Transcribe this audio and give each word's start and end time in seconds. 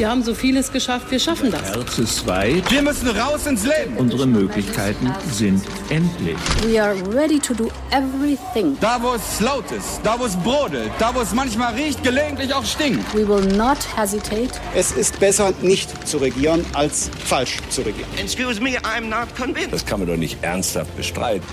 Wir 0.00 0.08
haben 0.08 0.22
so 0.22 0.32
vieles 0.34 0.72
geschafft, 0.72 1.10
wir 1.10 1.18
schaffen 1.18 1.50
das. 1.50 1.60
Herz 1.60 1.98
ist 1.98 2.26
weit. 2.26 2.70
Wir 2.70 2.80
müssen 2.80 3.06
raus 3.08 3.46
ins 3.46 3.66
Leben. 3.66 3.98
Unsere 3.98 4.26
Möglichkeiten 4.26 5.12
sind 5.30 5.62
endlich. 5.90 6.38
We 6.64 6.82
are 6.82 6.94
ready 7.12 7.38
to 7.38 7.52
do 7.52 7.70
everything. 7.90 8.78
Da, 8.80 8.96
wo 9.02 9.12
es 9.12 9.40
laut 9.40 9.70
ist, 9.70 10.00
da, 10.02 10.18
wo 10.18 10.24
es 10.24 10.34
brodelt, 10.36 10.90
da, 10.98 11.14
wo 11.14 11.20
es 11.20 11.34
manchmal 11.34 11.74
riecht, 11.74 12.02
gelegentlich 12.02 12.54
auch 12.54 12.64
stinkt. 12.64 13.14
We 13.14 13.28
will 13.28 13.44
not 13.58 13.76
hesitate. 13.94 14.52
Es 14.74 14.90
ist 14.92 15.20
besser, 15.20 15.52
nicht 15.60 16.08
zu 16.08 16.16
regieren, 16.16 16.64
als 16.72 17.10
falsch 17.26 17.58
zu 17.68 17.82
regieren. 17.82 18.08
Excuse 18.16 18.58
me, 18.58 18.78
I'm 18.78 19.02
not 19.02 19.36
convinced. 19.36 19.74
Das 19.74 19.84
kann 19.84 20.00
man 20.00 20.08
doch 20.08 20.16
nicht 20.16 20.42
ernsthaft 20.42 20.96
bestreiten. 20.96 21.46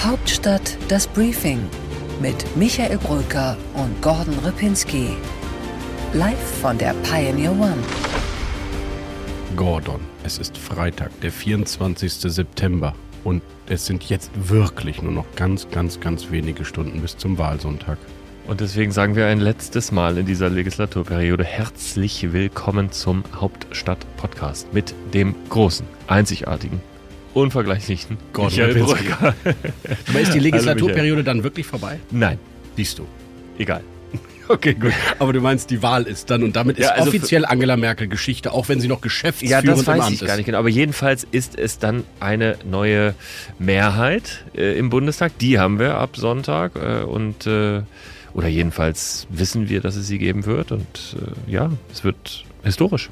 Hauptstadt 0.00 0.78
das 0.86 1.08
Briefing 1.08 1.58
mit 2.22 2.36
Michael 2.56 2.98
Brücker 2.98 3.56
und 3.74 4.00
Gordon 4.00 4.38
Ripinski. 4.44 5.16
Live 6.14 6.38
von 6.62 6.78
der 6.78 6.94
Pioneer 7.02 7.50
One. 7.50 7.76
Gordon, 9.56 10.00
es 10.22 10.38
ist 10.38 10.56
Freitag, 10.56 11.10
der 11.22 11.32
24. 11.32 12.12
September. 12.12 12.94
Und 13.24 13.42
es 13.66 13.86
sind 13.86 14.08
jetzt 14.08 14.30
wirklich 14.48 15.02
nur 15.02 15.10
noch 15.10 15.26
ganz, 15.34 15.68
ganz, 15.72 15.98
ganz 15.98 16.30
wenige 16.30 16.64
Stunden 16.64 17.00
bis 17.00 17.16
zum 17.16 17.36
Wahlsonntag. 17.36 17.98
Und 18.46 18.60
deswegen 18.60 18.92
sagen 18.92 19.16
wir 19.16 19.26
ein 19.26 19.40
letztes 19.40 19.90
Mal 19.90 20.16
in 20.16 20.24
dieser 20.24 20.50
Legislaturperiode 20.50 21.42
herzlich 21.42 22.32
willkommen 22.32 22.92
zum 22.92 23.24
Hauptstadt-Podcast 23.34 24.72
mit 24.72 24.94
dem 25.14 25.34
großen, 25.48 25.84
einzigartigen, 26.06 26.80
unvergleichlichen 27.32 28.18
Gordon. 28.32 28.72
Brücker. 28.84 29.34
Aber 30.08 30.20
ist 30.20 30.32
die 30.32 30.38
Legislaturperiode 30.38 31.24
dann 31.24 31.42
wirklich 31.42 31.66
vorbei? 31.66 31.98
Nein, 32.12 32.38
Siehst 32.76 33.00
du. 33.00 33.06
egal. 33.58 33.82
Okay, 34.48 34.74
gut. 34.74 34.92
Aber 35.18 35.32
du 35.32 35.40
meinst, 35.40 35.70
die 35.70 35.82
Wahl 35.82 36.04
ist 36.04 36.30
dann 36.30 36.42
und 36.42 36.54
damit 36.56 36.78
ist 36.78 36.84
Ja, 36.84 36.92
also 36.92 37.08
offiziell 37.08 37.44
Angela 37.46 37.76
Merkel 37.76 38.08
Geschichte, 38.08 38.52
auch 38.52 38.68
wenn 38.68 38.80
sie 38.80 38.88
noch 38.88 38.98
Ja, 38.98 39.02
geschäftsführend 39.02 39.68
das 39.68 39.80
im 39.80 39.86
weiß 39.86 40.00
Amt 40.02 40.12
ich 40.14 40.22
ist. 40.22 40.28
gar 40.28 40.36
nicht 40.36 40.46
genau. 40.46 40.58
Aber 40.58 40.68
jedenfalls 40.68 41.26
ist 41.30 41.58
es 41.58 41.78
dann 41.78 42.04
eine 42.20 42.56
neue 42.68 43.14
Mehrheit 43.58 44.44
äh, 44.56 44.78
im 44.78 44.90
Bundestag. 44.90 45.38
Die 45.38 45.58
haben 45.58 45.78
wir 45.78 45.96
ab 45.96 46.16
Sonntag. 46.16 46.72
Äh, 46.76 47.04
und 47.04 47.46
äh, 47.46 47.82
oder 48.34 48.48
jedenfalls 48.48 49.26
wissen 49.30 49.68
wir, 49.68 49.80
dass 49.80 49.96
es 49.96 50.06
sie 50.08 50.18
geben 50.18 50.44
wird. 50.44 50.72
Und 50.72 51.16
äh, 51.48 51.50
ja, 51.50 51.70
es 51.92 52.04
wird 52.04 52.44
historisch. 52.64 53.08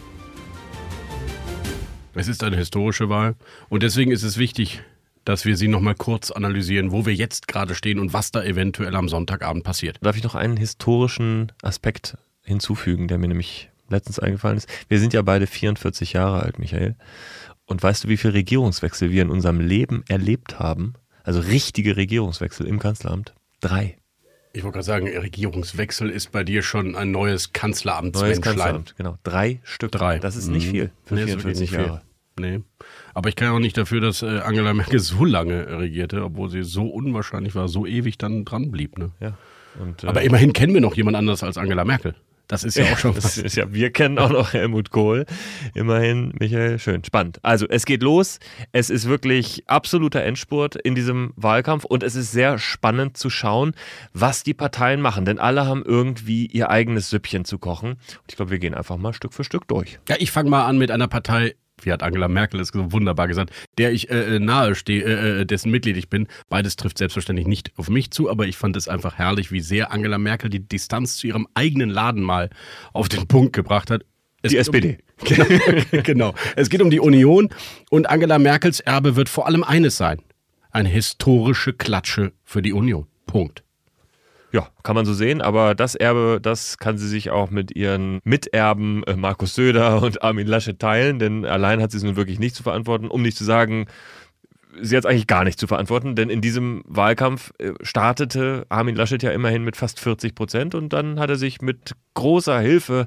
Es 2.15 2.29
ist 2.29 2.45
eine 2.45 2.57
historische 2.57 3.09
Wahl 3.09 3.35
und 3.71 3.83
deswegen 3.83 4.11
ist 4.11 4.23
es 4.23 4.37
wichtig, 4.37 4.83
dass 5.25 5.45
wir 5.45 5.57
sie 5.57 5.69
nochmal 5.69 5.95
kurz 5.95 6.31
analysieren, 6.31 6.93
wo 6.93 7.07
wir 7.07 7.15
jetzt 7.15 7.49
gerade 7.49 7.75
stehen 7.75 7.99
und 7.99 8.13
was 8.13 8.31
da 8.33 8.43
eventuell 8.43 8.95
am 8.97 9.09
Sonntagabend 9.09 9.65
passiert. 9.65 9.99
Darf 10.03 10.17
ich 10.17 10.25
noch 10.25 10.35
einen 10.35 10.57
historischen 10.57 11.53
Aspekt 11.63 12.17
hinzufügen, 12.43 13.09
der 13.09 13.19
mir 13.19 13.29
nämlich 13.29 13.71
letztens 13.89 14.19
eingefallen 14.19 14.59
ist? 14.59 14.69
Wir 14.89 14.99
sind 14.99 15.13
ja 15.13 15.23
beide 15.23 15.47
44 15.47 16.13
Jahre 16.13 16.41
alt, 16.43 16.59
Michael. 16.59 16.97
Und 17.67 17.83
weißt 17.83 18.05
du, 18.05 18.09
wie 18.09 18.17
viele 18.17 18.35
Regierungswechsel 18.35 19.11
wir 19.11 19.23
in 19.23 19.31
unserem 19.31 19.61
Leben 19.61 20.05
erlebt 20.09 20.59
haben? 20.59 20.95
Also 21.25 21.41
richtige 21.41 21.97
Regierungswechsel 21.97 22.67
im 22.67 22.79
Kanzleramt? 22.81 23.33
Drei. 23.61 23.97
Ich 24.55 24.65
wollte 24.65 24.75
gerade 24.75 24.85
sagen, 24.85 25.07
Regierungswechsel 25.09 26.11
ist 26.11 26.33
bei 26.33 26.45
dir 26.45 26.63
schon 26.63 26.95
ein 26.97 27.11
neues 27.11 27.47
Neues 27.47 27.53
Kanzleramtsmenschlein. 27.53 28.41
Kanzleramt, 28.43 28.95
genau. 28.99 29.17
Drei 29.23 29.61
Stück. 29.63 29.93
Drei. 29.93 30.19
Das 30.19 30.37
ist 30.37 30.49
nicht 30.49 30.67
Mhm. 30.67 30.71
viel 30.71 30.91
für 31.05 31.15
Nee, 31.15 31.21
ist 31.23 31.29
wirklich 31.29 31.43
44 31.59 31.61
nicht 31.61 31.71
viel. 31.71 32.01
Nee. 32.39 32.61
Aber 33.15 33.29
ich 33.29 33.37
kann 33.37 33.49
auch 33.49 33.59
nicht 33.59 33.77
dafür, 33.77 34.01
dass 34.01 34.23
äh, 34.23 34.41
Angela 34.41 34.75
Merkel 34.75 34.99
so 35.01 35.25
lange 35.25 35.79
regierte, 35.79 36.25
obwohl 36.25 36.49
sie 36.51 36.63
so 36.63 36.87
unwahrscheinlich 36.87 37.55
war, 37.55 37.69
so 37.69 37.87
ewig 37.87 38.19
dann 38.19 38.45
dran 38.45 38.71
blieb. 38.71 38.99
Ne? 38.99 39.11
Ja. 39.21 39.37
Und, 39.79 40.05
äh, 40.05 40.07
Aber 40.09 40.23
immerhin 40.23 40.53
kennen 40.53 40.75
wir 40.75 40.81
noch 40.81 40.97
jemand 40.97 41.17
anderes 41.17 41.43
als 41.43 41.59
Angela 41.59 41.85
Merkel. 41.85 42.15
Das 42.49 42.65
ist 42.65 42.77
ja 42.77 42.85
auch 42.93 42.99
schon 42.99 43.15
das 43.15 43.25
was. 43.25 43.39
ist 43.39 43.57
ja, 43.57 43.73
wir 43.73 43.91
kennen 43.91 44.19
auch 44.19 44.31
noch 44.31 44.53
Helmut 44.53 44.91
Kohl. 44.91 45.25
Immerhin, 45.75 46.35
Michael, 46.39 46.79
schön. 46.79 47.03
Spannend. 47.03 47.39
Also, 47.43 47.67
es 47.67 47.87
geht 47.87 48.03
los. 48.03 48.41
Es 48.73 48.91
ist 48.91 49.09
wirklich 49.09 49.65
absoluter 49.69 50.23
Endspurt 50.23 50.77
in 50.77 50.95
diesem 50.95 51.33
Wahlkampf 51.37 51.85
und 51.85 52.03
es 52.03 52.15
ist 52.15 52.33
sehr 52.33 52.59
spannend 52.59 53.17
zu 53.17 53.31
schauen, 53.31 53.73
was 54.13 54.43
die 54.43 54.53
Parteien 54.55 55.01
machen. 55.01 55.25
Denn 55.25 55.39
alle 55.39 55.65
haben 55.65 55.83
irgendwie 55.83 56.47
ihr 56.47 56.69
eigenes 56.69 57.09
Süppchen 57.09 57.47
zu 57.47 57.59
kochen. 57.59 57.93
Und 57.93 58.25
ich 58.29 58.37
glaube, 58.37 58.51
wir 58.51 58.59
gehen 58.59 58.75
einfach 58.75 58.99
mal 58.99 59.15
Stück 59.15 59.33
für 59.33 59.45
Stück 59.45 59.67
durch. 59.69 59.99
Ja, 60.09 60.17
ich 60.19 60.31
fange 60.31 60.51
mal 60.51 60.67
an 60.67 60.77
mit 60.77 60.91
einer 60.91 61.09
Partei, 61.09 61.55
wie 61.81 61.93
hat 61.93 62.03
Angela 62.03 62.29
Merkel 62.29 62.61
es 62.61 62.69
so 62.69 62.93
wunderbar 62.93 63.29
gesagt, 63.29 63.51
der 63.79 63.93
ich 63.93 64.11
äh, 64.11 64.37
äh, 64.37 64.39
nahe 64.39 64.75
stehe, 64.75 65.03
äh, 65.05 65.41
äh, 65.41 65.47
dessen 65.47 65.71
Mitglied 65.71 65.97
ich 65.97 66.09
bin. 66.09 66.29
Beides 66.49 66.77
trifft 66.77 66.99
selbstverständlich 66.99 67.47
nicht 67.47 67.73
auf 67.77 67.89
mich 67.89 68.11
zu, 68.11 68.31
aber 68.31 68.47
ich 68.47 68.57
fand 68.57 68.77
es 68.77 68.89
einfach 68.89 69.19
herrlich, 69.19 69.51
wie 69.51 69.61
sehr 69.61 69.91
Angela 69.93 70.19
Merkel 70.19 70.51
die 70.51 70.61
Distanz 70.67 71.17
zu 71.17 71.27
ihrem 71.27 71.47
eigenen 71.55 71.91
Laden 71.91 72.23
mal 72.23 72.51
auf 72.93 73.09
den 73.09 73.27
Punkt 73.27 73.53
gebracht 73.53 73.91
hat. 73.91 74.03
Es 74.43 74.51
Die 74.51 74.57
geht 74.57 74.69
um- 74.69 74.75
SPD. 74.75 74.99
Genau, 75.25 76.03
genau. 76.03 76.35
Es 76.57 76.69
geht 76.69 76.83
um 76.83 76.91
die 76.91 77.01
Union 77.01 77.49
und 77.91 78.09
Angela 78.11 78.39
Merkels 78.39 78.81
Erbe 78.81 79.17
wird 79.17 79.29
vor 79.29 79.47
allem 79.47 79.63
eines 79.65 79.97
sein. 79.97 80.21
Eine 80.71 80.89
historische 80.89 81.73
Klatsche 81.73 82.33
für 82.45 82.63
die 82.63 82.73
Union. 82.73 83.07
Punkt. 83.27 83.63
Ja, 84.53 84.69
kann 84.83 84.95
man 84.95 85.07
so 85.07 85.15
sehen, 85.15 85.41
aber 85.41 85.75
das 85.75 85.95
Erbe, 85.95 86.39
das 86.41 86.77
kann 86.77 86.99
sie 86.99 87.09
sich 87.09 87.31
auch 87.31 87.51
mit 87.51 87.75
ihren 87.75 88.21
Miterben 88.25 89.03
äh, 89.05 89.17
Markus 89.17 89.55
Söder 89.55 90.03
und 90.03 90.23
Armin 90.23 90.47
Laschet 90.47 90.79
teilen, 90.79 91.19
denn 91.19 91.47
allein 91.47 91.81
hat 91.81 91.91
sie 91.91 91.97
es 91.97 92.03
nun 92.03 92.17
wirklich 92.17 92.39
nicht 92.39 92.55
zu 92.55 92.63
verantworten, 92.63 93.09
um 93.09 93.23
nicht 93.23 93.37
zu 93.37 93.45
sagen, 93.45 93.87
sie 94.81 94.97
hat 94.97 95.05
es 95.05 95.11
eigentlich 95.11 95.27
gar 95.27 95.45
nicht 95.45 95.59
zu 95.59 95.67
verantworten, 95.67 96.15
denn 96.15 96.31
in 96.31 96.41
diesem 96.41 96.83
Wahlkampf 96.87 97.53
äh, 97.59 97.73
startete 97.81 98.67
Armin 98.69 98.95
Laschet 98.95 99.23
ja 99.23 99.31
immerhin 99.31 99.65
mit 99.65 99.77
fast 99.77 99.99
40 100.01 100.35
Prozent 100.35 100.75
und 100.75 100.93
dann 100.93 101.19
hat 101.19 101.31
er 101.31 101.37
sich 101.37 101.63
mit 101.63 101.95
großer 102.15 102.61
Hilfe 102.61 103.07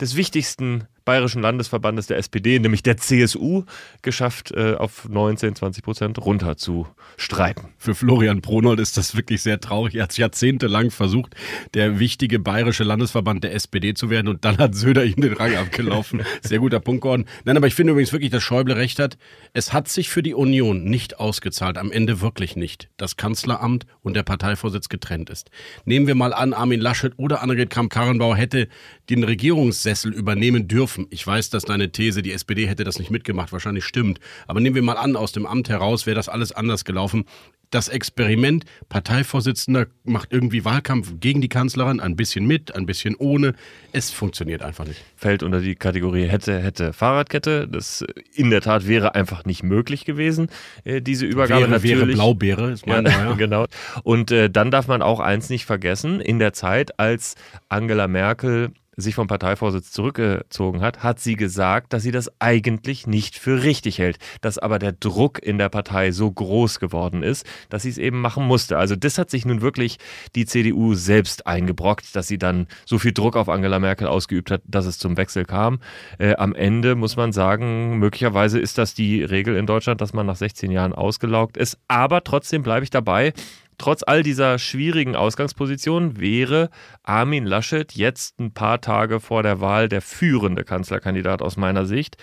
des 0.00 0.16
wichtigsten 0.16 0.88
bayerischen 1.10 1.42
Landesverbandes 1.42 2.06
der 2.06 2.18
SPD, 2.18 2.60
nämlich 2.60 2.84
der 2.84 2.96
CSU, 2.96 3.64
geschafft, 4.00 4.52
äh, 4.52 4.74
auf 4.74 5.08
19, 5.08 5.56
20 5.56 5.82
Prozent 5.82 6.24
runter 6.24 6.56
zu 6.56 6.86
streiten. 7.16 7.70
Für 7.78 7.96
Florian 7.96 8.42
Pronold 8.42 8.78
ist 8.78 8.96
das 8.96 9.16
wirklich 9.16 9.42
sehr 9.42 9.60
traurig. 9.60 9.96
Er 9.96 10.04
hat 10.04 10.16
jahrzehntelang 10.16 10.92
versucht, 10.92 11.34
der 11.74 11.98
wichtige 11.98 12.38
bayerische 12.38 12.84
Landesverband 12.84 13.42
der 13.42 13.54
SPD 13.54 13.92
zu 13.94 14.08
werden 14.08 14.28
und 14.28 14.44
dann 14.44 14.58
hat 14.58 14.76
Söder 14.76 15.04
ihm 15.04 15.20
den 15.20 15.32
Rang 15.32 15.56
abgelaufen. 15.56 16.22
Sehr 16.42 16.60
guter 16.60 16.78
Punkt, 16.78 17.00
Gordon. 17.00 17.26
Nein, 17.44 17.56
aber 17.56 17.66
ich 17.66 17.74
finde 17.74 17.90
übrigens 17.90 18.12
wirklich, 18.12 18.30
dass 18.30 18.44
Schäuble 18.44 18.76
recht 18.76 19.00
hat. 19.00 19.18
Es 19.52 19.72
hat 19.72 19.88
sich 19.88 20.10
für 20.10 20.22
die 20.22 20.34
Union 20.34 20.84
nicht 20.84 21.18
ausgezahlt, 21.18 21.76
am 21.76 21.90
Ende 21.90 22.20
wirklich 22.20 22.54
nicht, 22.54 22.88
dass 22.98 23.16
Kanzleramt 23.16 23.84
und 24.02 24.14
der 24.14 24.22
Parteivorsitz 24.22 24.88
getrennt 24.88 25.28
ist. 25.28 25.50
Nehmen 25.84 26.06
wir 26.06 26.14
mal 26.14 26.32
an, 26.32 26.52
Armin 26.52 26.80
Laschet 26.80 27.14
oder 27.16 27.42
Annegret 27.42 27.70
Kramp-Karrenbauer 27.70 28.36
hätte 28.36 28.68
den 29.08 29.24
Regierungssessel 29.24 30.12
übernehmen 30.12 30.68
dürfen. 30.68 30.99
Ich 31.10 31.26
weiß, 31.26 31.50
dass 31.50 31.64
deine 31.64 31.92
These, 31.92 32.22
die 32.22 32.32
SPD 32.32 32.66
hätte 32.66 32.84
das 32.84 32.98
nicht 32.98 33.10
mitgemacht, 33.10 33.52
wahrscheinlich 33.52 33.84
stimmt. 33.84 34.20
Aber 34.46 34.60
nehmen 34.60 34.74
wir 34.74 34.82
mal 34.82 34.96
an, 34.96 35.16
aus 35.16 35.32
dem 35.32 35.46
Amt 35.46 35.68
heraus 35.68 36.06
wäre 36.06 36.14
das 36.14 36.28
alles 36.28 36.52
anders 36.52 36.84
gelaufen. 36.84 37.24
Das 37.70 37.88
Experiment, 37.88 38.64
Parteivorsitzender 38.88 39.86
macht 40.02 40.32
irgendwie 40.32 40.64
Wahlkampf 40.64 41.14
gegen 41.20 41.40
die 41.40 41.48
Kanzlerin, 41.48 42.00
ein 42.00 42.16
bisschen 42.16 42.44
mit, 42.44 42.74
ein 42.74 42.84
bisschen 42.84 43.14
ohne. 43.14 43.54
Es 43.92 44.10
funktioniert 44.10 44.62
einfach 44.62 44.86
nicht. 44.86 45.04
fällt 45.14 45.44
unter 45.44 45.60
die 45.60 45.76
Kategorie 45.76 46.26
hätte, 46.26 46.58
hätte 46.60 46.92
Fahrradkette. 46.92 47.68
Das 47.68 48.02
äh, 48.02 48.06
in 48.34 48.50
der 48.50 48.60
Tat 48.60 48.88
wäre 48.88 49.14
einfach 49.14 49.44
nicht 49.44 49.62
möglich 49.62 50.04
gewesen, 50.04 50.48
äh, 50.84 51.00
diese 51.00 51.26
Übergabe 51.26 51.62
wäre, 51.62 51.70
natürlich. 51.70 51.98
wäre 51.98 52.06
Blaubeere, 52.12 52.70
ist 52.72 52.86
mein 52.88 53.04
Ja, 53.04 53.10
ja, 53.24 53.32
genau. 53.34 53.66
Und 54.02 54.32
äh, 54.32 54.50
dann 54.50 54.72
darf 54.72 54.88
man 54.88 55.00
auch 55.00 55.20
eins 55.20 55.48
nicht 55.48 55.64
vergessen, 55.64 56.20
in 56.20 56.40
der 56.40 56.52
Zeit, 56.52 56.98
als 56.98 57.36
Angela 57.68 58.08
Merkel 58.08 58.72
sich 58.96 59.14
vom 59.14 59.26
Parteivorsitz 59.26 59.92
zurückgezogen 59.92 60.80
hat, 60.80 61.02
hat 61.02 61.20
sie 61.20 61.36
gesagt, 61.36 61.92
dass 61.92 62.02
sie 62.02 62.10
das 62.10 62.30
eigentlich 62.40 63.06
nicht 63.06 63.38
für 63.38 63.62
richtig 63.62 63.98
hält, 63.98 64.18
dass 64.40 64.58
aber 64.58 64.78
der 64.78 64.92
Druck 64.92 65.42
in 65.42 65.58
der 65.58 65.68
Partei 65.68 66.12
so 66.12 66.30
groß 66.30 66.80
geworden 66.80 67.22
ist, 67.22 67.46
dass 67.68 67.82
sie 67.82 67.90
es 67.90 67.98
eben 67.98 68.20
machen 68.20 68.44
musste. 68.46 68.78
Also 68.78 68.96
das 68.96 69.18
hat 69.18 69.30
sich 69.30 69.44
nun 69.44 69.60
wirklich 69.60 69.98
die 70.34 70.46
CDU 70.46 70.94
selbst 70.94 71.46
eingebrockt, 71.46 72.14
dass 72.16 72.28
sie 72.28 72.38
dann 72.38 72.66
so 72.84 72.98
viel 72.98 73.12
Druck 73.12 73.36
auf 73.36 73.48
Angela 73.48 73.78
Merkel 73.78 74.06
ausgeübt 74.06 74.50
hat, 74.50 74.62
dass 74.66 74.86
es 74.86 74.98
zum 74.98 75.16
Wechsel 75.16 75.44
kam. 75.44 75.80
Äh, 76.18 76.34
am 76.36 76.54
Ende 76.54 76.94
muss 76.94 77.16
man 77.16 77.32
sagen, 77.32 77.98
möglicherweise 77.98 78.58
ist 78.58 78.78
das 78.78 78.94
die 78.94 79.22
Regel 79.22 79.56
in 79.56 79.66
Deutschland, 79.66 80.00
dass 80.00 80.12
man 80.12 80.26
nach 80.26 80.36
16 80.36 80.70
Jahren 80.70 80.92
ausgelaugt 80.92 81.56
ist. 81.56 81.78
Aber 81.88 82.24
trotzdem 82.24 82.62
bleibe 82.62 82.84
ich 82.84 82.90
dabei. 82.90 83.32
Trotz 83.80 84.02
all 84.06 84.22
dieser 84.22 84.58
schwierigen 84.58 85.16
Ausgangsposition 85.16 86.20
wäre 86.20 86.68
Armin 87.02 87.46
Laschet 87.46 87.90
jetzt 87.94 88.38
ein 88.38 88.52
paar 88.52 88.82
Tage 88.82 89.20
vor 89.20 89.42
der 89.42 89.62
Wahl 89.62 89.88
der 89.88 90.02
führende 90.02 90.64
Kanzlerkandidat 90.64 91.40
aus 91.40 91.56
meiner 91.56 91.86
Sicht, 91.86 92.18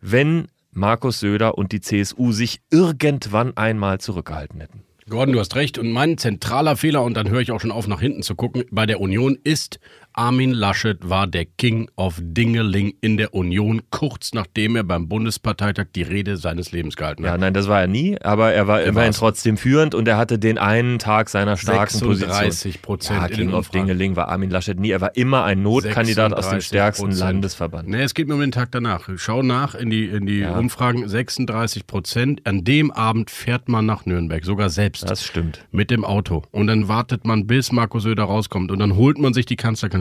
wenn 0.00 0.46
Markus 0.70 1.18
Söder 1.18 1.58
und 1.58 1.72
die 1.72 1.80
CSU 1.80 2.30
sich 2.30 2.60
irgendwann 2.70 3.56
einmal 3.56 3.98
zurückgehalten 3.98 4.60
hätten. 4.60 4.84
Gordon, 5.08 5.32
du 5.32 5.40
hast 5.40 5.56
recht. 5.56 5.78
Und 5.78 5.90
mein 5.90 6.16
zentraler 6.16 6.76
Fehler, 6.76 7.02
und 7.02 7.14
dann 7.14 7.28
höre 7.28 7.40
ich 7.40 7.50
auch 7.50 7.60
schon 7.60 7.72
auf, 7.72 7.88
nach 7.88 8.00
hinten 8.00 8.22
zu 8.22 8.36
gucken, 8.36 8.62
bei 8.70 8.86
der 8.86 9.00
Union 9.00 9.36
ist 9.42 9.80
Armin 10.12 10.52
Laschet 10.52 10.98
war 11.08 11.26
der 11.26 11.44
King 11.44 11.88
of 11.96 12.18
Dingeling 12.20 12.94
in 13.00 13.16
der 13.16 13.34
Union, 13.34 13.82
kurz 13.90 14.32
nachdem 14.34 14.76
er 14.76 14.82
beim 14.84 15.08
Bundesparteitag 15.08 15.86
die 15.94 16.02
Rede 16.02 16.36
seines 16.36 16.72
Lebens 16.72 16.96
gehalten 16.96 17.24
hat. 17.24 17.32
Ja, 17.32 17.38
nein, 17.38 17.54
das 17.54 17.68
war 17.68 17.80
er 17.80 17.86
nie, 17.86 18.20
aber 18.20 18.52
er 18.52 18.66
war 18.66 18.80
Er 18.80 18.88
immerhin 18.88 19.08
war's. 19.08 19.18
trotzdem 19.18 19.56
führend 19.56 19.94
und 19.94 20.08
er 20.08 20.16
hatte 20.16 20.38
den 20.38 20.58
einen 20.58 20.98
Tag 20.98 21.28
seiner 21.28 21.56
starken 21.56 21.90
36 21.98 22.80
Position. 22.80 22.82
Prozent 22.82 23.20
Ja, 23.20 23.26
in 23.26 23.34
King 23.36 23.52
of. 23.52 23.68
Dingeling 23.70 24.16
war 24.16 24.28
Armin 24.28 24.50
Laschet 24.50 24.78
nie. 24.78 24.90
Er 24.90 25.00
war 25.00 25.16
immer 25.16 25.44
ein 25.44 25.62
Notkandidat 25.62 26.32
aus 26.32 26.48
dem 26.50 26.58
36%. 26.58 26.62
stärksten 26.66 27.12
Landesverband. 27.12 27.88
Nee, 27.88 28.02
es 28.02 28.14
geht 28.14 28.28
mir 28.28 28.34
um 28.34 28.40
den 28.40 28.52
Tag 28.52 28.70
danach. 28.72 29.08
Schau 29.16 29.42
nach 29.42 29.74
in 29.74 29.90
die, 29.90 30.06
in 30.06 30.26
die 30.26 30.38
Ja. 30.40 30.56
Umfragen. 30.58 31.06
36 31.08 31.86
Prozent. 31.86 32.46
An 32.46 32.64
dem 32.64 32.90
Abend 32.90 33.30
fährt 33.30 33.68
man 33.68 33.86
nach 33.86 34.06
Nürnberg, 34.06 34.44
sogar 34.44 34.70
selbst. 34.70 35.08
Das 35.08 35.24
stimmt. 35.24 35.64
Mit 35.70 35.90
dem 35.90 36.04
Auto. 36.04 36.42
Und 36.50 36.66
dann 36.66 36.88
wartet 36.88 37.24
man, 37.24 37.46
bis 37.46 37.72
Markus 37.72 38.02
Söder 38.02 38.24
rauskommt. 38.24 38.70
Und 38.70 38.78
dann 38.78 38.96
holt 38.96 39.18
man 39.18 39.34
sich 39.34 39.46
die 39.46 39.56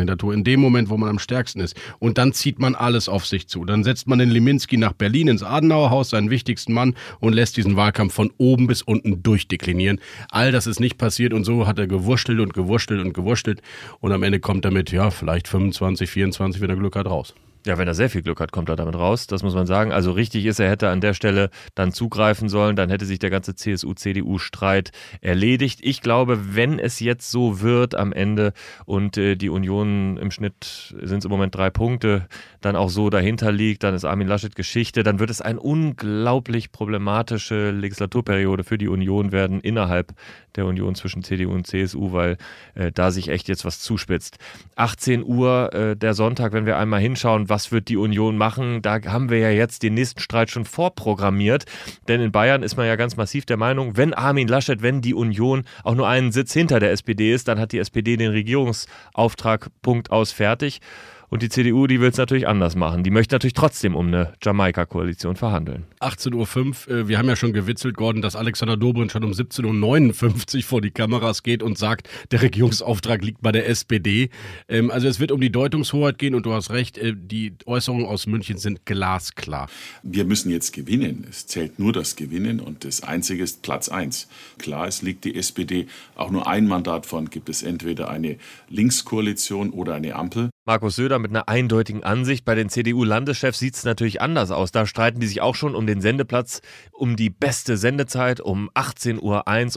Kanzlerkandidatur 0.10 0.34
in 0.34 0.44
dem 0.44 0.60
Moment, 0.60 0.90
wo 0.90 0.98
man 0.98 1.10
am 1.10 1.20
stärksten 1.20 1.62
ist. 1.62 1.76
Und 2.00 2.18
dann 2.18 2.34
zieht 2.34 2.60
man 2.60 2.76
alles 2.76 3.10
auf 3.10 3.26
sich 3.26 3.48
zu. 3.48 3.66
Dann 3.66 3.84
setzt 3.84 4.08
man 4.08 4.20
den 4.20 4.30
Liminski 4.30 4.78
nach 4.78 4.94
Berlin 4.94 5.28
ins 5.28 5.44
Adenauerhaus, 5.44 6.10
seinen 6.10 6.30
wichtigsten 6.30 6.74
Mann, 6.74 6.96
und 7.20 7.34
lässt 7.34 7.58
diesen 7.58 7.76
Wahlkampf 7.76 8.14
von 8.14 8.32
oben 8.38 8.68
bis 8.68 8.82
unten 8.82 9.22
durchdeklinieren. 9.24 10.00
All 10.30 10.52
das 10.52 10.68
ist 10.68 10.80
nicht 10.80 10.98
passiert 10.98 11.34
und 11.34 11.44
so 11.44 11.68
hat 11.68 11.80
er 11.80 11.88
gewurstelt 11.88 12.40
und 12.40 12.54
gewurstelt 12.54 13.04
und 13.04 13.14
gewurstelt. 13.14 13.62
Und 14.00 14.12
am 14.12 14.24
Ende 14.24 14.40
kommt 14.40 14.66
er 14.66 14.72
mit, 14.72 14.92
ja, 14.92 15.12
vielleicht 15.12 15.48
25, 15.48 16.10
24, 16.10 16.62
wenn 16.62 16.70
er 16.70 16.76
Glück 16.76 16.96
hat, 16.96 17.06
raus. 17.06 17.34
Ja, 17.66 17.78
wenn 17.78 17.88
er 17.88 17.94
sehr 17.94 18.10
viel 18.10 18.22
Glück 18.22 18.40
hat, 18.40 18.54
kommt 18.54 18.70
er 18.70 18.78
damit 18.78 18.96
raus. 18.96 19.28
Das 19.28 19.44
muss 19.44 19.54
man 19.54 19.68
sagen. 19.68 19.92
Also 19.92 20.14
richtig 20.14 20.46
ist, 20.46 20.60
er 20.60 20.70
hätte 20.70 20.90
an 20.90 21.02
der 21.02 21.14
Stelle 21.14 21.50
dann 21.76 21.92
zugreifen 21.92 22.48
sollen. 22.48 22.78
Dann 22.78 22.90
hätte 22.90 23.06
sich 23.06 23.20
der 23.20 23.30
ganze 23.30 23.54
CSU-CDU-Streit 23.54 24.92
erledigt. 25.20 25.80
Ich 25.84 26.02
glaube, 26.02 26.56
wenn 26.56 26.80
es 26.80 27.02
jetzt 27.02 27.32
so 27.32 27.60
wird 27.60 27.96
am 27.96 28.14
Ende 28.14 28.54
und 28.86 29.18
äh, 29.18 29.36
die 29.36 29.50
Union 29.50 30.16
im 30.18 30.32
Schnitt 30.32 30.96
sind 31.02 31.20
es 31.20 31.26
im 31.26 31.32
Moment 31.32 31.54
drei 31.54 31.70
Punkte, 31.70 32.28
dann 32.62 32.76
auch 32.76 32.90
so 32.90 33.10
dahinter 33.10 33.52
liegt, 33.52 33.84
dann 33.84 33.94
ist 33.94 34.06
Armin 34.06 34.28
Laschet 34.28 34.56
Geschichte, 34.56 35.04
dann 35.04 35.20
wird 35.20 35.30
es 35.30 35.42
eine 35.42 35.60
unglaublich 35.60 36.72
problematische 36.72 37.72
Legislaturperiode 37.72 38.64
für 38.64 38.78
die 38.78 38.88
Union 38.88 39.32
werden 39.32 39.62
innerhalb 39.62 40.14
der 40.56 40.66
Union 40.66 40.96
zwischen 40.96 41.24
CDU 41.24 41.52
und 41.52 41.68
CSU, 41.68 42.12
weil 42.12 42.38
äh, 42.76 42.92
da 42.92 43.12
sich 43.12 43.30
echt 43.30 43.48
jetzt 43.48 43.66
was 43.66 43.80
zuspitzt. 43.80 44.38
18 44.76 45.24
Uhr 45.24 45.74
äh, 45.74 45.96
der 45.96 46.14
Sonntag, 46.14 46.54
wenn 46.54 46.66
wir 46.66 46.78
einmal 46.78 47.00
hinschauen, 47.00 47.50
was 47.50 47.72
wird 47.72 47.88
die 47.88 47.98
Union 47.98 48.38
machen, 48.38 48.82
da 48.82 49.00
haben 49.06 49.30
wir 49.30 49.40
ja 49.40 49.52
jetzt 49.52 49.84
den 49.84 49.94
nächsten 49.94 50.20
Streit 50.20 50.50
schon 50.50 50.66
vorprogrammiert, 50.66 51.66
denn 52.08 52.22
in 52.22 52.32
Bayern 52.32 52.64
ist 52.64 52.78
man 52.78 52.88
ja 52.88 52.96
ganz 52.96 53.16
massiv 53.16 53.46
der 53.46 53.58
Meinung, 53.58 53.96
wenn 53.96 54.14
Armin 54.14 54.48
Laschet, 54.48 54.82
wenn 54.82 55.02
die 55.02 55.14
Union 55.14 55.64
auch 55.84 55.96
nur 55.96 56.08
einen 56.08 56.32
Sitz 56.32 56.54
hinter 56.54 56.80
der 56.80 56.92
SPD 56.92 57.34
ist, 57.34 57.48
dann 57.48 57.60
hat 57.60 57.72
die 57.72 57.80
SPD 57.80 58.18
den 58.18 58.32
Regierungsauftrag 58.32 59.70
Punkt 59.82 60.12
aus 60.12 60.32
fertig. 60.32 60.82
Und 61.30 61.44
die 61.44 61.50
CDU, 61.50 61.86
die 61.88 62.02
will 62.02 62.10
es 62.10 62.18
natürlich 62.18 62.48
anders 62.48 62.76
machen. 62.76 63.04
Die 63.04 63.12
möchte 63.12 63.36
natürlich 63.36 63.54
trotzdem 63.54 63.96
um 63.96 64.08
eine 64.08 64.34
Jamaika-Koalition 64.42 65.36
verhandeln. 65.36 65.86
18.05 66.00 66.90
Uhr, 66.90 66.98
äh, 66.98 67.08
wir 67.08 67.18
haben 67.18 67.28
ja 67.28 67.36
schon 67.36 67.54
gewitzelt, 67.54 67.96
Gordon, 67.96 68.22
dass 68.22 68.36
Alexander 68.36 68.78
Dobrindt 68.78 69.12
schon 69.12 69.24
um 69.24 69.32
17.59 69.32 70.58
Uhr 70.58 70.64
vor 70.64 70.82
die 70.82 70.92
Kameras 70.92 71.44
geht 71.44 71.62
und 71.62 71.78
sagt, 71.78 72.10
der 72.32 72.42
Regierungsauftrag 72.42 73.24
liegt 73.24 73.42
bei 73.42 73.52
der 73.52 73.70
SPD. 73.70 74.30
Ähm, 74.68 74.90
also 74.90 75.08
es 75.08 75.20
wird 75.20 75.32
um 75.32 75.40
die 75.40 75.52
Deutungshoheit 75.52 76.18
gehen 76.18 76.34
und 76.34 76.46
du 76.46 76.54
hast 76.54 76.72
recht, 76.72 76.98
äh, 76.98 77.14
die 77.16 77.54
Äußerungen 77.66 78.06
aus 78.06 78.26
München 78.26 78.58
sind 78.58 78.86
glasklar. 78.86 79.70
Wir 80.02 80.26
müssen 80.26 80.52
jetzt 80.52 80.74
gewinnen. 80.74 81.28
Es 81.30 81.46
zählt 81.46 81.78
nur 81.80 81.94
das 81.94 82.16
Gewinnen 82.16 82.60
und 82.60 82.86
das 82.86 83.04
Einzige 83.04 83.44
ist 83.44 83.62
Platz 83.62 83.90
eins. 83.90 84.28
Klar, 84.58 84.88
es 84.88 85.02
liegt 85.02 85.26
die 85.26 85.36
SPD 85.36 85.88
auch 86.16 86.32
nur 86.32 86.48
ein 86.48 86.68
Mandat 86.68 87.06
von, 87.06 87.30
gibt 87.30 87.50
es 87.50 87.62
entweder 87.62 88.10
eine 88.10 88.38
Linkskoalition 88.70 89.70
oder 89.70 89.96
eine 89.96 90.16
Ampel. 90.16 90.50
Markus 90.70 90.98
Söder 90.98 91.18
mit 91.18 91.32
einer 91.32 91.50
eindeutigen 91.50 92.04
Ansicht. 92.04 92.46
Bei 92.46 92.54
den 92.54 92.70
CDU-Landeschefs 92.70 93.58
sieht 93.58 93.74
es 93.74 93.86
natürlich 93.86 94.22
anders 94.22 94.52
aus. 94.52 94.72
Da 94.72 94.86
streiten 94.86 95.20
die 95.20 95.26
sich 95.26 95.42
auch 95.42 95.56
schon 95.56 95.74
um 95.74 95.88
den 95.88 96.00
Sendeplatz, 96.00 96.62
um 96.92 97.16
die 97.16 97.32
beste 97.32 97.76
Sendezeit 97.76 98.40
um 98.40 98.70
18.01 98.76 99.18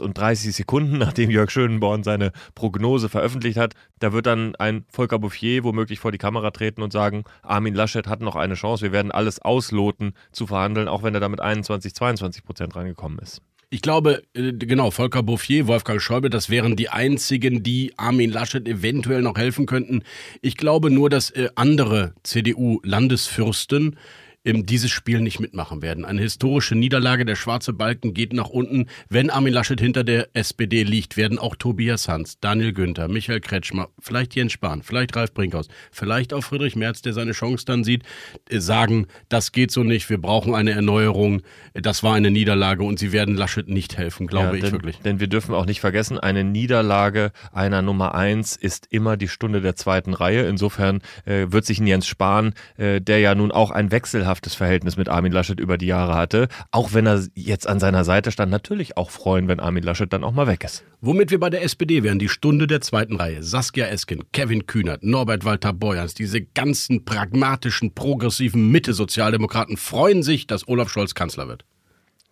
Uhr 0.01 0.05
und 0.05 0.15
30 0.15 0.55
Sekunden, 0.55 0.97
nachdem 0.99 1.31
Jörg 1.31 1.49
Schönborn 1.49 2.03
seine 2.03 2.31
Prognose 2.53 3.09
veröffentlicht 3.09 3.57
hat. 3.57 3.73
Da 3.97 4.13
wird 4.13 4.27
dann 4.27 4.55
ein 4.57 4.85
Volker 4.87 5.17
Bouffier 5.17 5.63
womöglich 5.63 5.97
vor 5.97 6.11
die 6.11 6.19
Kamera 6.19 6.51
treten 6.51 6.83
und 6.83 6.93
sagen, 6.93 7.23
Armin 7.41 7.73
Laschet 7.73 8.05
hat 8.05 8.21
noch 8.21 8.35
eine 8.35 8.53
Chance. 8.53 8.83
Wir 8.83 8.91
werden 8.91 9.11
alles 9.11 9.39
ausloten 9.39 10.13
zu 10.31 10.45
verhandeln, 10.45 10.87
auch 10.87 11.01
wenn 11.01 11.15
er 11.15 11.21
damit 11.21 11.41
21, 11.41 11.95
22 11.95 12.43
Prozent 12.43 12.75
reingekommen 12.75 13.17
ist. 13.17 13.41
Ich 13.73 13.81
glaube, 13.81 14.21
äh, 14.35 14.53
genau, 14.53 14.91
Volker 14.91 15.23
Bouffier, 15.23 15.65
Wolfgang 15.65 15.99
Schäuble, 15.99 16.29
das 16.29 16.51
wären 16.51 16.75
die 16.75 16.89
einzigen, 16.89 17.63
die 17.63 17.91
Armin 17.97 18.29
Laschet 18.29 18.67
eventuell 18.67 19.23
noch 19.23 19.35
helfen 19.35 19.65
könnten. 19.65 20.03
Ich 20.43 20.57
glaube 20.57 20.91
nur, 20.91 21.09
dass 21.09 21.31
äh, 21.31 21.49
andere 21.55 22.13
CDU-Landesfürsten 22.21 23.95
ähm, 24.45 24.65
dieses 24.65 24.91
Spiel 24.91 25.21
nicht 25.21 25.39
mitmachen 25.39 25.81
werden. 25.81 26.05
Eine 26.05 26.21
historische 26.21 26.75
Niederlage, 26.75 27.25
der 27.25 27.35
schwarze 27.35 27.73
Balken 27.73 28.13
geht 28.13 28.33
nach 28.33 28.49
unten. 28.49 28.87
Wenn 29.09 29.29
Armin 29.29 29.53
Laschet 29.53 29.79
hinter 29.79 30.03
der 30.03 30.29
SPD 30.33 30.83
liegt, 30.83 31.17
werden 31.17 31.39
auch 31.39 31.55
Tobias 31.55 32.07
Hans, 32.07 32.39
Daniel 32.39 32.73
Günther, 32.73 33.07
Michael 33.07 33.39
Kretschmer, 33.39 33.89
vielleicht 33.99 34.35
Jens 34.35 34.53
Spahn, 34.53 34.83
vielleicht 34.83 35.15
Ralf 35.15 35.33
Brinkhaus, 35.33 35.67
vielleicht 35.91 36.33
auch 36.33 36.41
Friedrich 36.41 36.75
Merz, 36.75 37.01
der 37.01 37.13
seine 37.13 37.31
Chance 37.31 37.65
dann 37.65 37.83
sieht, 37.83 38.03
äh, 38.49 38.59
sagen, 38.59 39.07
das 39.29 39.51
geht 39.51 39.71
so 39.71 39.83
nicht, 39.83 40.09
wir 40.09 40.19
brauchen 40.19 40.55
eine 40.55 40.71
Erneuerung, 40.71 41.41
das 41.73 42.03
war 42.03 42.15
eine 42.15 42.31
Niederlage 42.31 42.83
und 42.83 42.99
sie 42.99 43.11
werden 43.11 43.35
Laschet 43.35 43.67
nicht 43.67 43.97
helfen, 43.97 44.27
glaube 44.27 44.49
Ja, 44.49 44.53
ich 44.55 44.61
denn, 44.61 44.71
wirklich. 44.73 44.99
Denn 44.99 45.19
wir 45.19 45.27
dürfen 45.27 45.55
auch 45.55 45.65
nicht 45.65 45.79
vergessen, 45.79 46.19
eine 46.19 46.43
Niederlage 46.43 47.31
einer 47.51 47.81
Nummer 47.81 48.15
eins 48.15 48.55
ist 48.55 48.87
immer 48.91 49.17
die 49.17 49.27
Stunde 49.27 49.61
der 49.61 49.75
zweiten 49.75 50.13
Reihe. 50.13 50.43
Insofern 50.47 51.01
äh, 51.25 51.47
wird 51.49 51.65
sich 51.65 51.79
ein 51.79 51.87
Jens 51.87 52.07
Spahn, 52.07 52.53
äh, 52.77 53.01
der 53.01 53.19
ja 53.19 53.35
nun 53.35 53.51
auch 53.51 53.71
ein 53.71 53.91
wechselhaftes 54.33 54.55
Verhältnis 54.55 54.97
mit 54.97 55.09
Armin 55.09 55.31
Laschet 55.31 55.59
über 55.59 55.77
die 55.77 55.85
Jahre 55.85 56.15
hatte, 56.15 56.47
auch 56.71 56.93
wenn 56.93 57.05
er 57.05 57.23
jetzt 57.35 57.67
an 57.67 57.79
seiner 57.79 58.03
Seite 58.03 58.31
stand, 58.31 58.51
natürlich 58.51 58.97
auch 58.97 59.11
freuen, 59.11 59.47
wenn 59.47 59.59
Armin 59.59 59.83
Laschet 59.83 60.11
dann 60.11 60.23
auch 60.23 60.31
mal 60.31 60.47
weg 60.47 60.63
ist. 60.63 60.83
Womit 61.01 61.29
wir 61.31 61.39
bei 61.39 61.49
der 61.49 61.63
SPD 61.63 62.01
wären, 62.03 62.17
die 62.17 62.29
Stunde 62.29 62.65
der 62.65 62.81
zweiten 62.81 63.17
Reihe. 63.17 63.43
Saskia 63.43 63.87
Esken, 63.87 64.23
Kevin 64.31 64.65
Kühnert, 64.65 65.03
Norbert 65.03 65.45
Walter 65.45 65.73
Borjans, 65.73 66.15
diese 66.15 66.41
ganzen 66.41 67.05
pragmatischen, 67.05 67.93
progressiven 67.93 68.71
Mitte-Sozialdemokraten 68.71 69.77
freuen 69.77 70.23
sich, 70.23 70.47
dass 70.47 70.67
Olaf 70.67 70.89
Scholz 70.89 71.13
Kanzler 71.13 71.47
wird. 71.47 71.65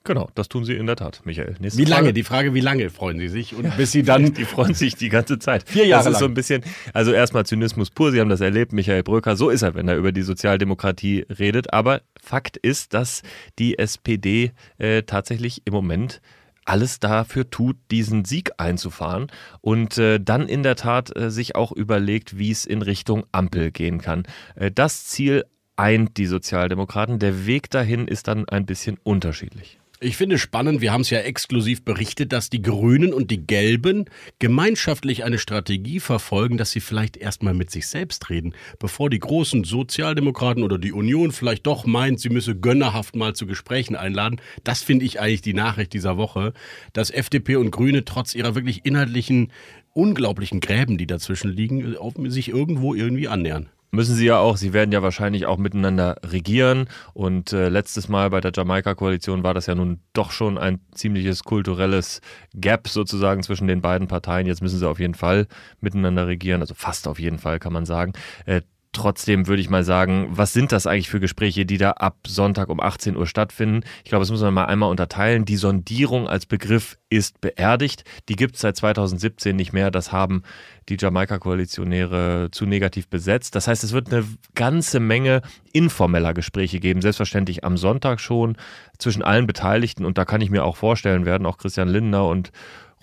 Genau, 0.03 0.29
das 0.33 0.49
tun 0.49 0.65
sie 0.65 0.73
in 0.73 0.87
der 0.87 0.95
Tat, 0.95 1.21
Michael. 1.25 1.55
Nächste 1.59 1.79
Wie 1.79 1.85
lange? 1.85 2.05
Frage. 2.05 2.13
Die 2.13 2.23
Frage, 2.23 2.53
wie 2.55 2.59
lange 2.59 2.89
freuen 2.89 3.19
sie 3.19 3.27
sich? 3.27 3.53
Und 3.53 3.77
bis 3.77 3.91
sie 3.91 4.01
dann. 4.01 4.33
Die 4.33 4.45
freuen 4.45 4.73
sich 4.73 4.95
die 4.95 5.09
ganze 5.09 5.37
Zeit. 5.37 5.69
Vier 5.69 5.85
Jahre 5.85 6.05
Das 6.05 6.13
ist 6.13 6.19
so 6.19 6.25
lang. 6.25 6.31
ein 6.31 6.35
bisschen, 6.35 6.63
also 6.93 7.11
erstmal 7.11 7.45
Zynismus 7.45 7.91
pur, 7.91 8.11
Sie 8.11 8.19
haben 8.19 8.29
das 8.29 8.41
erlebt, 8.41 8.73
Michael 8.73 9.03
Bröker, 9.03 9.35
so 9.35 9.49
ist 9.49 9.61
er, 9.61 9.75
wenn 9.75 9.87
er 9.87 9.97
über 9.97 10.11
die 10.11 10.23
Sozialdemokratie 10.23 11.25
redet. 11.29 11.71
Aber 11.73 12.01
Fakt 12.19 12.57
ist, 12.57 12.95
dass 12.95 13.21
die 13.59 13.77
SPD 13.77 14.53
äh, 14.79 15.03
tatsächlich 15.03 15.61
im 15.65 15.73
Moment 15.73 16.19
alles 16.65 16.99
dafür 16.99 17.49
tut, 17.49 17.75
diesen 17.91 18.25
Sieg 18.25 18.51
einzufahren 18.57 19.27
und 19.61 19.97
äh, 19.97 20.19
dann 20.19 20.47
in 20.47 20.63
der 20.63 20.75
Tat 20.75 21.15
äh, 21.15 21.29
sich 21.29 21.55
auch 21.55 21.71
überlegt, 21.71 22.37
wie 22.39 22.51
es 22.51 22.65
in 22.65 22.81
Richtung 22.81 23.25
Ampel 23.31 23.71
gehen 23.71 23.99
kann. 24.01 24.23
Äh, 24.55 24.71
das 24.71 25.05
Ziel 25.05 25.43
eint 25.75 26.17
die 26.17 26.27
Sozialdemokraten. 26.27 27.19
Der 27.19 27.45
Weg 27.45 27.69
dahin 27.69 28.07
ist 28.07 28.27
dann 28.27 28.47
ein 28.47 28.65
bisschen 28.65 28.97
unterschiedlich. 29.03 29.79
Ich 30.03 30.17
finde 30.17 30.39
spannend, 30.39 30.81
wir 30.81 30.91
haben 30.91 31.01
es 31.01 31.11
ja 31.11 31.19
exklusiv 31.19 31.85
berichtet, 31.85 32.33
dass 32.33 32.49
die 32.49 32.63
Grünen 32.63 33.13
und 33.13 33.29
die 33.29 33.45
Gelben 33.45 34.05
gemeinschaftlich 34.39 35.23
eine 35.23 35.37
Strategie 35.37 35.99
verfolgen, 35.99 36.57
dass 36.57 36.71
sie 36.71 36.79
vielleicht 36.79 37.17
erstmal 37.17 37.53
mit 37.53 37.69
sich 37.69 37.87
selbst 37.87 38.31
reden, 38.31 38.55
bevor 38.79 39.11
die 39.11 39.19
großen 39.19 39.63
Sozialdemokraten 39.63 40.63
oder 40.63 40.79
die 40.79 40.91
Union 40.91 41.31
vielleicht 41.31 41.67
doch 41.67 41.85
meint, 41.85 42.19
sie 42.19 42.29
müsse 42.29 42.55
gönnerhaft 42.55 43.15
mal 43.15 43.35
zu 43.35 43.45
Gesprächen 43.45 43.95
einladen. 43.95 44.41
Das 44.63 44.81
finde 44.81 45.05
ich 45.05 45.19
eigentlich 45.19 45.43
die 45.43 45.53
Nachricht 45.53 45.93
dieser 45.93 46.17
Woche, 46.17 46.53
dass 46.93 47.11
FDP 47.11 47.57
und 47.57 47.69
Grüne 47.69 48.03
trotz 48.03 48.33
ihrer 48.33 48.55
wirklich 48.55 48.83
inhaltlichen, 48.87 49.51
unglaublichen 49.93 50.61
Gräben, 50.61 50.97
die 50.97 51.05
dazwischen 51.05 51.51
liegen, 51.51 51.95
sich 52.31 52.49
irgendwo 52.49 52.95
irgendwie 52.95 53.27
annähern. 53.27 53.69
Müssen 53.93 54.15
sie 54.15 54.25
ja 54.25 54.37
auch, 54.37 54.55
sie 54.55 54.71
werden 54.71 54.93
ja 54.93 55.03
wahrscheinlich 55.03 55.45
auch 55.45 55.57
miteinander 55.57 56.15
regieren. 56.23 56.87
Und 57.13 57.51
äh, 57.51 57.67
letztes 57.67 58.07
Mal 58.07 58.29
bei 58.29 58.39
der 58.39 58.53
Jamaika-Koalition 58.55 59.43
war 59.43 59.53
das 59.53 59.65
ja 59.65 59.75
nun 59.75 59.99
doch 60.13 60.31
schon 60.31 60.57
ein 60.57 60.79
ziemliches 60.93 61.43
kulturelles 61.43 62.21
Gap 62.53 62.87
sozusagen 62.87 63.43
zwischen 63.43 63.67
den 63.67 63.81
beiden 63.81 64.07
Parteien. 64.07 64.47
Jetzt 64.47 64.61
müssen 64.61 64.79
sie 64.79 64.87
auf 64.87 64.99
jeden 64.99 65.13
Fall 65.13 65.45
miteinander 65.81 66.25
regieren, 66.25 66.61
also 66.61 66.73
fast 66.73 67.05
auf 67.05 67.19
jeden 67.19 67.37
Fall 67.37 67.59
kann 67.59 67.73
man 67.73 67.85
sagen. 67.85 68.13
Äh, 68.45 68.61
Trotzdem 68.93 69.47
würde 69.47 69.61
ich 69.61 69.69
mal 69.69 69.85
sagen, 69.85 70.27
was 70.31 70.51
sind 70.51 70.73
das 70.73 70.85
eigentlich 70.85 71.09
für 71.09 71.21
Gespräche, 71.21 71.65
die 71.65 71.77
da 71.77 71.91
ab 71.91 72.17
Sonntag 72.27 72.67
um 72.67 72.81
18 72.81 73.15
Uhr 73.15 73.25
stattfinden? 73.25 73.85
Ich 74.03 74.09
glaube, 74.09 74.23
das 74.23 74.31
muss 74.31 74.41
man 74.41 74.53
mal 74.53 74.65
einmal 74.65 74.89
unterteilen. 74.89 75.45
Die 75.45 75.55
Sondierung 75.55 76.27
als 76.27 76.45
Begriff 76.45 76.97
ist 77.09 77.39
beerdigt. 77.39 78.03
Die 78.27 78.35
gibt 78.35 78.55
es 78.55 78.61
seit 78.61 78.75
2017 78.75 79.55
nicht 79.55 79.71
mehr. 79.71 79.91
Das 79.91 80.11
haben 80.11 80.43
die 80.89 80.97
Jamaika-Koalitionäre 80.99 82.49
zu 82.51 82.65
negativ 82.65 83.07
besetzt. 83.07 83.55
Das 83.55 83.69
heißt, 83.69 83.81
es 83.85 83.93
wird 83.93 84.11
eine 84.11 84.25
ganze 84.55 84.99
Menge 84.99 85.41
informeller 85.71 86.33
Gespräche 86.33 86.81
geben. 86.81 87.01
Selbstverständlich 87.01 87.63
am 87.63 87.77
Sonntag 87.77 88.19
schon 88.19 88.57
zwischen 88.97 89.23
allen 89.23 89.47
Beteiligten. 89.47 90.03
Und 90.03 90.17
da 90.17 90.25
kann 90.25 90.41
ich 90.41 90.49
mir 90.49 90.65
auch 90.65 90.75
vorstellen, 90.75 91.25
werden 91.25 91.45
auch 91.45 91.57
Christian 91.57 91.87
Lindner 91.87 92.27
und 92.27 92.51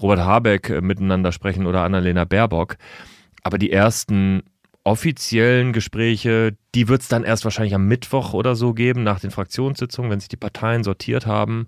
Robert 0.02 0.21
Habeck 0.21 0.68
äh, 0.68 0.80
miteinander 0.83 1.33
sprechen 1.33 1.66
oder 1.66 1.83
Annalena 1.83 2.26
Baerbock. 2.26 2.76
Aber 3.42 3.57
die 3.57 3.73
ersten 3.73 4.42
offiziellen 4.88 5.75
Gespräche, 5.75 6.57
die 6.75 6.88
wird 6.88 7.02
es 7.02 7.09
dann 7.09 7.23
erst 7.23 7.45
wahrscheinlich 7.45 7.75
am 7.75 7.87
Mittwoch 7.87 8.33
oder 8.33 8.57
so 8.57 8.73
geben, 8.73 9.02
nach 9.02 9.21
den 9.21 9.30
Fraktionssitzungen, 9.30 10.11
wenn 10.11 10.21
sich 10.21 10.30
die 10.30 10.37
Parteien 10.37 10.83
sortiert 10.83 11.26
haben. 11.26 11.66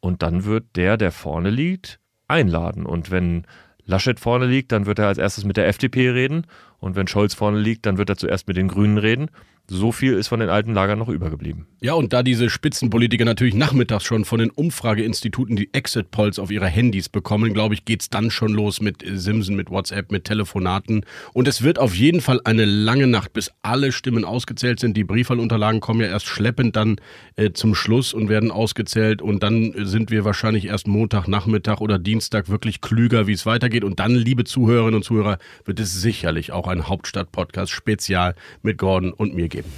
Und 0.00 0.22
dann 0.22 0.44
wird 0.44 0.76
der, 0.76 0.98
der 0.98 1.10
vorne 1.10 1.48
liegt, 1.48 2.00
einladen. 2.28 2.84
Und 2.84 3.10
wenn 3.10 3.46
Laschet 3.86 4.20
vorne 4.20 4.44
liegt, 4.44 4.72
dann 4.72 4.84
wird 4.84 4.98
er 4.98 5.06
als 5.06 5.16
erstes 5.16 5.44
mit 5.44 5.56
der 5.56 5.68
FDP 5.68 6.10
reden. 6.10 6.46
Und 6.80 6.96
wenn 6.96 7.06
Scholz 7.06 7.34
vorne 7.34 7.60
liegt, 7.60 7.86
dann 7.86 7.98
wird 7.98 8.08
er 8.08 8.16
zuerst 8.16 8.48
mit 8.48 8.56
den 8.56 8.68
Grünen 8.68 8.98
reden 8.98 9.30
so 9.70 9.92
viel 9.92 10.14
ist 10.14 10.28
von 10.28 10.40
den 10.40 10.48
alten 10.48 10.74
Lagern 10.74 10.98
noch 10.98 11.08
übergeblieben. 11.08 11.66
Ja, 11.80 11.94
und 11.94 12.12
da 12.12 12.22
diese 12.22 12.50
Spitzenpolitiker 12.50 13.24
natürlich 13.24 13.54
nachmittags 13.54 14.04
schon 14.04 14.24
von 14.24 14.40
den 14.40 14.50
Umfrageinstituten 14.50 15.56
die 15.56 15.72
Exit-Polls 15.72 16.38
auf 16.38 16.50
ihre 16.50 16.66
Handys 16.66 17.08
bekommen, 17.08 17.54
glaube 17.54 17.74
ich, 17.74 17.84
geht 17.84 18.02
es 18.02 18.10
dann 18.10 18.30
schon 18.30 18.52
los 18.52 18.80
mit 18.80 19.04
Simsen, 19.06 19.54
mit 19.54 19.70
WhatsApp, 19.70 20.10
mit 20.10 20.24
Telefonaten. 20.24 21.06
Und 21.32 21.46
es 21.46 21.62
wird 21.62 21.78
auf 21.78 21.94
jeden 21.94 22.20
Fall 22.20 22.40
eine 22.44 22.64
lange 22.64 23.06
Nacht, 23.06 23.32
bis 23.32 23.52
alle 23.62 23.92
Stimmen 23.92 24.24
ausgezählt 24.24 24.80
sind. 24.80 24.96
Die 24.96 25.04
Briefwahlunterlagen 25.04 25.80
kommen 25.80 26.00
ja 26.00 26.08
erst 26.08 26.26
schleppend 26.26 26.74
dann 26.74 26.96
äh, 27.36 27.52
zum 27.52 27.74
Schluss 27.76 28.12
und 28.12 28.28
werden 28.28 28.50
ausgezählt. 28.50 29.22
Und 29.22 29.42
dann 29.42 29.72
sind 29.76 30.10
wir 30.10 30.24
wahrscheinlich 30.24 30.66
erst 30.66 30.88
Montagnachmittag 30.88 31.80
oder 31.80 31.98
Dienstag 31.98 32.48
wirklich 32.48 32.80
klüger, 32.80 33.28
wie 33.28 33.32
es 33.32 33.46
weitergeht. 33.46 33.84
Und 33.84 34.00
dann, 34.00 34.14
liebe 34.14 34.42
Zuhörerinnen 34.42 34.96
und 34.96 35.04
Zuhörer, 35.04 35.38
wird 35.64 35.78
es 35.78 36.00
sicherlich 36.00 36.50
auch 36.50 36.66
ein 36.70 36.88
Hauptstadt-Podcast 36.88 37.72
spezial 37.72 38.34
mit 38.62 38.78
Gordon 38.78 39.12
und 39.12 39.34
mir 39.34 39.48
geben. 39.48 39.70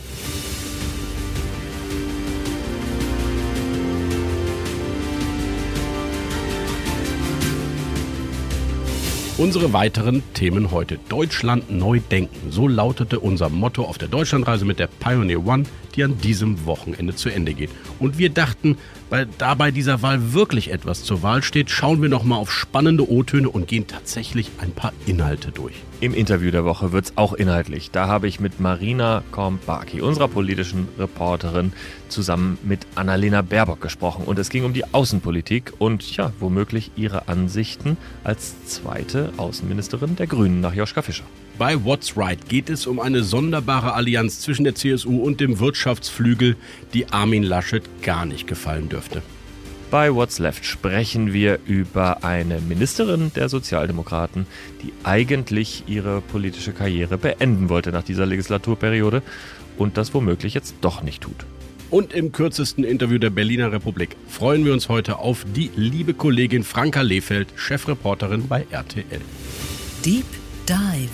Unsere 9.38 9.72
weiteren 9.72 10.22
Themen 10.34 10.70
heute. 10.70 11.00
Deutschland 11.08 11.68
neu 11.68 11.98
denken. 11.98 12.52
So 12.52 12.68
lautete 12.68 13.18
unser 13.18 13.48
Motto 13.48 13.82
auf 13.84 13.98
der 13.98 14.06
Deutschlandreise 14.06 14.64
mit 14.64 14.78
der 14.78 14.86
Pioneer 14.86 15.44
One, 15.44 15.64
die 15.96 16.04
an 16.04 16.16
diesem 16.18 16.64
Wochenende 16.64 17.16
zu 17.16 17.28
Ende 17.28 17.54
geht. 17.54 17.70
Und 17.98 18.18
wir 18.18 18.30
dachten, 18.30 18.76
weil 19.12 19.28
da 19.36 19.52
bei 19.52 19.70
dieser 19.70 20.00
Wahl 20.00 20.32
wirklich 20.32 20.70
etwas 20.70 21.04
zur 21.04 21.22
Wahl 21.22 21.42
steht, 21.42 21.68
schauen 21.68 22.00
wir 22.00 22.08
nochmal 22.08 22.38
auf 22.38 22.50
spannende 22.50 23.10
O-Töne 23.10 23.50
und 23.50 23.68
gehen 23.68 23.86
tatsächlich 23.86 24.50
ein 24.56 24.72
paar 24.72 24.94
Inhalte 25.04 25.52
durch. 25.52 25.74
Im 26.00 26.14
Interview 26.14 26.50
der 26.50 26.64
Woche 26.64 26.92
wird 26.92 27.04
es 27.04 27.12
auch 27.16 27.34
inhaltlich. 27.34 27.90
Da 27.90 28.08
habe 28.08 28.26
ich 28.26 28.40
mit 28.40 28.58
Marina 28.58 29.22
Kornbaki, 29.30 30.00
unserer 30.00 30.28
politischen 30.28 30.88
Reporterin, 30.98 31.74
zusammen 32.08 32.56
mit 32.62 32.86
Annalena 32.94 33.42
Baerbock 33.42 33.82
gesprochen. 33.82 34.24
Und 34.24 34.38
es 34.38 34.48
ging 34.48 34.64
um 34.64 34.72
die 34.72 34.94
Außenpolitik 34.94 35.74
und 35.78 36.16
ja, 36.16 36.32
womöglich 36.40 36.92
ihre 36.96 37.28
Ansichten 37.28 37.98
als 38.24 38.64
zweite 38.64 39.30
Außenministerin 39.36 40.16
der 40.16 40.26
Grünen 40.26 40.62
nach 40.62 40.72
Joschka 40.72 41.02
Fischer. 41.02 41.24
Bei 41.58 41.84
What's 41.84 42.16
Right 42.16 42.48
geht 42.48 42.70
es 42.70 42.86
um 42.86 42.98
eine 42.98 43.22
sonderbare 43.22 43.92
Allianz 43.92 44.40
zwischen 44.40 44.64
der 44.64 44.74
CSU 44.74 45.22
und 45.22 45.38
dem 45.38 45.60
Wirtschaftsflügel, 45.60 46.56
die 46.94 47.12
Armin 47.12 47.42
Laschet 47.42 47.82
gar 48.02 48.24
nicht 48.24 48.46
gefallen 48.46 48.88
dürfte. 48.88 49.01
Bei 49.90 50.14
What's 50.14 50.38
Left 50.38 50.64
sprechen 50.64 51.34
wir 51.34 51.58
über 51.66 52.24
eine 52.24 52.60
Ministerin 52.60 53.30
der 53.34 53.50
Sozialdemokraten, 53.50 54.46
die 54.82 54.92
eigentlich 55.04 55.84
ihre 55.86 56.22
politische 56.22 56.72
Karriere 56.72 57.18
beenden 57.18 57.68
wollte 57.68 57.92
nach 57.92 58.02
dieser 58.02 58.24
Legislaturperiode 58.24 59.22
und 59.76 59.98
das 59.98 60.14
womöglich 60.14 60.54
jetzt 60.54 60.76
doch 60.80 61.02
nicht 61.02 61.22
tut. 61.22 61.44
Und 61.90 62.14
im 62.14 62.32
kürzesten 62.32 62.84
Interview 62.84 63.18
der 63.18 63.28
Berliner 63.28 63.70
Republik 63.70 64.16
freuen 64.26 64.64
wir 64.64 64.72
uns 64.72 64.88
heute 64.88 65.18
auf 65.18 65.44
die 65.54 65.70
liebe 65.76 66.14
Kollegin 66.14 66.64
Franka 66.64 67.02
Lehfeld, 67.02 67.48
Chefreporterin 67.54 68.48
bei 68.48 68.66
RTL. 68.70 69.20
Deep 70.02 70.24
Dive. 70.66 71.10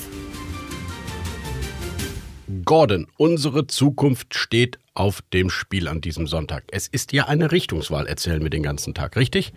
Gordon, 2.65 3.09
unsere 3.17 3.67
Zukunft 3.67 4.37
steht 4.37 4.79
auf 4.99 5.23
dem 5.33 5.49
Spiel 5.49 5.87
an 5.89 6.01
diesem 6.01 6.27
Sonntag. 6.27 6.65
Es 6.73 6.89
ist 6.89 7.13
ja 7.13 7.27
eine 7.27 7.53
Richtungswahl, 7.53 8.07
erzählen 8.07 8.43
wir 8.43 8.51
den 8.51 8.63
ganzen 8.63 8.95
Tag, 8.95 9.17
richtig? 9.17 9.53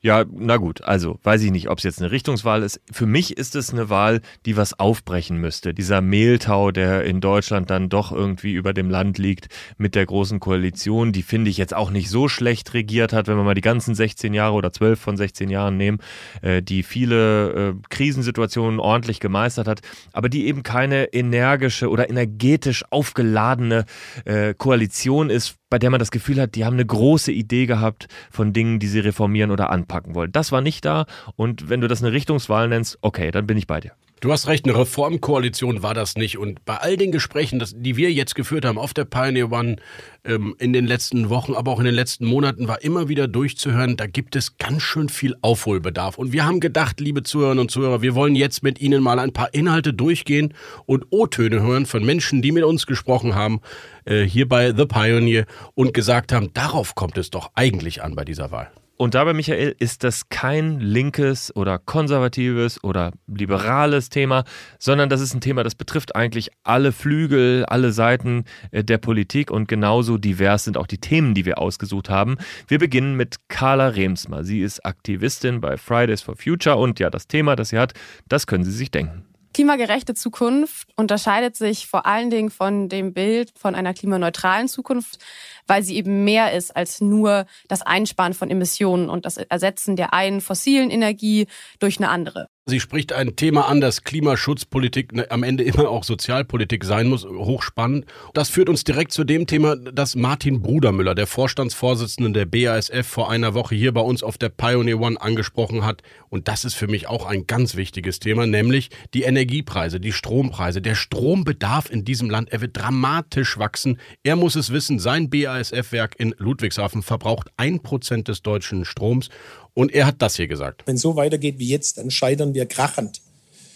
Ja, 0.00 0.24
na 0.30 0.58
gut, 0.58 0.84
also 0.84 1.18
weiß 1.24 1.42
ich 1.42 1.50
nicht, 1.50 1.68
ob 1.68 1.78
es 1.78 1.84
jetzt 1.84 2.00
eine 2.00 2.12
Richtungswahl 2.12 2.62
ist. 2.62 2.80
Für 2.88 3.06
mich 3.06 3.36
ist 3.36 3.56
es 3.56 3.72
eine 3.72 3.90
Wahl, 3.90 4.20
die 4.46 4.56
was 4.56 4.78
aufbrechen 4.78 5.38
müsste. 5.38 5.74
Dieser 5.74 6.00
Mehltau, 6.00 6.70
der 6.70 7.02
in 7.02 7.20
Deutschland 7.20 7.68
dann 7.68 7.88
doch 7.88 8.12
irgendwie 8.12 8.52
über 8.52 8.72
dem 8.72 8.90
Land 8.90 9.18
liegt 9.18 9.48
mit 9.76 9.96
der 9.96 10.06
großen 10.06 10.38
Koalition, 10.38 11.10
die 11.10 11.22
finde 11.22 11.50
ich 11.50 11.56
jetzt 11.56 11.74
auch 11.74 11.90
nicht 11.90 12.10
so 12.10 12.28
schlecht 12.28 12.74
regiert 12.74 13.12
hat, 13.12 13.26
wenn 13.26 13.36
wir 13.36 13.42
mal 13.42 13.56
die 13.56 13.60
ganzen 13.60 13.96
16 13.96 14.34
Jahre 14.34 14.54
oder 14.54 14.72
12 14.72 15.00
von 15.00 15.16
16 15.16 15.50
Jahren 15.50 15.76
nehmen, 15.76 15.98
äh, 16.42 16.62
die 16.62 16.84
viele 16.84 17.70
äh, 17.70 17.74
Krisensituationen 17.88 18.78
ordentlich 18.78 19.18
gemeistert 19.18 19.66
hat, 19.66 19.80
aber 20.12 20.28
die 20.28 20.46
eben 20.46 20.62
keine 20.62 21.12
energische 21.12 21.90
oder 21.90 22.08
energetisch 22.08 22.84
aufgeladene 22.90 23.84
äh, 24.24 24.54
Koalition 24.54 25.28
ist, 25.28 25.56
bei 25.70 25.78
der 25.78 25.90
man 25.90 25.98
das 25.98 26.10
Gefühl 26.10 26.40
hat, 26.40 26.54
die 26.54 26.64
haben 26.64 26.74
eine 26.74 26.86
große 26.86 27.32
Idee 27.32 27.66
gehabt 27.66 28.08
von 28.30 28.52
Dingen, 28.52 28.78
die 28.78 28.86
sie 28.86 29.00
reformieren 29.00 29.50
oder 29.50 29.70
anpacken 29.70 30.14
wollen. 30.14 30.32
Das 30.32 30.52
war 30.52 30.60
nicht 30.60 30.84
da 30.84 31.06
und 31.36 31.68
wenn 31.68 31.80
du 31.80 31.88
das 31.88 32.02
eine 32.02 32.12
Richtungswahl 32.12 32.68
nennst, 32.68 32.98
okay, 33.02 33.30
dann 33.30 33.46
bin 33.46 33.56
ich 33.56 33.66
bei 33.66 33.80
dir. 33.80 33.92
Du 34.20 34.32
hast 34.32 34.48
recht, 34.48 34.64
eine 34.64 34.76
Reformkoalition 34.76 35.82
war 35.82 35.94
das 35.94 36.16
nicht. 36.16 36.38
Und 36.38 36.64
bei 36.64 36.76
all 36.76 36.96
den 36.96 37.12
Gesprächen, 37.12 37.62
die 37.76 37.96
wir 37.96 38.10
jetzt 38.10 38.34
geführt 38.34 38.64
haben 38.64 38.76
auf 38.76 38.92
der 38.92 39.04
Pioneer 39.04 39.52
One 39.52 39.76
ähm, 40.24 40.56
in 40.58 40.72
den 40.72 40.86
letzten 40.86 41.28
Wochen, 41.28 41.54
aber 41.54 41.70
auch 41.70 41.78
in 41.78 41.84
den 41.84 41.94
letzten 41.94 42.26
Monaten, 42.26 42.66
war 42.66 42.82
immer 42.82 43.08
wieder 43.08 43.28
durchzuhören, 43.28 43.96
da 43.96 44.06
gibt 44.06 44.34
es 44.34 44.56
ganz 44.56 44.82
schön 44.82 45.08
viel 45.08 45.36
Aufholbedarf. 45.40 46.18
Und 46.18 46.32
wir 46.32 46.44
haben 46.44 46.58
gedacht, 46.58 46.98
liebe 46.98 47.22
Zuhörerinnen 47.22 47.60
und 47.60 47.70
Zuhörer, 47.70 48.02
wir 48.02 48.16
wollen 48.16 48.34
jetzt 48.34 48.64
mit 48.64 48.80
Ihnen 48.80 49.02
mal 49.02 49.20
ein 49.20 49.32
paar 49.32 49.54
Inhalte 49.54 49.94
durchgehen 49.94 50.52
und 50.84 51.06
O-Töne 51.10 51.62
hören 51.62 51.86
von 51.86 52.04
Menschen, 52.04 52.42
die 52.42 52.50
mit 52.50 52.64
uns 52.64 52.86
gesprochen 52.86 53.36
haben, 53.36 53.60
äh, 54.04 54.22
hier 54.24 54.48
bei 54.48 54.74
The 54.74 54.86
Pioneer 54.86 55.46
und 55.74 55.94
gesagt 55.94 56.32
haben, 56.32 56.52
darauf 56.54 56.96
kommt 56.96 57.16
es 57.18 57.30
doch 57.30 57.52
eigentlich 57.54 58.02
an 58.02 58.16
bei 58.16 58.24
dieser 58.24 58.50
Wahl. 58.50 58.70
Und 59.00 59.14
dabei, 59.14 59.32
Michael, 59.32 59.76
ist 59.78 60.02
das 60.02 60.28
kein 60.28 60.80
linkes 60.80 61.54
oder 61.54 61.78
konservatives 61.78 62.82
oder 62.82 63.12
liberales 63.28 64.10
Thema, 64.10 64.42
sondern 64.80 65.08
das 65.08 65.20
ist 65.20 65.34
ein 65.34 65.40
Thema, 65.40 65.62
das 65.62 65.76
betrifft 65.76 66.16
eigentlich 66.16 66.50
alle 66.64 66.90
Flügel, 66.90 67.64
alle 67.66 67.92
Seiten 67.92 68.44
äh, 68.72 68.82
der 68.82 68.98
Politik 68.98 69.52
und 69.52 69.68
genauso 69.68 70.18
divers 70.18 70.64
sind 70.64 70.76
auch 70.76 70.88
die 70.88 70.98
Themen, 70.98 71.34
die 71.34 71.44
wir 71.44 71.58
ausgesucht 71.58 72.10
haben. 72.10 72.38
Wir 72.66 72.80
beginnen 72.80 73.14
mit 73.14 73.36
Carla 73.46 73.86
Remsmar. 73.86 74.42
Sie 74.42 74.62
ist 74.62 74.84
Aktivistin 74.84 75.60
bei 75.60 75.76
Fridays 75.76 76.22
for 76.22 76.34
Future 76.34 76.76
und 76.76 76.98
ja, 76.98 77.08
das 77.08 77.28
Thema, 77.28 77.54
das 77.54 77.68
sie 77.68 77.78
hat, 77.78 77.92
das 78.28 78.48
können 78.48 78.64
Sie 78.64 78.72
sich 78.72 78.90
denken. 78.90 79.27
Klimagerechte 79.58 80.14
Zukunft 80.14 80.86
unterscheidet 80.94 81.56
sich 81.56 81.88
vor 81.88 82.06
allen 82.06 82.30
Dingen 82.30 82.48
von 82.48 82.88
dem 82.88 83.12
Bild 83.12 83.50
von 83.58 83.74
einer 83.74 83.92
klimaneutralen 83.92 84.68
Zukunft, 84.68 85.18
weil 85.66 85.82
sie 85.82 85.96
eben 85.96 86.22
mehr 86.22 86.52
ist 86.52 86.76
als 86.76 87.00
nur 87.00 87.44
das 87.66 87.82
Einsparen 87.82 88.34
von 88.34 88.52
Emissionen 88.52 89.10
und 89.10 89.26
das 89.26 89.36
Ersetzen 89.36 89.96
der 89.96 90.12
einen 90.12 90.40
fossilen 90.42 90.90
Energie 90.90 91.48
durch 91.80 91.98
eine 91.98 92.08
andere. 92.08 92.48
Sie 92.70 92.80
spricht 92.80 93.14
ein 93.14 93.34
Thema 93.34 93.66
an, 93.66 93.80
dass 93.80 94.04
Klimaschutzpolitik 94.04 95.14
ne, 95.14 95.30
am 95.30 95.42
Ende 95.42 95.64
immer 95.64 95.88
auch 95.88 96.04
Sozialpolitik 96.04 96.84
sein 96.84 97.08
muss, 97.08 97.24
hochspannend. 97.24 98.04
Das 98.34 98.50
führt 98.50 98.68
uns 98.68 98.84
direkt 98.84 99.12
zu 99.12 99.24
dem 99.24 99.46
Thema, 99.46 99.74
das 99.74 100.16
Martin 100.16 100.60
Brudermüller, 100.60 101.14
der 101.14 101.26
Vorstandsvorsitzende 101.26 102.30
der 102.30 102.44
BASF, 102.44 103.06
vor 103.06 103.30
einer 103.30 103.54
Woche 103.54 103.74
hier 103.74 103.94
bei 103.94 104.02
uns 104.02 104.22
auf 104.22 104.36
der 104.36 104.50
Pioneer 104.50 105.00
One 105.00 105.18
angesprochen 105.18 105.82
hat. 105.82 106.02
Und 106.28 106.46
das 106.46 106.66
ist 106.66 106.74
für 106.74 106.88
mich 106.88 107.08
auch 107.08 107.24
ein 107.24 107.46
ganz 107.46 107.74
wichtiges 107.74 108.20
Thema, 108.20 108.46
nämlich 108.46 108.90
die 109.14 109.22
Energiepreise, 109.22 109.98
die 109.98 110.12
Strompreise. 110.12 110.82
Der 110.82 110.94
Strombedarf 110.94 111.90
in 111.90 112.04
diesem 112.04 112.28
Land, 112.28 112.52
er 112.52 112.60
wird 112.60 112.76
dramatisch 112.76 113.56
wachsen. 113.56 113.98
Er 114.24 114.36
muss 114.36 114.56
es 114.56 114.74
wissen, 114.74 114.98
sein 114.98 115.30
BASF-Werk 115.30 116.16
in 116.18 116.34
Ludwigshafen 116.36 117.02
verbraucht 117.02 117.48
ein 117.56 117.80
Prozent 117.80 118.28
des 118.28 118.42
deutschen 118.42 118.84
Stroms. 118.84 119.30
Und 119.78 119.92
er 119.94 120.06
hat 120.06 120.16
das 120.18 120.34
hier 120.34 120.48
gesagt. 120.48 120.82
Wenn 120.86 120.96
so 120.96 121.14
weitergeht 121.14 121.60
wie 121.60 121.68
jetzt, 121.68 121.98
dann 121.98 122.10
scheitern 122.10 122.52
wir 122.52 122.66
krachend. 122.66 123.20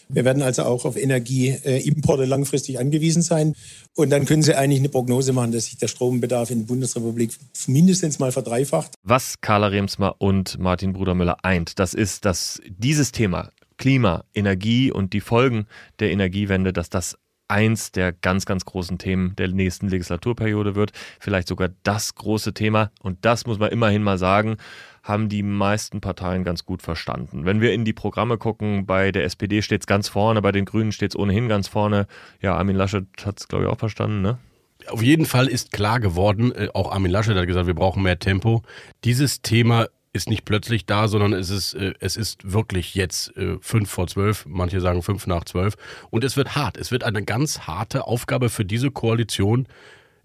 Wir 0.08 0.24
werden 0.24 0.42
also 0.42 0.64
auch 0.64 0.84
auf 0.84 0.96
Energieimporte 0.96 2.24
langfristig 2.24 2.80
angewiesen 2.80 3.22
sein. 3.22 3.54
Und 3.94 4.10
dann 4.10 4.24
können 4.24 4.42
Sie 4.42 4.56
eigentlich 4.56 4.80
eine 4.80 4.88
Prognose 4.88 5.32
machen, 5.32 5.52
dass 5.52 5.66
sich 5.66 5.78
der 5.78 5.86
Strombedarf 5.86 6.50
in 6.50 6.58
der 6.58 6.66
Bundesrepublik 6.66 7.30
mindestens 7.68 8.18
mal 8.18 8.32
verdreifacht. 8.32 8.94
Was 9.04 9.40
Carla 9.40 9.68
Remsmar 9.68 10.16
und 10.18 10.58
Martin 10.58 10.92
Brudermüller 10.92 11.44
eint, 11.44 11.78
das 11.78 11.94
ist, 11.94 12.24
dass 12.24 12.60
dieses 12.66 13.12
Thema 13.12 13.50
Klima, 13.76 14.24
Energie 14.34 14.90
und 14.90 15.12
die 15.12 15.20
Folgen 15.20 15.68
der 16.00 16.10
Energiewende, 16.10 16.72
dass 16.72 16.90
das 16.90 17.16
eins 17.48 17.92
der 17.92 18.12
ganz, 18.12 18.46
ganz 18.46 18.64
großen 18.64 18.98
Themen 18.98 19.36
der 19.36 19.48
nächsten 19.48 19.88
Legislaturperiode 19.88 20.74
wird. 20.74 20.92
Vielleicht 21.20 21.48
sogar 21.48 21.70
das 21.82 22.14
große 22.14 22.54
Thema. 22.54 22.90
Und 23.00 23.24
das 23.24 23.46
muss 23.46 23.58
man 23.58 23.70
immerhin 23.70 24.02
mal 24.02 24.18
sagen 24.18 24.56
haben 25.02 25.28
die 25.28 25.42
meisten 25.42 26.00
Parteien 26.00 26.44
ganz 26.44 26.64
gut 26.64 26.82
verstanden. 26.82 27.44
Wenn 27.44 27.60
wir 27.60 27.72
in 27.72 27.84
die 27.84 27.92
Programme 27.92 28.38
gucken, 28.38 28.86
bei 28.86 29.10
der 29.10 29.24
SPD 29.24 29.62
steht 29.62 29.82
es 29.82 29.86
ganz 29.86 30.08
vorne, 30.08 30.40
bei 30.42 30.52
den 30.52 30.64
Grünen 30.64 30.92
steht 30.92 31.12
es 31.12 31.16
ohnehin 31.16 31.48
ganz 31.48 31.68
vorne. 31.68 32.06
Ja, 32.40 32.56
Armin 32.56 32.76
Laschet 32.76 33.06
hat 33.24 33.40
es, 33.40 33.48
glaube 33.48 33.64
ich, 33.64 33.70
auch 33.70 33.78
verstanden, 33.78 34.22
ne? 34.22 34.38
Auf 34.88 35.02
jeden 35.02 35.26
Fall 35.26 35.46
ist 35.46 35.72
klar 35.72 36.00
geworden, 36.00 36.52
äh, 36.52 36.68
auch 36.74 36.92
Armin 36.92 37.10
Laschet 37.10 37.36
hat 37.36 37.46
gesagt, 37.46 37.66
wir 37.66 37.74
brauchen 37.74 38.02
mehr 38.02 38.18
Tempo. 38.18 38.62
Dieses 39.04 39.42
Thema 39.42 39.86
ist 40.12 40.28
nicht 40.28 40.44
plötzlich 40.44 40.84
da, 40.84 41.08
sondern 41.08 41.32
es 41.32 41.50
ist, 41.50 41.74
äh, 41.74 41.94
es 42.00 42.16
ist 42.16 42.52
wirklich 42.52 42.94
jetzt 42.94 43.36
äh, 43.36 43.56
fünf 43.60 43.90
vor 43.90 44.06
zwölf, 44.06 44.44
manche 44.46 44.80
sagen 44.80 45.02
fünf 45.02 45.26
nach 45.26 45.44
zwölf. 45.44 45.74
Und 46.10 46.24
es 46.24 46.36
wird 46.36 46.54
hart. 46.54 46.76
Es 46.76 46.90
wird 46.90 47.04
eine 47.04 47.24
ganz 47.24 47.60
harte 47.60 48.06
Aufgabe 48.06 48.50
für 48.50 48.64
diese 48.64 48.90
Koalition, 48.90 49.66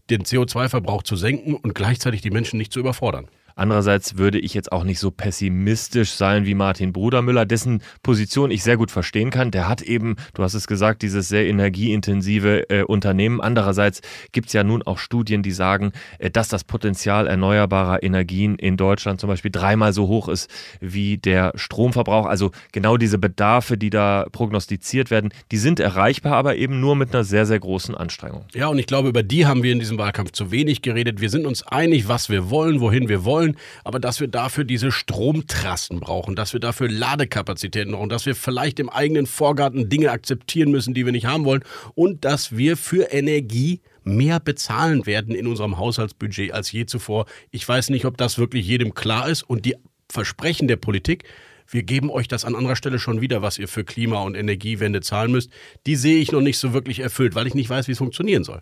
den 0.10 0.24
CO2-Verbrauch 0.24 1.04
zu 1.04 1.16
senken 1.16 1.56
und 1.56 1.74
gleichzeitig 1.74 2.22
die 2.22 2.32
Menschen 2.32 2.58
nicht 2.58 2.74
zu 2.74 2.80
überfordern. 2.80 3.28
Andererseits 3.58 4.18
würde 4.18 4.40
ich 4.40 4.54
jetzt 4.54 4.72
auch 4.72 4.84
nicht 4.84 5.00
so 5.00 5.10
pessimistisch 5.10 6.12
sein 6.12 6.46
wie 6.46 6.54
Martin 6.54 6.94
Brudermüller, 6.94 7.46
dessen 7.46 7.82
Position 8.04 8.52
ich 8.52 8.64
sehr 8.64 8.78
gut 8.78 8.92
verstehen 8.92 9.32
kann. 9.32 9.50
Der 9.50 9.68
hat 9.68 9.82
eben, 9.82 10.16
du 10.36 10.44
hast 10.44 10.54
es 10.54 10.68
gesagt, 10.68 11.02
dieses 11.02 11.28
sehr 11.28 11.48
energieintensive 11.48 12.70
äh, 12.70 12.84
Unternehmen. 12.84 13.42
Andererseits 13.42 14.02
gibt 14.32 14.48
es 14.48 14.54
ja 14.54 14.64
nun 14.64 14.84
auch 14.84 15.00
Studien, 15.00 15.42
die 15.42 15.52
sagen, 15.52 15.92
äh, 16.20 16.30
dass 16.30 16.50
das 16.50 16.64
Potenzial 16.64 17.26
erneuerbarer 17.26 18.04
Energien 18.04 18.56
in 18.58 18.78
Deutschland 18.78 19.20
zum 19.20 19.28
Beispiel 19.28 19.52
dreimal 19.52 19.92
so 19.92 20.08
hoch 20.08 20.30
ist 20.30 20.52
wie 20.80 21.18
der 21.18 21.52
Stromverbrauch. 21.56 22.28
Also 22.28 22.52
genau 22.72 22.98
diese 22.98 23.18
Bedarfe, 23.18 23.76
die 23.76 23.90
da 23.90 24.28
prognostiziert 24.32 25.10
werden, 25.10 25.34
die 25.52 25.58
sind 25.58 25.80
erreichbar, 25.80 26.34
aber 26.34 26.58
eben 26.58 26.80
nur 26.80 26.96
mit 26.96 27.14
einer 27.14 27.24
sehr, 27.24 27.48
sehr 27.48 27.60
großen 27.60 27.96
Anstrengung. 27.96 28.46
Ja, 28.54 28.68
und 28.68 28.78
ich 28.78 28.86
glaube, 28.86 29.10
über 29.10 29.24
die 29.24 29.48
haben 29.48 29.64
wir 29.64 29.72
in 29.72 29.80
diesem 29.80 29.98
Wahlkampf 29.98 30.32
zu 30.32 30.52
wenig 30.52 30.84
geredet. 30.84 31.22
Wir 31.22 31.32
sind 31.32 31.48
uns 31.48 31.66
einig, 31.66 32.08
was 32.08 32.30
wir 32.30 32.52
wollen, 32.52 32.82
wohin 32.82 33.10
wir 33.10 33.26
wollen 33.26 33.47
wollen, 33.48 33.58
aber 33.84 34.00
dass 34.00 34.20
wir 34.20 34.28
dafür 34.28 34.64
diese 34.64 34.92
Stromtrassen 34.92 36.00
brauchen, 36.00 36.36
dass 36.36 36.54
wir 36.54 36.60
dafür 36.60 36.90
Ladekapazitäten 36.90 37.94
brauchen, 37.94 38.10
dass 38.10 38.26
wir 38.26 38.36
vielleicht 38.36 38.80
im 38.80 38.90
eigenen 38.90 39.26
Vorgarten 39.26 39.90
Dinge 39.90 40.12
akzeptieren 40.12 40.72
müssen, 40.72 40.94
die 40.94 41.06
wir 41.06 41.12
nicht 41.12 41.26
haben 41.26 41.46
wollen 41.46 41.64
und 41.96 42.26
dass 42.26 42.56
wir 42.56 42.78
für 42.78 43.12
Energie 43.12 43.82
mehr 44.04 44.40
bezahlen 44.40 45.06
werden 45.06 45.36
in 45.36 45.48
unserem 45.48 45.78
Haushaltsbudget 45.78 46.54
als 46.54 46.72
je 46.72 46.86
zuvor. 46.86 47.26
Ich 47.52 47.68
weiß 47.68 47.90
nicht, 47.90 48.06
ob 48.06 48.18
das 48.18 48.38
wirklich 48.38 48.66
jedem 48.66 48.94
klar 48.94 49.28
ist 49.28 49.44
und 49.44 49.66
die 49.66 49.76
Versprechen 50.10 50.68
der 50.68 50.78
Politik, 50.78 51.26
wir 51.70 51.84
geben 51.84 52.10
euch 52.10 52.30
das 52.30 52.46
an 52.46 52.56
anderer 52.56 52.78
Stelle 52.78 52.98
schon 52.98 53.20
wieder, 53.20 53.42
was 53.42 53.58
ihr 53.58 53.68
für 53.68 53.84
Klima- 53.84 54.22
und 54.22 54.36
Energiewende 54.36 55.02
zahlen 55.02 55.34
müsst, 55.34 55.52
die 55.86 55.98
sehe 55.98 56.20
ich 56.20 56.32
noch 56.32 56.40
nicht 56.40 56.58
so 56.58 56.72
wirklich 56.72 57.00
erfüllt, 57.02 57.36
weil 57.36 57.46
ich 57.46 57.56
nicht 57.56 57.70
weiß, 57.70 57.90
wie 57.90 57.92
es 57.92 57.98
funktionieren 57.98 58.46
soll. 58.46 58.62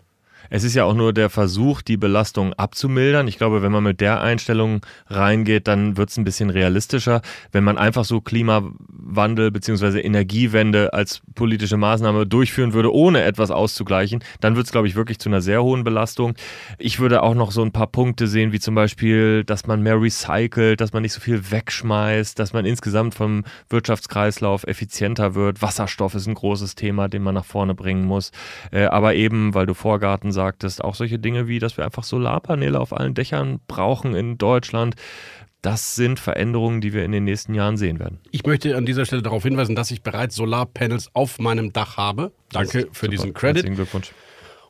Es 0.50 0.64
ist 0.64 0.74
ja 0.74 0.84
auch 0.84 0.94
nur 0.94 1.12
der 1.12 1.30
Versuch, 1.30 1.82
die 1.82 1.96
Belastung 1.96 2.52
abzumildern. 2.54 3.28
Ich 3.28 3.38
glaube, 3.38 3.62
wenn 3.62 3.72
man 3.72 3.82
mit 3.82 4.00
der 4.00 4.20
Einstellung 4.20 4.80
reingeht, 5.08 5.68
dann 5.68 5.96
wird 5.96 6.10
es 6.10 6.16
ein 6.16 6.24
bisschen 6.24 6.50
realistischer. 6.50 7.22
Wenn 7.52 7.64
man 7.64 7.78
einfach 7.78 8.04
so 8.04 8.20
Klimawandel 8.20 9.50
bzw. 9.50 10.00
Energiewende 10.00 10.92
als 10.92 11.22
politische 11.34 11.76
Maßnahme 11.76 12.26
durchführen 12.26 12.72
würde, 12.72 12.92
ohne 12.92 13.22
etwas 13.22 13.50
auszugleichen, 13.50 14.22
dann 14.40 14.56
wird 14.56 14.66
es, 14.66 14.72
glaube 14.72 14.88
ich, 14.88 14.94
wirklich 14.94 15.18
zu 15.18 15.28
einer 15.28 15.40
sehr 15.40 15.62
hohen 15.62 15.84
Belastung. 15.84 16.34
Ich 16.78 17.00
würde 17.00 17.22
auch 17.22 17.34
noch 17.34 17.52
so 17.52 17.62
ein 17.62 17.72
paar 17.72 17.86
Punkte 17.86 18.26
sehen, 18.26 18.52
wie 18.52 18.60
zum 18.60 18.74
Beispiel, 18.74 19.44
dass 19.44 19.66
man 19.66 19.82
mehr 19.82 20.00
recycelt, 20.00 20.80
dass 20.80 20.92
man 20.92 21.02
nicht 21.02 21.12
so 21.12 21.20
viel 21.20 21.50
wegschmeißt, 21.50 22.38
dass 22.38 22.52
man 22.52 22.64
insgesamt 22.64 23.14
vom 23.14 23.44
Wirtschaftskreislauf 23.70 24.64
effizienter 24.64 25.34
wird. 25.34 25.62
Wasserstoff 25.62 26.14
ist 26.14 26.26
ein 26.26 26.34
großes 26.34 26.74
Thema, 26.74 27.08
den 27.08 27.22
man 27.22 27.34
nach 27.34 27.44
vorne 27.44 27.74
bringen 27.74 28.04
muss. 28.04 28.32
Äh, 28.70 28.84
aber 28.84 29.14
eben, 29.14 29.54
weil 29.54 29.66
du 29.66 29.74
Vorgarten 29.74 30.32
sagtest, 30.36 30.84
auch 30.84 30.94
solche 30.94 31.18
Dinge 31.18 31.48
wie, 31.48 31.58
dass 31.58 31.76
wir 31.76 31.84
einfach 31.84 32.04
Solarpaneele 32.04 32.78
auf 32.78 32.92
allen 32.92 33.14
Dächern 33.14 33.58
brauchen 33.66 34.14
in 34.14 34.38
Deutschland. 34.38 34.94
Das 35.62 35.96
sind 35.96 36.20
Veränderungen, 36.20 36.80
die 36.80 36.92
wir 36.92 37.04
in 37.04 37.10
den 37.10 37.24
nächsten 37.24 37.54
Jahren 37.54 37.76
sehen 37.76 37.98
werden. 37.98 38.20
Ich 38.30 38.46
möchte 38.46 38.76
an 38.76 38.86
dieser 38.86 39.04
Stelle 39.04 39.22
darauf 39.22 39.42
hinweisen, 39.42 39.74
dass 39.74 39.90
ich 39.90 40.04
bereits 40.04 40.36
Solarpanels 40.36 41.10
auf 41.12 41.40
meinem 41.40 41.72
Dach 41.72 41.96
habe. 41.96 42.30
Danke 42.52 42.86
für 42.92 43.06
super. 43.06 43.08
diesen 43.08 43.34
Credit. 43.34 43.56
Herzlichen 43.56 43.74
Glückwunsch. 43.74 44.12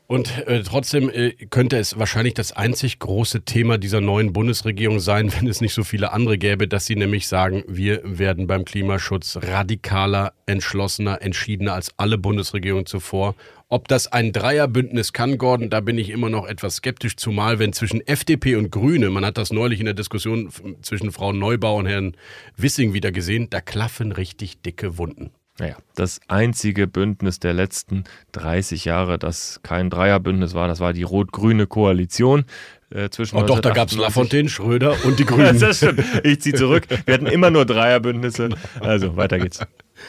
Und 0.09 0.47
äh, 0.47 0.63
trotzdem 0.63 1.11
äh, 1.11 1.33
könnte 1.51 1.79
es 1.79 1.99
wahrscheinlich 1.99 2.35
das 2.35 2.53
einzig 2.53 3.01
große 3.01 3.43
Thema 3.43 3.77
dieser 3.77 4.01
neuen 4.01 4.33
Bundesregierung 4.33 5.01
sein, 5.01 5.33
wenn 5.37 5.49
es 5.49 5.61
nicht 5.61 5.75
so 5.75 5.83
viele 5.83 6.13
andere 6.13 6.39
gäbe, 6.39 6.69
dass 6.69 6.87
sie 6.87 6.97
nämlich 6.97 7.27
sagen, 7.27 7.65
wir 7.67 8.01
werden 8.05 8.47
beim 8.47 8.65
Klimaschutz 8.65 9.39
radikaler, 9.43 10.33
entschlossener, 10.47 11.23
entschiedener 11.23 11.75
als 11.75 11.93
alle 11.97 12.19
Bundesregierungen 12.19 12.87
zuvor. 12.87 13.35
Ob 13.69 13.89
das 13.89 14.07
ein 14.07 14.33
Dreierbündnis 14.33 15.13
kann, 15.13 15.39
Gordon, 15.39 15.71
da 15.71 15.81
bin 15.81 15.99
ich 15.99 16.11
immer 16.11 16.31
noch 16.31 16.47
etwas 16.47 16.77
skeptisch, 16.77 17.17
zumal 17.17 17.59
wenn 17.59 17.73
zwischen 17.73 18.01
FDP 18.01 18.55
und 18.55 18.71
Grüne, 18.71 19.11
man 19.11 19.25
hat 19.25 19.39
das 19.39 19.53
neulich 19.53 19.81
in 19.81 19.87
der 19.87 19.95
Diskussion 19.95 20.51
zwischen 20.83 21.11
Frau 21.11 21.33
Neubau 21.33 21.77
und 21.77 21.87
Herrn 21.87 22.17
Wissing 22.57 22.93
wieder 22.93 23.11
gesehen, 23.11 23.49
da 23.51 23.61
klaffen 23.61 24.13
richtig 24.13 24.63
dicke 24.63 24.99
Wunden. 24.99 25.33
Naja, 25.59 25.77
das 25.97 26.21
einzige 26.29 26.87
Bündnis 26.87 27.41
der 27.41 27.55
letzten 27.55 28.05
30 28.33 28.85
Jahre, 28.85 29.19
das 29.19 29.61
kein 29.65 29.91
Dreierbündnis 29.91 30.55
war, 30.55 30.69
das 30.69 30.79
war 30.79 30.93
die 30.93 31.03
rot-grüne 31.03 31.67
Koalition. 31.67 32.45
Äh, 32.91 33.09
zwischen 33.09 33.37
oh 33.37 33.43
doch, 33.43 33.61
da 33.61 33.71
gab 33.71 33.89
es 33.89 33.97
Lafontaine, 33.97 34.49
Schröder 34.49 34.97
und 35.05 35.19
die 35.19 35.25
Grünen. 35.27 35.59
das 35.59 35.79
stimmt. 35.79 36.05
Ich 36.23 36.41
ziehe 36.41 36.55
zurück. 36.55 36.87
Wir 37.07 37.15
hatten 37.15 37.27
immer 37.27 37.51
nur 37.51 37.65
Dreierbündnisse. 37.65 38.51
Also, 38.81 39.17
weiter 39.17 39.39
geht's. 39.39 39.61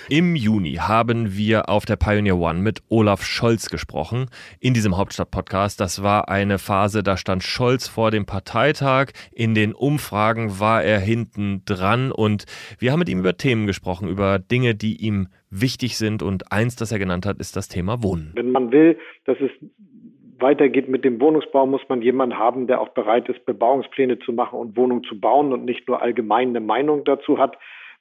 Im 0.10 0.36
Juni 0.36 0.76
haben 0.76 1.36
wir 1.36 1.70
auf 1.70 1.86
der 1.86 1.96
Pioneer 1.96 2.38
One 2.38 2.60
mit 2.60 2.82
Olaf 2.90 3.24
Scholz 3.24 3.70
gesprochen 3.70 4.28
in 4.60 4.74
diesem 4.74 4.98
Hauptstadt-Podcast. 4.98 5.80
Das 5.80 6.04
war 6.04 6.30
eine 6.30 6.60
Phase, 6.60 7.04
da 7.04 7.18
stand 7.18 7.44
Scholz 7.44 7.88
vor 7.88 8.12
dem 8.12 8.26
Parteitag. 8.26 9.12
In 9.32 9.56
den 9.56 9.74
Umfragen 9.74 10.60
war 10.60 10.84
er 10.84 11.00
hinten 11.00 11.64
dran 11.66 12.12
und 12.12 12.46
wir 12.80 12.92
haben 12.92 13.00
mit 13.00 13.10
ihm 13.10 13.20
über 13.20 13.38
Themen 13.38 13.68
gesprochen, 13.68 14.08
über 14.08 14.40
Dinge, 14.40 14.76
die 14.76 14.96
ihm 15.06 15.28
wichtig 15.50 15.98
sind. 15.98 16.24
Und 16.24 16.52
eins, 16.52 16.76
das 16.76 16.92
er 16.92 17.00
genannt 17.00 17.26
hat, 17.26 17.40
ist 17.40 17.56
das 17.56 17.68
Thema 17.68 18.04
Wohnen. 18.04 18.32
Wenn 18.36 18.52
man 18.52 18.72
will, 18.72 18.98
dass 19.26 19.38
es 19.40 19.52
weitergeht 20.40 20.88
mit 20.88 21.04
dem 21.04 21.20
Wohnungsbau, 21.20 21.66
muss 21.66 21.82
man 21.90 22.02
jemanden 22.02 22.38
haben, 22.38 22.68
der 22.68 22.82
auch 22.82 22.90
bereit 22.90 23.28
ist, 23.30 23.46
Bebauungspläne 23.46 24.20
zu 24.20 24.34
machen 24.34 24.60
und 24.60 24.78
Wohnungen 24.78 25.04
zu 25.04 25.20
bauen 25.20 25.52
und 25.54 25.66
nicht 25.66 25.88
nur 25.88 26.02
allgemein 26.02 26.50
eine 26.50 26.60
Meinung 26.60 27.04
dazu 27.06 27.38
hat. 27.38 27.58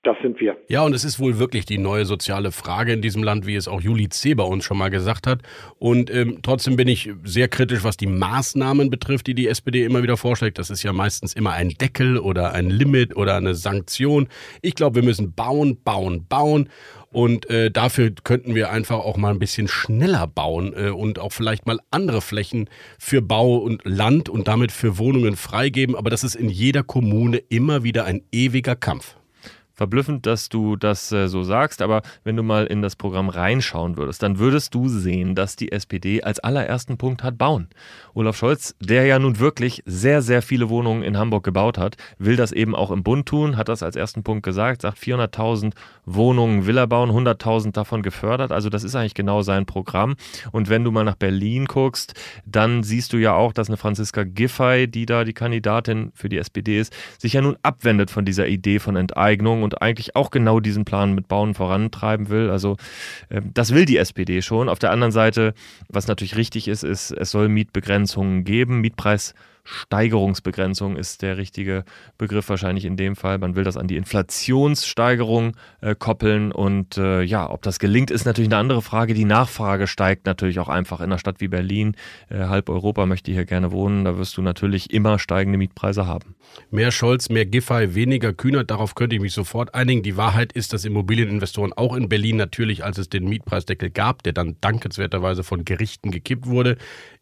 Das 0.06 0.16
sind 0.22 0.38
wir. 0.38 0.56
Ja, 0.68 0.82
und 0.82 0.94
es 0.94 1.02
ist 1.02 1.18
wohl 1.18 1.40
wirklich 1.40 1.66
die 1.66 1.78
neue 1.78 2.04
soziale 2.04 2.52
Frage 2.52 2.92
in 2.92 3.02
diesem 3.02 3.24
Land, 3.24 3.44
wie 3.44 3.56
es 3.56 3.66
auch 3.66 3.80
Juli 3.80 4.08
C. 4.08 4.34
bei 4.34 4.44
uns 4.44 4.62
schon 4.62 4.78
mal 4.78 4.88
gesagt 4.88 5.26
hat. 5.26 5.40
Und 5.80 6.14
ähm, 6.14 6.38
trotzdem 6.42 6.76
bin 6.76 6.86
ich 6.86 7.10
sehr 7.24 7.48
kritisch, 7.48 7.82
was 7.82 7.96
die 7.96 8.06
Maßnahmen 8.06 8.88
betrifft, 8.88 9.26
die 9.26 9.34
die 9.34 9.48
SPD 9.48 9.82
immer 9.82 10.04
wieder 10.04 10.16
vorschlägt. 10.16 10.60
Das 10.60 10.70
ist 10.70 10.84
ja 10.84 10.92
meistens 10.92 11.32
immer 11.32 11.54
ein 11.54 11.70
Deckel 11.70 12.18
oder 12.18 12.52
ein 12.52 12.70
Limit 12.70 13.16
oder 13.16 13.34
eine 13.34 13.56
Sanktion. 13.56 14.28
Ich 14.62 14.76
glaube, 14.76 14.94
wir 14.94 15.02
müssen 15.02 15.32
bauen, 15.32 15.82
bauen, 15.82 16.24
bauen. 16.28 16.68
Und 17.10 17.50
äh, 17.50 17.72
dafür 17.72 18.12
könnten 18.22 18.54
wir 18.54 18.70
einfach 18.70 18.98
auch 18.98 19.16
mal 19.16 19.32
ein 19.32 19.40
bisschen 19.40 19.66
schneller 19.66 20.28
bauen 20.28 20.72
äh, 20.76 20.90
und 20.90 21.18
auch 21.18 21.32
vielleicht 21.32 21.66
mal 21.66 21.80
andere 21.90 22.20
Flächen 22.20 22.70
für 22.96 23.22
Bau 23.22 23.56
und 23.56 23.84
Land 23.84 24.28
und 24.28 24.46
damit 24.46 24.70
für 24.70 24.98
Wohnungen 24.98 25.34
freigeben. 25.34 25.96
Aber 25.96 26.10
das 26.10 26.22
ist 26.22 26.36
in 26.36 26.48
jeder 26.48 26.84
Kommune 26.84 27.38
immer 27.38 27.82
wieder 27.82 28.04
ein 28.04 28.22
ewiger 28.30 28.76
Kampf 28.76 29.16
verblüffend, 29.76 30.26
dass 30.26 30.48
du 30.48 30.76
das 30.76 31.12
äh, 31.12 31.28
so 31.28 31.42
sagst, 31.42 31.82
aber 31.82 32.02
wenn 32.24 32.36
du 32.36 32.42
mal 32.42 32.66
in 32.66 32.82
das 32.82 32.96
Programm 32.96 33.28
reinschauen 33.28 33.96
würdest, 33.96 34.22
dann 34.22 34.38
würdest 34.38 34.74
du 34.74 34.88
sehen, 34.88 35.34
dass 35.34 35.54
die 35.54 35.70
SPD 35.70 36.22
als 36.22 36.40
allerersten 36.40 36.96
Punkt 36.96 37.22
hat 37.22 37.36
bauen. 37.38 37.68
Olaf 38.14 38.38
Scholz, 38.38 38.74
der 38.80 39.04
ja 39.04 39.18
nun 39.18 39.38
wirklich 39.38 39.82
sehr, 39.84 40.22
sehr 40.22 40.40
viele 40.40 40.70
Wohnungen 40.70 41.02
in 41.02 41.18
Hamburg 41.18 41.44
gebaut 41.44 41.76
hat, 41.76 41.96
will 42.18 42.36
das 42.36 42.52
eben 42.52 42.74
auch 42.74 42.90
im 42.90 43.02
Bund 43.02 43.26
tun, 43.26 43.58
hat 43.58 43.68
das 43.68 43.82
als 43.82 43.96
ersten 43.96 44.22
Punkt 44.22 44.42
gesagt, 44.42 44.82
sagt 44.82 44.98
400.000 44.98 45.74
Wohnungen 46.06 46.66
will 46.66 46.78
er 46.78 46.86
bauen, 46.86 47.10
100.000 47.10 47.72
davon 47.72 48.02
gefördert, 48.02 48.52
also 48.52 48.70
das 48.70 48.84
ist 48.84 48.94
eigentlich 48.94 49.14
genau 49.14 49.42
sein 49.42 49.66
Programm. 49.66 50.16
Und 50.52 50.70
wenn 50.70 50.84
du 50.84 50.90
mal 50.90 51.04
nach 51.04 51.16
Berlin 51.16 51.66
guckst, 51.66 52.14
dann 52.46 52.82
siehst 52.82 53.12
du 53.12 53.18
ja 53.18 53.34
auch, 53.34 53.52
dass 53.52 53.68
eine 53.68 53.76
Franziska 53.76 54.24
Giffey, 54.24 54.88
die 54.88 55.04
da 55.04 55.24
die 55.24 55.34
Kandidatin 55.34 56.12
für 56.14 56.30
die 56.30 56.38
SPD 56.38 56.80
ist, 56.80 56.94
sich 57.18 57.34
ja 57.34 57.42
nun 57.42 57.56
abwendet 57.62 58.10
von 58.10 58.24
dieser 58.24 58.46
Idee 58.46 58.78
von 58.78 58.96
Enteignung 58.96 59.62
und 59.66 59.82
eigentlich 59.82 60.16
auch 60.16 60.30
genau 60.30 60.60
diesen 60.60 60.84
Plan 60.84 61.12
mit 61.12 61.28
Bauen 61.28 61.54
vorantreiben 61.54 62.30
will. 62.30 62.50
Also 62.50 62.76
äh, 63.28 63.42
das 63.52 63.74
will 63.74 63.84
die 63.84 63.98
SPD 63.98 64.40
schon. 64.40 64.68
Auf 64.68 64.78
der 64.78 64.92
anderen 64.92 65.12
Seite, 65.12 65.52
was 65.88 66.06
natürlich 66.06 66.36
richtig 66.36 66.68
ist, 66.68 66.84
ist, 66.84 67.10
es 67.10 67.30
soll 67.30 67.48
Mietbegrenzungen 67.48 68.44
geben, 68.44 68.80
Mietpreis 68.80 69.34
Steigerungsbegrenzung 69.66 70.96
ist 70.96 71.22
der 71.22 71.36
richtige 71.36 71.84
Begriff 72.18 72.48
wahrscheinlich 72.48 72.84
in 72.84 72.96
dem 72.96 73.16
Fall. 73.16 73.38
Man 73.38 73.56
will 73.56 73.64
das 73.64 73.76
an 73.76 73.88
die 73.88 73.96
Inflationssteigerung 73.96 75.56
äh, 75.80 75.94
koppeln 75.94 76.52
und 76.52 76.96
äh, 76.96 77.22
ja, 77.22 77.50
ob 77.50 77.62
das 77.62 77.78
gelingt, 77.78 78.10
ist 78.10 78.24
natürlich 78.24 78.48
eine 78.48 78.58
andere 78.58 78.80
Frage. 78.80 79.12
Die 79.12 79.24
Nachfrage 79.24 79.86
steigt 79.86 80.26
natürlich 80.26 80.60
auch 80.60 80.68
einfach 80.68 81.00
in 81.00 81.06
einer 81.06 81.18
Stadt 81.18 81.40
wie 81.40 81.48
Berlin. 81.48 81.96
Äh, 82.30 82.44
halb 82.44 82.68
Europa 82.68 83.06
möchte 83.06 83.32
hier 83.32 83.44
gerne 83.44 83.72
wohnen. 83.72 84.04
Da 84.04 84.16
wirst 84.16 84.36
du 84.36 84.42
natürlich 84.42 84.92
immer 84.92 85.18
steigende 85.18 85.58
Mietpreise 85.58 86.06
haben. 86.06 86.36
Mehr 86.70 86.92
Scholz, 86.92 87.28
mehr 87.28 87.44
Giffey, 87.44 87.94
weniger 87.94 88.32
Kühnert, 88.32 88.70
darauf 88.70 88.94
könnte 88.94 89.16
ich 89.16 89.22
mich 89.22 89.32
sofort 89.32 89.74
einigen. 89.74 90.02
Die 90.02 90.16
Wahrheit 90.16 90.52
ist, 90.52 90.72
dass 90.72 90.84
Immobilieninvestoren 90.84 91.72
auch 91.72 91.96
in 91.96 92.08
Berlin 92.08 92.36
natürlich, 92.36 92.84
als 92.84 92.98
es 92.98 93.08
den 93.08 93.28
Mietpreisdeckel 93.28 93.90
gab, 93.90 94.22
der 94.22 94.32
dann 94.32 94.56
dankenswerterweise 94.60 95.42
von 95.42 95.64
Gerichten 95.64 96.10
gekippt 96.10 96.46
wurde, 96.46 96.76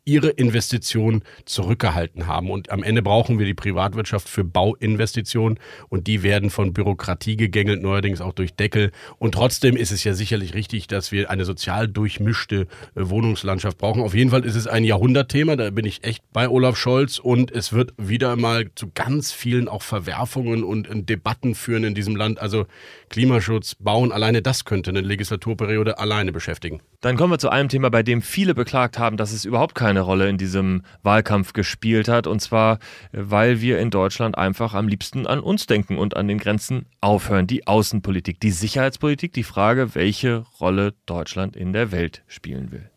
ihre 0.05 0.29
Investitionen 0.29 1.23
zurückgehalten 1.45 2.27
haben. 2.27 2.51
Und 2.51 2.71
am 2.71 2.83
Ende 2.83 3.03
brauchen 3.03 3.39
wir 3.39 3.47
die 3.47 3.55
Privatwirtschaft 3.55 4.29
für 4.29 4.45
Bauinvestitionen 4.45 5.59
und 5.89 6.07
die 6.07 6.23
werden 6.23 6.51
von 6.51 6.73
Bürokratie 6.73 7.37
gegängelt, 7.37 7.83
neuerdings 7.83 8.21
auch 8.21 8.33
durch 8.33 8.55
Deckel. 8.55 8.93
Und 9.19 9.33
trotzdem 9.33 9.77
ist 9.77 9.93
es 9.93 10.05
ja 10.05 10.13
sicherlich 10.15 10.55
richtig, 10.55 10.87
dass 10.89 11.13
wir 11.13 11.31
eine 11.31 11.45
sozial 11.45 11.89
durchmischte 11.89 12.67
äh, 12.95 13.09
Wohnungslandschaft 13.09 13.79
brauchen. 13.79 14.03
Auf 14.03 14.15
jeden 14.15 14.31
Fall 14.31 14.45
ist 14.45 14.57
es 14.57 14.67
ein 14.67 14.85
Jahrhundertthema, 14.85 15.57
da 15.57 15.71
bin 15.71 15.87
ich 15.87 16.05
echt 16.05 16.23
bei 16.33 16.49
Olaf 16.49 16.77
Scholz 16.77 17.19
und 17.19 17.51
es 17.51 17.73
wird 17.73 17.95
wieder 17.97 18.37
mal 18.37 18.71
zu 18.75 18.91
ganz 18.95 19.33
vielen 19.33 19.69
auch 19.69 19.83
Verwerfungen 19.83 20.65
und, 20.65 20.89
und 20.89 21.09
Debatten 21.09 21.55
führen 21.55 21.85
in 21.85 21.95
diesem 21.95 22.17
Land. 22.17 22.41
Also 22.41 22.67
Klimaschutz, 23.09 23.75
Bauen, 23.77 24.13
alleine 24.13 24.43
das 24.43 24.65
könnte 24.65 24.91
eine 24.91 25.01
Legislaturperiode 25.01 25.99
alleine 25.99 26.33
beschäftigen. 26.33 26.81
Dann 27.01 27.17
kommen 27.17 27.33
wir 27.33 27.39
zu 27.39 27.51
einem 27.51 27.69
Thema, 27.69 27.91
bei 27.91 28.03
dem 28.03 28.23
viele 28.23 28.55
beklagt 28.55 28.99
haben, 28.99 29.17
dass 29.17 29.33
es 29.33 29.45
überhaupt 29.45 29.75
keine 29.95 30.01
Rolle 30.01 30.29
in 30.29 30.39
diesem 30.39 30.83
Wahlkampf 31.05 31.53
gespielt 31.53 32.09
hat. 32.09 32.27
Und 32.27 32.41
zwar, 32.41 32.81
weil 33.13 33.61
wir 33.61 33.79
in 33.79 33.91
Deutschland 33.91 34.37
einfach 34.37 34.75
am 34.75 34.89
liebsten 34.89 35.25
an 35.25 35.39
uns 35.39 35.67
denken 35.67 35.99
und 35.99 36.17
an 36.17 36.27
den 36.27 36.39
Grenzen 36.39 36.87
aufhören. 37.01 37.47
Die 37.47 37.69
Außenpolitik, 37.69 38.41
die 38.41 38.51
Sicherheitspolitik, 38.51 39.33
die 39.33 39.45
Frage, 39.45 39.95
welche 39.95 40.45
Rolle 40.59 40.95
Deutschland 41.07 41.55
in 41.55 41.73
der 41.73 41.93
Welt 41.93 42.25
spielen 42.27 42.73
will. 42.73 42.91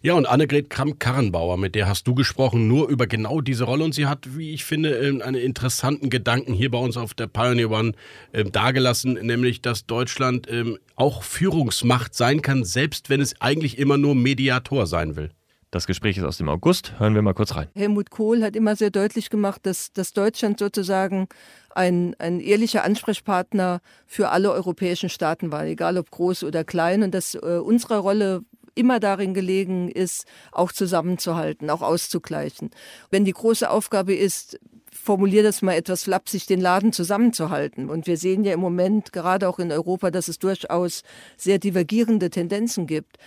Ja, 0.00 0.14
und 0.14 0.26
Annegret 0.26 0.70
Kramp-Karrenbauer, 0.70 1.56
mit 1.56 1.74
der 1.74 1.88
hast 1.88 2.06
du 2.06 2.14
gesprochen, 2.14 2.68
nur 2.68 2.88
über 2.88 3.08
genau 3.08 3.40
diese 3.40 3.64
Rolle. 3.64 3.82
Und 3.82 3.96
sie 3.96 4.06
hat, 4.06 4.36
wie 4.36 4.54
ich 4.54 4.64
finde, 4.64 4.90
ähm, 4.90 5.22
einen 5.22 5.42
interessanten 5.42 6.08
Gedanken 6.08 6.52
hier 6.52 6.70
bei 6.70 6.78
uns 6.78 6.96
auf 6.96 7.14
der 7.14 7.26
Pioneer 7.26 7.72
One 7.72 7.94
äh, 8.30 8.44
dargelassen, 8.44 9.14
nämlich, 9.14 9.60
dass 9.60 9.86
Deutschland 9.86 10.46
ähm, 10.48 10.78
auch 10.94 11.24
Führungsmacht 11.24 12.14
sein 12.14 12.42
kann, 12.42 12.62
selbst 12.62 13.10
wenn 13.10 13.20
es 13.20 13.40
eigentlich 13.40 13.76
immer 13.76 13.98
nur 13.98 14.14
Mediator 14.14 14.86
sein 14.86 15.16
will. 15.16 15.30
Das 15.70 15.86
Gespräch 15.86 16.16
ist 16.16 16.24
aus 16.24 16.38
dem 16.38 16.48
August. 16.48 16.98
Hören 16.98 17.14
wir 17.14 17.20
mal 17.20 17.34
kurz 17.34 17.54
rein. 17.54 17.68
Helmut 17.74 18.10
Kohl 18.10 18.42
hat 18.42 18.56
immer 18.56 18.74
sehr 18.74 18.90
deutlich 18.90 19.28
gemacht, 19.28 19.60
dass, 19.64 19.92
dass 19.92 20.14
Deutschland 20.14 20.58
sozusagen 20.58 21.28
ein, 21.74 22.16
ein 22.18 22.40
ehrlicher 22.40 22.84
Ansprechpartner 22.84 23.80
für 24.06 24.30
alle 24.30 24.50
europäischen 24.52 25.10
Staaten 25.10 25.52
war, 25.52 25.66
egal 25.66 25.98
ob 25.98 26.10
groß 26.10 26.44
oder 26.44 26.64
klein, 26.64 27.02
und 27.02 27.12
dass 27.12 27.34
äh, 27.34 27.60
unsere 27.62 27.98
Rolle 27.98 28.40
immer 28.74 28.98
darin 28.98 29.34
gelegen 29.34 29.90
ist, 29.90 30.24
auch 30.52 30.72
zusammenzuhalten, 30.72 31.68
auch 31.68 31.82
auszugleichen. 31.82 32.70
Wenn 33.10 33.26
die 33.26 33.32
große 33.32 33.68
Aufgabe 33.68 34.14
ist, 34.14 34.58
formuliere 34.90 35.44
das 35.44 35.62
mal 35.62 35.74
etwas 35.74 36.04
flapsig, 36.04 36.46
den 36.46 36.60
Laden 36.60 36.92
zusammenzuhalten. 36.92 37.90
Und 37.90 38.06
wir 38.06 38.16
sehen 38.16 38.44
ja 38.44 38.52
im 38.52 38.60
Moment, 38.60 39.12
gerade 39.12 39.48
auch 39.48 39.58
in 39.58 39.72
Europa, 39.72 40.10
dass 40.10 40.28
es 40.28 40.38
durchaus 40.38 41.02
sehr 41.36 41.58
divergierende 41.58 42.30
Tendenzen 42.30 42.86
gibt 42.86 43.18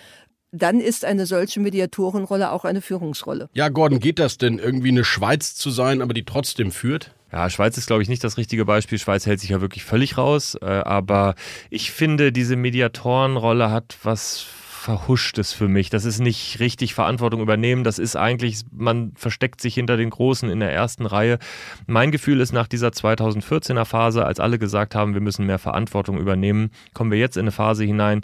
dann 0.52 0.80
ist 0.80 1.06
eine 1.06 1.26
solche 1.26 1.60
Mediatorenrolle 1.60 2.52
auch 2.52 2.66
eine 2.66 2.82
Führungsrolle. 2.82 3.50
Ja, 3.54 3.70
Gordon, 3.70 4.00
geht 4.00 4.20
das 4.20 4.38
denn 4.38 4.60
irgendwie 4.60 4.90
eine 4.90 5.04
Schweiz 5.04 5.56
zu 5.56 5.70
sein, 5.70 6.02
aber 6.02 6.14
die 6.14 6.26
trotzdem 6.26 6.72
führt? 6.72 7.14
Ja, 7.32 7.50
Schweiz 7.50 7.78
ist, 7.78 7.88
glaube 7.88 8.04
ich, 8.04 8.10
nicht 8.10 8.24
das 8.24 8.38
richtige 8.38 8.66
Beispiel. 8.66 9.00
Schweiz 9.00 9.26
hält 9.26 9.40
sich 9.40 9.52
ja 9.52 9.62
wirklich 9.62 9.86
völlig 9.86 10.18
raus. 10.18 10.58
Äh, 10.62 10.66
aber 10.66 11.36
ich 11.70 11.92
finde, 11.92 12.34
diese 12.34 12.58
Mediatorenrolle 12.58 13.72
hat 13.72 13.98
was 14.04 14.46
Verhuschtes 14.82 15.54
für 15.54 15.68
mich. 15.68 15.92
Das 15.92 16.06
ist 16.06 16.20
nicht 16.20 16.60
richtig 16.60 16.96
Verantwortung 16.96 17.40
übernehmen. 17.40 17.84
Das 17.84 18.00
ist 18.00 18.16
eigentlich, 18.16 18.64
man 18.76 19.14
versteckt 19.16 19.62
sich 19.62 19.76
hinter 19.76 19.96
den 19.96 20.10
Großen 20.10 20.50
in 20.50 20.60
der 20.60 20.74
ersten 20.74 21.06
Reihe. 21.06 21.38
Mein 21.86 22.12
Gefühl 22.12 22.42
ist 22.42 22.52
nach 22.52 22.68
dieser 22.68 22.88
2014er 22.88 23.86
Phase, 23.86 24.26
als 24.26 24.40
alle 24.40 24.58
gesagt 24.58 24.96
haben, 24.96 25.14
wir 25.14 25.22
müssen 25.22 25.46
mehr 25.46 25.60
Verantwortung 25.60 26.18
übernehmen, 26.18 26.72
kommen 26.96 27.12
wir 27.12 27.20
jetzt 27.20 27.38
in 27.38 27.42
eine 27.42 27.52
Phase 27.52 27.84
hinein, 27.84 28.22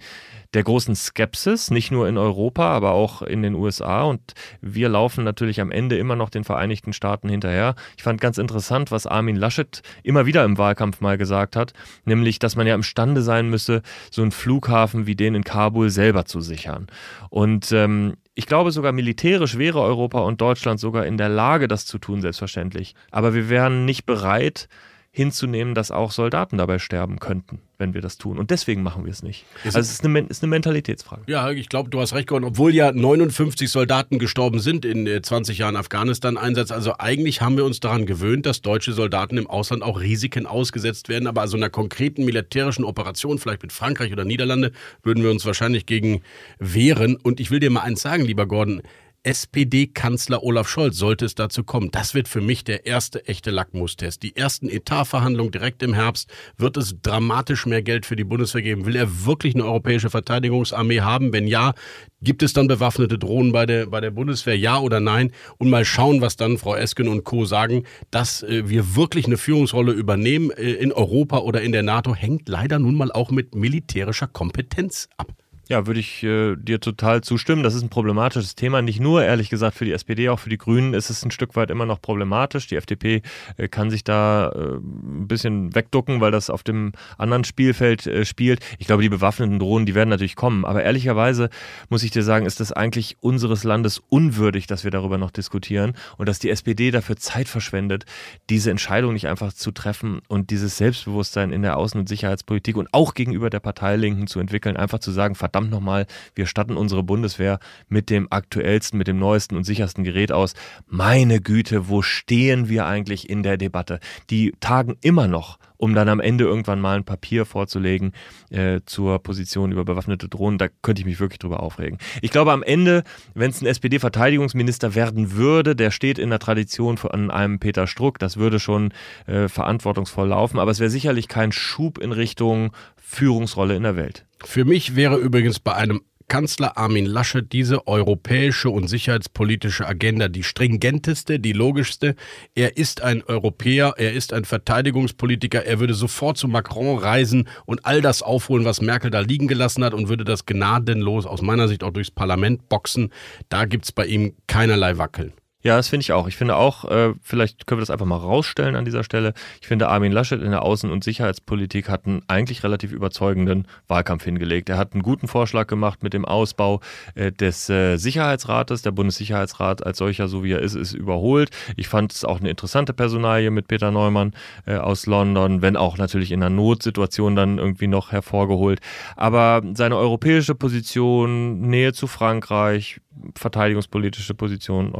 der 0.54 0.64
großen 0.64 0.96
Skepsis, 0.96 1.72
nicht 1.72 1.92
nur 1.92 2.08
in 2.08 2.18
Europa, 2.18 2.70
aber 2.70 2.92
auch 2.92 3.22
in 3.22 3.42
den 3.42 3.56
USA. 3.56 4.04
Und 4.04 4.34
wir 4.62 4.90
laufen 4.90 5.24
natürlich 5.24 5.62
am 5.62 5.72
Ende 5.72 5.98
immer 5.98 6.16
noch 6.16 6.30
den 6.30 6.44
Vereinigten 6.44 6.94
Staaten 6.94 7.30
hinterher. 7.30 7.76
Ich 7.98 8.04
fand 8.04 8.22
ganz 8.22 8.38
interessant, 8.38 8.92
was 8.92 9.08
Armin 9.08 9.36
Laschet 9.36 9.82
immer 10.04 10.26
wieder 10.26 10.44
im 10.44 10.58
Wahlkampf 10.58 11.02
mal 11.02 11.18
gesagt 11.18 11.56
hat, 11.56 11.74
nämlich, 12.06 12.40
dass 12.40 12.56
man 12.56 12.68
ja 12.68 12.76
imstande 12.76 13.22
sein 13.22 13.50
müsse, 13.50 13.82
so 14.12 14.22
einen 14.22 14.32
Flughafen 14.32 15.06
wie 15.08 15.16
den 15.16 15.36
in 15.36 15.44
Kabul 15.44 15.90
selber 15.90 16.26
zu 16.26 16.42
sichern. 16.42 16.88
Und 17.30 17.72
ähm, 17.72 18.16
ich 18.36 18.46
glaube, 18.46 18.72
sogar 18.72 18.92
militärisch 18.92 19.58
wäre 19.58 19.82
Europa 19.82 20.20
und 20.20 20.42
Deutschland 20.42 20.80
sogar 20.80 21.06
in 21.06 21.18
der 21.18 21.30
Lage, 21.30 21.68
das 21.68 21.86
zu 21.86 21.98
tun, 21.98 22.22
selbstverständlich. 22.22 22.94
Aber 23.10 23.34
wir 23.34 23.50
wären 23.50 23.86
nicht 23.86 24.06
bereit, 24.06 24.70
hinzunehmen, 25.12 25.74
dass 25.74 25.90
auch 25.90 26.12
Soldaten 26.12 26.58
dabei 26.58 26.78
sterben 26.78 27.20
könnten, 27.20 27.60
wenn 27.80 27.96
wir 27.96 28.02
das 28.02 28.18
tun. 28.18 28.38
Und 28.38 28.52
deswegen 28.52 28.84
machen 28.84 29.06
wir 29.06 29.12
es 29.12 29.24
nicht. 29.24 29.46
also 29.64 29.80
es 29.80 29.90
ist 29.90 30.06
eine, 30.06 30.20
ist 30.20 30.44
eine 30.44 30.50
Mentalitätsfrage. 30.52 31.24
Ja, 31.26 31.50
ich 31.50 31.70
glaube, 31.70 31.90
du 31.90 32.00
hast 32.00 32.14
recht, 32.14 32.28
Gordon. 32.28 32.50
Obwohl 32.50 32.74
ja 32.74 32.92
59 32.92 33.70
Soldaten 33.70 34.20
gestorben 34.20 34.60
sind 34.60 34.86
in 34.86 35.08
20 35.24 35.58
äh, 35.58 35.62
Jahren 35.62 35.76
Afghanistan-Einsatz. 35.76 36.72
Also 36.72 36.94
eigentlich 37.00 37.42
haben 37.42 37.58
wir 37.58 37.66
uns 37.66 37.80
daran 37.80 38.06
gewöhnt, 38.06 38.46
dass 38.46 38.62
deutsche 38.62 38.94
Soldaten 38.94 39.38
im 39.38 39.48
Ausland 39.48 39.82
auch 39.82 40.00
Risiken 40.00 40.46
ausgesetzt 40.46 41.10
werden. 41.10 41.28
Aber 41.28 41.42
also 41.42 41.58
einer 41.58 41.72
konkreten 41.72 42.24
militärischen 42.24 42.86
Operation, 42.86 43.40
vielleicht 43.40 43.64
mit 43.64 43.74
Frankreich 43.74 44.12
oder 44.12 44.24
Niederlande, 44.24 44.72
würden 45.02 45.24
wir 45.24 45.32
uns 45.32 45.46
wahrscheinlich 45.46 45.88
gegen 45.88 46.22
wehren. 46.60 47.16
Und 47.16 47.40
ich 47.40 47.50
will 47.50 47.60
dir 47.60 47.72
mal 47.72 47.82
eins 47.82 48.02
sagen, 48.02 48.24
lieber 48.24 48.46
Gordon. 48.46 48.84
SPD-Kanzler 49.24 50.42
Olaf 50.42 50.70
Scholz 50.70 50.98
sollte 50.98 51.26
es 51.26 51.36
dazu 51.36 51.64
kommen. 51.64 51.92
Das 51.92 52.14
wird 52.14 52.28
für 52.28 52.40
mich 52.40 52.64
der 52.64 52.86
erste 52.86 53.28
echte 53.28 53.52
Lackmustest. 53.52 54.24
Die 54.24 54.36
ersten 54.36 54.70
Etatverhandlungen 54.70 55.52
direkt 55.52 55.84
im 55.84 55.94
Herbst. 55.94 56.30
Wird 56.58 56.78
es 56.78 56.96
dramatisch 57.02 57.66
mehr 57.66 57.82
Geld 57.82 58.06
für 58.06 58.16
die 58.16 58.24
Bundeswehr 58.24 58.62
geben? 58.62 58.86
Will 58.86 58.96
er 58.96 59.26
wirklich 59.26 59.54
eine 59.56 59.66
europäische 59.66 60.10
Verteidigungsarmee 60.10 61.02
haben? 61.02 61.34
Wenn 61.34 61.46
ja, 61.46 61.74
gibt 62.22 62.42
es 62.42 62.54
dann 62.54 62.68
bewaffnete 62.68 63.20
Drohnen 63.20 63.52
bei 63.52 63.66
der, 63.66 63.88
bei 63.88 64.00
der 64.00 64.12
Bundeswehr? 64.12 64.58
Ja 64.58 64.80
oder 64.80 65.00
nein? 65.00 65.32
Und 65.58 65.70
mal 65.70 65.84
schauen, 65.84 66.22
was 66.22 66.38
dann 66.38 66.58
Frau 66.58 66.76
Esken 66.76 67.10
und 67.10 67.24
Co. 67.24 67.46
sagen. 67.46 67.84
Dass 68.12 68.44
äh, 68.44 68.70
wir 68.70 68.96
wirklich 68.96 69.26
eine 69.26 69.38
Führungsrolle 69.38 69.92
übernehmen 69.92 70.52
äh, 70.52 70.72
in 70.72 70.94
Europa 70.94 71.40
oder 71.40 71.62
in 71.62 71.74
der 71.74 71.84
NATO, 71.84 72.16
hängt 72.16 72.48
leider 72.48 72.80
nun 72.80 72.96
mal 72.96 73.12
auch 73.12 73.32
mit 73.32 73.56
militärischer 73.56 74.28
Kompetenz 74.28 75.10
ab. 75.18 75.34
Ja, 75.70 75.86
würde 75.86 76.00
ich 76.00 76.24
äh, 76.24 76.56
dir 76.56 76.80
total 76.80 77.22
zustimmen. 77.22 77.62
Das 77.62 77.76
ist 77.76 77.82
ein 77.84 77.90
problematisches 77.90 78.56
Thema. 78.56 78.82
Nicht 78.82 79.02
nur, 79.02 79.26
ehrlich 79.26 79.50
gesagt, 79.50 79.76
für 79.76 79.84
die 79.84 79.92
SPD, 79.92 80.30
auch 80.30 80.40
für 80.40 80.50
die 80.50 80.58
Grünen 80.58 80.94
ist 80.94 81.10
es 81.10 81.26
ein 81.26 81.32
Stück 81.32 81.58
weit 81.58 81.72
immer 81.72 81.86
noch 81.86 82.02
problematisch. 82.02 82.68
Die 82.68 82.78
FDP 82.78 83.22
äh, 83.58 83.68
kann 83.68 83.90
sich 83.90 84.06
da 84.06 84.50
äh, 84.50 84.76
ein 84.78 85.28
bisschen 85.28 85.76
wegducken, 85.76 86.22
weil 86.22 86.32
das 86.32 86.50
auf 86.50 86.64
dem 86.64 86.94
anderen 87.18 87.44
Spielfeld 87.44 88.08
äh, 88.08 88.24
spielt. 88.24 88.62
Ich 88.80 88.88
glaube, 88.88 89.04
die 89.04 89.10
bewaffneten 89.10 89.60
Drohnen, 89.60 89.86
die 89.86 89.94
werden 89.94 90.08
natürlich 90.08 90.38
kommen. 90.38 90.64
Aber 90.64 90.84
ehrlicherweise 90.84 91.50
muss 91.90 92.04
ich 92.04 92.12
dir 92.12 92.24
sagen, 92.24 92.46
ist 92.46 92.62
das 92.62 92.72
eigentlich 92.72 93.18
unseres 93.20 93.66
Landes 93.66 94.02
unwürdig, 94.08 94.68
dass 94.68 94.86
wir 94.86 94.92
darüber 94.92 95.18
noch 95.18 95.32
diskutieren 95.32 95.96
und 96.18 96.30
dass 96.30 96.40
die 96.40 96.50
SPD 96.50 96.92
dafür 96.92 97.18
Zeit 97.18 97.50
verschwendet, 97.50 98.06
diese 98.50 98.72
Entscheidung 98.72 99.12
nicht 99.12 99.28
einfach 99.28 99.52
zu 99.52 99.72
treffen 99.72 100.22
und 100.30 100.50
dieses 100.50 100.78
Selbstbewusstsein 100.78 101.52
in 101.52 101.62
der 101.62 101.78
Außen- 101.78 101.98
und 101.98 102.08
Sicherheitspolitik 102.08 102.78
und 102.78 102.94
auch 102.94 103.16
gegenüber 103.16 103.50
der 103.50 103.60
Parteilinken 103.60 104.28
zu 104.28 104.40
entwickeln, 104.40 104.78
einfach 104.78 105.00
zu 105.00 105.12
sagen, 105.12 105.36
verdammt, 105.36 105.57
verdammt 105.58 105.72
nochmal, 105.72 106.06
wir 106.36 106.46
statten 106.46 106.78
unsere 106.78 107.02
Bundeswehr 107.02 107.60
mit 107.90 108.12
dem 108.12 108.28
aktuellsten, 108.30 108.98
mit 108.98 109.08
dem 109.08 109.18
neuesten 109.18 109.56
und 109.56 109.64
sichersten 109.64 110.04
Gerät 110.04 110.32
aus. 110.32 110.54
Meine 110.86 111.42
Güte, 111.42 111.90
wo 111.90 112.04
stehen 112.04 112.70
wir 112.70 112.86
eigentlich 112.86 113.28
in 113.28 113.42
der 113.42 113.58
Debatte? 113.58 114.00
Die 114.30 114.54
tagen 114.60 114.98
immer 115.02 115.28
noch 115.28 115.58
um 115.78 115.94
dann 115.94 116.10
am 116.10 116.20
Ende 116.20 116.44
irgendwann 116.44 116.82
mal 116.82 116.98
ein 116.98 117.04
Papier 117.04 117.46
vorzulegen 117.46 118.12
äh, 118.50 118.82
zur 118.86 119.20
Position 119.20 119.72
über 119.72 119.86
bewaffnete 119.86 120.28
Drohnen. 120.28 120.58
Da 120.58 120.68
könnte 120.82 121.02
ich 121.02 121.06
mich 121.06 121.20
wirklich 121.20 121.40
drüber 121.40 121.62
aufregen. 121.62 122.00
Ich 122.22 122.32
glaube, 122.32 122.52
am 122.52 122.64
Ende, 122.64 123.04
wenn 123.36 123.52
es 123.52 123.62
ein 123.62 123.68
SPD-Verteidigungsminister 123.68 124.96
werden 124.96 125.34
würde, 125.34 125.76
der 125.76 125.92
steht 125.92 126.18
in 126.18 126.30
der 126.30 126.40
Tradition 126.40 126.98
von 126.98 127.30
einem 127.32 127.60
Peter 127.60 127.88
Struck, 127.88 128.20
das 128.20 128.38
würde 128.38 128.60
schon 128.60 128.92
äh, 129.28 129.48
verantwortungsvoll 129.48 130.30
laufen, 130.30 130.60
aber 130.60 130.72
es 130.72 130.80
wäre 130.80 130.90
sicherlich 130.90 131.28
kein 131.28 131.52
Schub 131.52 132.00
in 132.00 132.12
Richtung 132.12 132.72
Führungsrolle 133.10 133.76
in 133.76 133.84
der 133.84 133.96
Welt. 133.96 134.26
Für 134.44 134.66
mich 134.66 134.96
wäre 134.96 135.16
übrigens 135.16 135.60
bei 135.60 135.74
einem 135.74 136.02
Kanzler 136.28 136.78
Armin 136.78 137.06
Laschet 137.06 137.54
diese 137.54 137.88
europäische 137.88 138.70
und 138.70 138.90
sicherheitspolitische 138.90 139.88
Agenda 139.88 140.28
die 140.28 140.44
stringenteste, 140.44 141.40
die 141.40 141.54
logischste. 141.54 142.16
Er 142.54 142.76
ist 142.76 143.02
ein 143.02 143.24
Europäer, 143.24 143.94
er 143.98 144.12
ist 144.12 144.34
ein 144.34 144.44
Verteidigungspolitiker, 144.44 145.64
er 145.64 145.80
würde 145.80 145.94
sofort 145.94 146.38
zu 146.38 146.50
Macron 146.50 146.98
reisen 147.00 147.48
und 147.66 147.86
all 147.86 148.02
das 148.02 148.22
aufholen, 148.22 148.66
was 148.66 148.82
Merkel 148.82 149.10
da 149.10 149.22
liegen 149.22 149.48
gelassen 149.48 149.86
hat 149.86 149.94
und 149.94 150.10
würde 150.10 150.26
das 150.26 150.46
gnadenlos 150.46 151.26
aus 151.26 151.42
meiner 151.42 151.70
Sicht 151.70 151.84
auch 151.84 151.92
durchs 151.92 152.12
Parlament 152.12 152.68
boxen. 152.68 153.14
Da 153.48 153.64
gibt 153.64 153.86
es 153.86 153.94
bei 153.94 154.06
ihm 154.06 154.34
keinerlei 154.48 154.98
Wackeln. 154.98 155.32
Ja, 155.64 155.76
das 155.76 155.88
finde 155.88 156.04
ich 156.04 156.12
auch. 156.12 156.28
Ich 156.28 156.38
finde 156.38 156.56
auch, 156.56 156.86
äh, 156.86 157.14
vielleicht 157.24 157.66
können 157.66 157.80
wir 157.80 157.82
das 157.82 157.90
einfach 157.90 158.06
mal 158.06 158.18
rausstellen 158.18 158.76
an 158.76 158.86
dieser 158.86 159.04
Stelle. 159.04 159.34
Ich 159.60 159.68
finde, 159.68 159.90
Armin 159.90 160.12
Laschet 160.12 160.40
in 160.40 160.52
der 160.52 160.62
Außen- 160.62 160.92
und 160.92 161.04
Sicherheitspolitik 161.04 161.90
hat 161.90 162.06
einen 162.06 162.22
eigentlich 162.28 162.64
relativ 162.64 162.92
überzeugenden 162.92 163.68
Wahlkampf 163.88 164.24
hingelegt. 164.24 164.70
Er 164.70 164.78
hat 164.78 164.94
einen 164.94 165.02
guten 165.02 165.28
Vorschlag 165.28 165.66
gemacht 165.66 166.04
mit 166.04 166.14
dem 166.14 166.26
Ausbau 166.26 166.80
äh, 167.16 167.32
des 167.32 167.70
äh, 167.72 167.98
Sicherheitsrates. 167.98 168.84
Der 168.84 168.92
Bundessicherheitsrat 168.92 169.84
als 169.84 169.98
solcher, 169.98 170.28
so 170.28 170.44
wie 170.44 170.52
er 170.52 170.60
ist, 170.60 170.76
ist 170.76 170.94
überholt. 170.94 171.50
Ich 171.76 171.88
fand 171.88 172.14
es 172.14 172.24
auch 172.24 172.40
eine 172.40 172.52
interessante 172.52 172.94
Personalie 172.94 173.50
mit 173.50 173.68
Peter 173.68 173.90
Neumann 173.90 174.34
äh, 174.68 174.76
aus 174.76 175.08
London, 175.08 175.64
wenn 175.64 175.76
auch 175.76 175.98
natürlich 175.98 176.32
in 176.32 176.44
einer 176.44 176.56
Notsituation 176.56 177.36
dann 177.36 177.58
irgendwie 177.58 177.88
noch 177.88 178.12
hervorgeholt. 178.12 178.80
Aber 179.16 179.64
seine 179.74 179.98
europäische 179.98 180.54
Position, 180.54 181.62
Nähe 181.62 181.94
zu 181.94 182.06
Frankreich, 182.06 183.02
verteidigungspolitische 183.36 184.34
Position, 184.34 184.94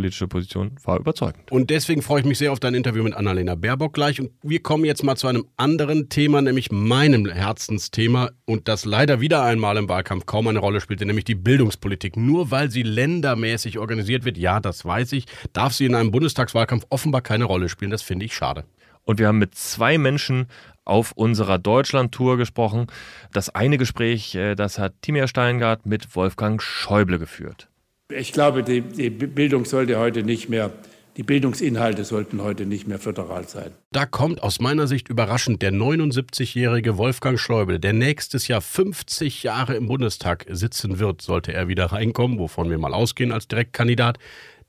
europapolitische 0.00 0.28
Position 0.28 0.72
war 0.84 0.98
überzeugend. 0.98 1.50
Und 1.50 1.70
deswegen 1.70 2.02
freue 2.02 2.20
ich 2.20 2.26
mich 2.26 2.38
sehr 2.38 2.52
auf 2.52 2.60
dein 2.60 2.74
Interview 2.74 3.02
mit 3.02 3.14
Annalena 3.14 3.54
Baerbock 3.54 3.92
gleich. 3.92 4.20
Und 4.20 4.30
wir 4.42 4.62
kommen 4.62 4.84
jetzt 4.84 5.02
mal 5.04 5.16
zu 5.16 5.26
einem 5.26 5.46
anderen 5.56 6.08
Thema, 6.08 6.40
nämlich 6.42 6.70
meinem 6.72 7.26
Herzensthema 7.26 8.30
und 8.46 8.68
das 8.68 8.84
leider 8.84 9.20
wieder 9.20 9.42
einmal 9.42 9.76
im 9.76 9.88
Wahlkampf 9.88 10.26
kaum 10.26 10.48
eine 10.48 10.58
Rolle 10.58 10.80
spielte, 10.80 11.06
nämlich 11.06 11.24
die 11.24 11.34
Bildungspolitik. 11.34 12.16
Nur 12.16 12.50
weil 12.50 12.70
sie 12.70 12.82
ländermäßig 12.82 13.78
organisiert 13.78 14.24
wird, 14.24 14.38
ja, 14.38 14.60
das 14.60 14.84
weiß 14.84 15.12
ich, 15.12 15.26
darf 15.52 15.72
sie 15.72 15.86
in 15.86 15.94
einem 15.94 16.10
Bundestagswahlkampf 16.10 16.86
offenbar 16.90 17.22
keine 17.22 17.44
Rolle 17.44 17.68
spielen. 17.68 17.90
Das 17.90 18.02
finde 18.02 18.26
ich 18.26 18.34
schade. 18.34 18.64
Und 19.04 19.18
wir 19.18 19.28
haben 19.28 19.38
mit 19.38 19.54
zwei 19.54 19.98
Menschen 19.98 20.46
auf 20.84 21.12
unserer 21.12 21.58
Deutschland-Tour 21.58 22.36
gesprochen. 22.36 22.86
Das 23.32 23.48
eine 23.54 23.78
Gespräch, 23.78 24.34
äh, 24.34 24.54
das 24.54 24.78
hat 24.78 24.94
Timia 25.02 25.26
Steingart 25.26 25.86
mit 25.86 26.14
Wolfgang 26.16 26.60
Schäuble 26.60 27.18
geführt. 27.18 27.69
Ich 28.10 28.32
glaube, 28.32 28.62
die, 28.62 28.80
die 28.80 29.10
Bildung 29.10 29.64
sollte 29.64 29.98
heute 29.98 30.22
nicht 30.22 30.48
mehr 30.48 30.72
die 31.16 31.24
Bildungsinhalte 31.24 32.04
sollten 32.04 32.40
heute 32.40 32.66
nicht 32.66 32.86
mehr 32.86 32.98
föderal 32.98 33.46
sein. 33.48 33.72
Da 33.92 34.06
kommt 34.06 34.42
aus 34.42 34.60
meiner 34.60 34.86
Sicht 34.86 35.08
überraschend 35.08 35.60
der 35.60 35.72
79-jährige 35.72 36.96
Wolfgang 36.96 37.38
Schäuble, 37.38 37.80
der 37.80 37.92
nächstes 37.92 38.48
Jahr 38.48 38.60
50 38.60 39.42
Jahre 39.42 39.74
im 39.74 39.86
Bundestag 39.86 40.46
sitzen 40.48 40.98
wird, 40.98 41.20
sollte 41.20 41.52
er 41.52 41.68
wieder 41.68 41.86
reinkommen, 41.86 42.38
wovon 42.38 42.70
wir 42.70 42.78
mal 42.78 42.94
ausgehen 42.94 43.32
als 43.32 43.48
Direktkandidat 43.48 44.18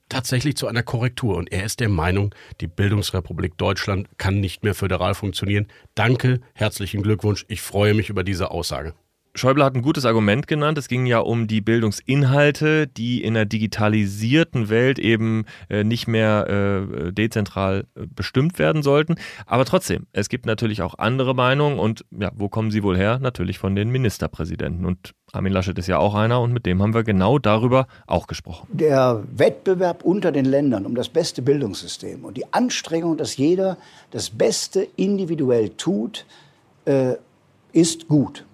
tatsächlich 0.10 0.58
zu 0.58 0.68
einer 0.68 0.84
Korrektur. 0.84 1.38
Und 1.38 1.52
er 1.52 1.64
ist 1.64 1.80
der 1.80 1.90
Meinung, 1.90 2.36
die 2.60 2.68
Bildungsrepublik 2.68 3.58
Deutschland 3.58 4.10
kann 4.18 4.40
nicht 4.40 4.64
mehr 4.64 4.76
föderal 4.76 5.14
funktionieren. 5.14 5.68
Danke, 5.96 6.42
herzlichen 6.54 7.02
Glückwunsch. 7.02 7.46
Ich 7.48 7.62
freue 7.62 7.94
mich 7.94 8.10
über 8.10 8.24
diese 8.24 8.52
Aussage. 8.52 8.94
Schäuble 9.34 9.64
hat 9.64 9.76
ein 9.76 9.82
gutes 9.82 10.06
Argument 10.06 10.48
genannt. 10.48 10.78
Es 10.78 10.90
ging 10.90 11.06
ja 11.06 11.20
um 11.20 11.48
die 11.48 11.62
Bildungsinhalte, 11.62 12.88
die 12.88 13.24
in 13.24 13.36
einer 13.36 13.46
digitalisierten 13.46 14.70
Welt 14.70 15.00
eben 15.00 15.46
äh, 15.70 15.84
nicht 15.84 16.08
mehr 16.08 16.48
äh, 16.50 17.12
dezentral 17.14 17.88
äh, 17.96 18.08
bestimmt 18.08 18.60
werden 18.60 18.84
sollten. 18.84 19.16
Aber 19.46 19.64
trotzdem, 19.64 20.08
es 20.12 20.28
gibt 20.28 20.46
natürlich 20.46 20.82
auch 20.82 20.98
andere 20.98 21.34
Meinungen. 21.34 21.80
Und 21.80 22.06
ja, 22.12 22.32
wo 22.36 22.50
kommen 22.50 22.72
sie 22.72 22.84
wohl 22.84 22.98
her? 22.98 23.20
Natürlich 23.20 23.58
von 23.58 23.74
den 23.76 23.90
Ministerpräsidenten. 23.90 24.86
Und 24.86 25.14
Armin 25.32 25.54
Laschet 25.54 25.78
ist 25.78 25.88
ja 25.88 25.98
auch 25.98 26.14
einer 26.14 26.42
und 26.42 26.52
mit 26.52 26.66
dem 26.66 26.82
haben 26.82 26.94
wir 26.94 27.04
genau 27.04 27.40
darüber 27.40 27.88
auch 28.08 28.28
gesprochen. 28.28 28.68
Der 28.72 29.24
Wettbewerb 29.32 30.04
unter 30.04 30.34
den 30.34 30.46
Ländern 30.46 30.86
um 30.86 30.94
das 30.94 31.08
beste 31.08 31.42
Bildungssystem 31.42 32.26
und 32.26 32.36
die 32.36 32.52
Anstrengung, 32.54 33.16
dass 33.16 33.38
jeder 33.38 33.78
das 34.12 34.30
Beste 34.30 34.86
individuell 34.98 35.70
tut, 35.70 36.26
äh, 36.84 37.14
ist 37.72 38.10
gut. 38.10 38.46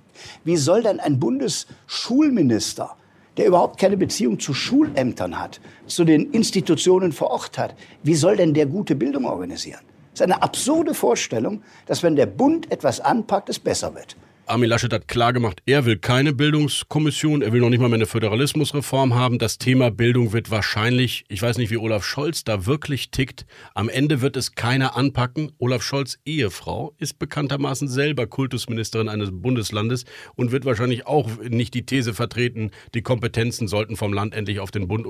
Wie 0.44 0.58
soll 0.58 0.84
denn 0.84 1.00
ein 1.00 1.20
Bundesschulminister, 1.20 2.96
der 3.38 3.46
überhaupt 3.46 3.80
keine 3.80 3.98
Beziehung 3.98 4.40
zu 4.40 4.54
Schulämtern 4.54 5.40
hat, 5.40 5.60
zu 5.86 6.04
den 6.04 6.32
Institutionen 6.32 7.12
vor 7.12 7.32
Ort 7.32 7.58
hat, 7.58 7.76
wie 8.04 8.16
soll 8.16 8.36
denn 8.36 8.54
der 8.54 8.66
gute 8.66 8.96
Bildung 8.96 9.26
organisieren? 9.26 9.82
Das 10.12 10.22
ist 10.22 10.34
eine 10.34 10.42
absurde 10.42 10.94
Vorstellung, 10.94 11.62
dass 11.86 12.02
wenn 12.02 12.16
der 12.16 12.26
Bund 12.26 12.72
etwas 12.72 13.00
anpackt, 13.00 13.50
es 13.50 13.60
besser 13.60 13.94
wird. 13.94 14.16
Armin 14.50 14.70
Laschet 14.70 14.94
hat 14.94 15.10
klargemacht, 15.10 15.62
er 15.66 15.84
will 15.84 15.98
keine 15.98 16.32
Bildungskommission, 16.32 17.42
er 17.42 17.52
will 17.52 17.60
noch 17.60 17.70
nicht 17.70 17.82
mal 17.82 17.90
mehr 17.90 17.96
eine 17.98 18.06
Föderalismusreform 18.06 19.14
haben. 19.14 19.40
Das 19.40 19.58
Thema 19.58 19.92
Bildung 19.92 20.32
wird 20.32 20.50
wahrscheinlich, 20.52 21.26
ich 21.28 21.42
weiß 21.42 21.58
nicht, 21.58 21.70
wie 21.70 21.76
Olaf 21.76 22.06
Scholz 22.06 22.46
da 22.46 22.66
wirklich 22.66 23.12
tickt, 23.12 23.46
am 23.76 23.90
Ende 23.90 24.22
wird 24.22 24.38
es 24.38 24.56
keiner 24.56 24.96
anpacken. 24.96 25.52
Olaf 25.58 25.84
Scholz 25.84 26.18
Ehefrau 26.26 26.94
ist 26.98 27.20
bekanntermaßen 27.20 27.90
selber 27.90 28.26
Kultusministerin 28.26 29.10
eines 29.10 29.32
Bundeslandes 29.34 30.06
und 30.36 30.54
wird 30.54 30.64
wahrscheinlich 30.64 31.06
auch 31.08 31.30
nicht 31.42 31.74
die 31.74 31.86
These 31.86 32.14
vertreten, 32.14 32.72
die 32.94 33.02
Kompetenzen 33.02 33.68
sollten 33.68 33.98
vom 33.98 34.14
Land 34.14 34.34
endlich 34.34 34.62
auf 34.62 34.72
den 34.72 34.88
Bund 34.88 35.06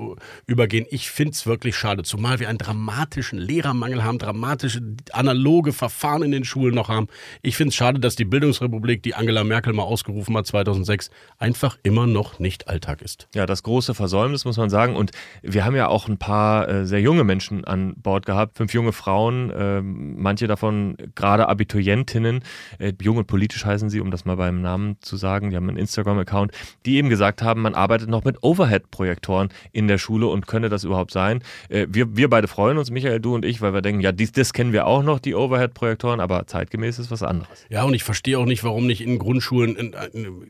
übergehen. 0.47 0.87
Ich 0.89 1.11
finde 1.11 1.33
es 1.33 1.45
wirklich 1.45 1.75
schade, 1.75 2.01
zumal 2.01 2.39
wir 2.39 2.49
einen 2.49 2.57
dramatischen 2.57 3.37
Lehrermangel 3.37 4.03
haben, 4.03 4.17
dramatische 4.17 4.81
analoge 5.11 5.73
Verfahren 5.73 6.23
in 6.23 6.31
den 6.31 6.43
Schulen 6.43 6.73
noch 6.73 6.89
haben. 6.89 7.07
Ich 7.43 7.55
finde 7.55 7.69
es 7.69 7.75
schade, 7.75 7.99
dass 7.99 8.15
die 8.15 8.25
Bildungsrepublik, 8.25 9.03
die 9.03 9.13
Angela 9.27 9.43
Merkel 9.43 9.73
mal 9.73 9.83
ausgerufen 9.83 10.37
hat 10.37 10.47
2006, 10.47 11.09
einfach 11.37 11.77
immer 11.83 12.07
noch 12.07 12.39
nicht 12.39 12.69
Alltag 12.69 13.01
ist. 13.01 13.27
Ja, 13.35 13.45
das 13.45 13.61
große 13.61 13.93
Versäumnis 13.93 14.45
muss 14.45 14.55
man 14.55 14.69
sagen. 14.69 14.95
Und 14.95 15.11
wir 15.41 15.65
haben 15.65 15.75
ja 15.75 15.89
auch 15.89 16.07
ein 16.07 16.17
paar 16.17 16.69
äh, 16.69 16.85
sehr 16.85 17.01
junge 17.01 17.25
Menschen 17.25 17.65
an 17.65 17.93
Bord 17.97 18.25
gehabt, 18.25 18.55
fünf 18.55 18.73
junge 18.73 18.93
Frauen, 18.93 19.51
äh, 19.51 19.81
manche 19.81 20.47
davon 20.47 20.95
gerade 21.15 21.49
Abiturientinnen, 21.49 22.39
äh, 22.79 22.93
jung 23.01 23.17
und 23.17 23.27
politisch 23.27 23.65
heißen 23.65 23.89
sie, 23.89 23.99
um 23.99 24.11
das 24.11 24.23
mal 24.23 24.37
beim 24.37 24.61
Namen 24.61 24.95
zu 25.01 25.17
sagen. 25.17 25.49
Die 25.49 25.57
haben 25.57 25.67
einen 25.67 25.77
Instagram-Account, 25.77 26.53
die 26.85 26.95
eben 26.95 27.09
gesagt 27.09 27.41
haben, 27.41 27.61
man 27.61 27.75
arbeitet 27.75 28.07
noch 28.07 28.23
mit 28.23 28.41
Overhead-Projektoren 28.41 29.49
in 29.73 29.89
der 29.89 29.97
Schule 29.97 30.27
und 30.27 30.47
könnte 30.47 30.69
das 30.69 30.85
überhaupt 30.85 31.11
sein? 31.11 31.43
Äh, 31.67 31.87
wir, 31.89 32.15
wir 32.15 32.29
beide 32.29 32.47
freuen 32.47 32.77
uns, 32.77 32.91
Michael, 32.91 33.19
du 33.19 33.35
und 33.35 33.43
ich, 33.43 33.59
weil 33.59 33.73
wir 33.73 33.81
denken, 33.81 33.99
ja, 33.99 34.13
dies, 34.13 34.31
das 34.31 34.53
kennen 34.53 34.71
wir 34.71 34.87
auch 34.87 35.03
noch, 35.03 35.19
die 35.19 35.35
Overhead-Projektoren, 35.35 36.21
aber 36.21 36.47
zeitgemäß 36.47 36.97
ist 36.97 37.11
was 37.11 37.23
anderes. 37.23 37.65
Ja, 37.69 37.83
und 37.83 37.93
ich 37.93 38.05
verstehe 38.05 38.39
auch 38.39 38.45
nicht, 38.45 38.63
warum 38.63 38.87
nicht 38.87 39.01
in 39.01 39.16
Grundschulen 39.19 39.95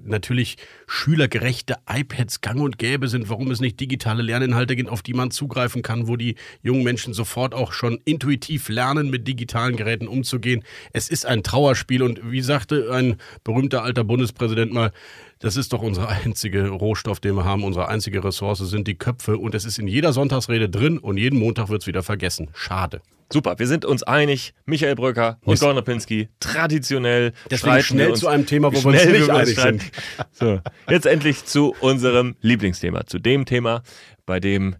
natürlich 0.03 0.57
schülergerechte 0.87 1.75
iPads 1.89 2.41
gang 2.41 2.61
und 2.61 2.77
gäbe 2.77 3.07
sind, 3.07 3.29
warum 3.29 3.51
es 3.51 3.59
nicht 3.59 3.79
digitale 3.79 4.23
Lerninhalte 4.23 4.75
gibt, 4.75 4.89
auf 4.89 5.01
die 5.01 5.13
man 5.13 5.31
zugreifen 5.31 5.81
kann, 5.81 6.07
wo 6.07 6.15
die 6.15 6.35
jungen 6.61 6.83
Menschen 6.83 7.13
sofort 7.13 7.53
auch 7.53 7.73
schon 7.73 7.99
intuitiv 8.05 8.69
lernen, 8.69 9.09
mit 9.09 9.27
digitalen 9.27 9.75
Geräten 9.75 10.07
umzugehen. 10.07 10.63
Es 10.93 11.09
ist 11.09 11.25
ein 11.25 11.43
Trauerspiel 11.43 12.03
und 12.03 12.31
wie 12.31 12.41
sagte 12.41 12.91
ein 12.93 13.17
berühmter 13.43 13.83
alter 13.83 14.03
Bundespräsident 14.03 14.73
mal, 14.73 14.91
das 15.39 15.55
ist 15.57 15.73
doch 15.73 15.81
unser 15.81 16.09
einzige 16.09 16.69
Rohstoff, 16.69 17.19
den 17.19 17.35
wir 17.35 17.45
haben, 17.45 17.63
unsere 17.63 17.87
einzige 17.87 18.23
Ressource 18.23 18.59
sind 18.59 18.87
die 18.87 18.95
Köpfe 18.95 19.37
und 19.37 19.55
es 19.55 19.65
ist 19.65 19.79
in 19.79 19.87
jeder 19.87 20.13
Sonntagsrede 20.13 20.69
drin 20.69 20.97
und 20.97 21.17
jeden 21.17 21.39
Montag 21.39 21.69
wird 21.69 21.81
es 21.81 21.87
wieder 21.87 22.03
vergessen. 22.03 22.49
Schade. 22.53 23.01
Super, 23.31 23.59
wir 23.59 23.67
sind 23.67 23.83
uns 23.83 24.03
einig. 24.03 24.53
Michael 24.65 24.95
Bröcker 24.95 25.37
und 25.43 25.59
Gordon 25.59 25.83
Pinski, 25.83 26.29
traditionell 26.39 27.33
Deswegen 27.51 27.83
schnell 27.83 28.13
zu 28.15 28.27
einem 28.27 28.45
Thema, 28.45 28.73
wo 28.73 28.83
wir 28.83 28.85
uns 28.85 29.05
nicht 29.05 29.29
einig 29.29 29.59
sind. 29.59 29.83
So, 30.31 30.61
jetzt 30.89 31.05
endlich 31.05 31.45
zu 31.45 31.75
unserem 31.81 32.35
Lieblingsthema, 32.41 33.05
zu 33.05 33.19
dem 33.19 33.45
Thema, 33.45 33.83
bei 34.25 34.39
dem 34.39 34.75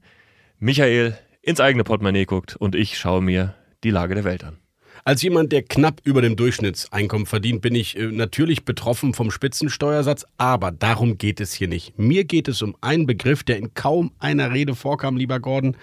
Michael 0.59 1.17
ins 1.41 1.59
eigene 1.59 1.83
Portemonnaie 1.83 2.25
guckt 2.25 2.55
und 2.55 2.75
ich 2.75 2.97
schaue 2.97 3.21
mir 3.21 3.53
die 3.83 3.89
Lage 3.89 4.15
der 4.15 4.23
Welt 4.23 4.43
an. 4.43 4.57
Als 5.03 5.21
jemand, 5.21 5.53
der 5.53 5.63
knapp 5.63 6.01
über 6.03 6.21
dem 6.21 6.35
Durchschnittseinkommen 6.35 7.27
verdient, 7.27 7.61
bin 7.61 7.75
ich 7.75 7.97
äh, 7.97 8.07
natürlich 8.07 8.65
betroffen 8.65 9.13
vom 9.13 9.31
Spitzensteuersatz, 9.31 10.25
aber 10.37 10.71
darum 10.71 11.17
geht 11.17 11.39
es 11.39 11.53
hier 11.53 11.69
nicht. 11.69 11.97
Mir 11.97 12.25
geht 12.25 12.49
es 12.49 12.61
um 12.61 12.75
einen 12.81 13.05
Begriff, 13.05 13.43
der 13.43 13.57
in 13.57 13.73
kaum 13.73 14.11
einer 14.19 14.51
Rede 14.51 14.75
vorkam, 14.75 15.15
lieber 15.15 15.39
Gordon. 15.39 15.77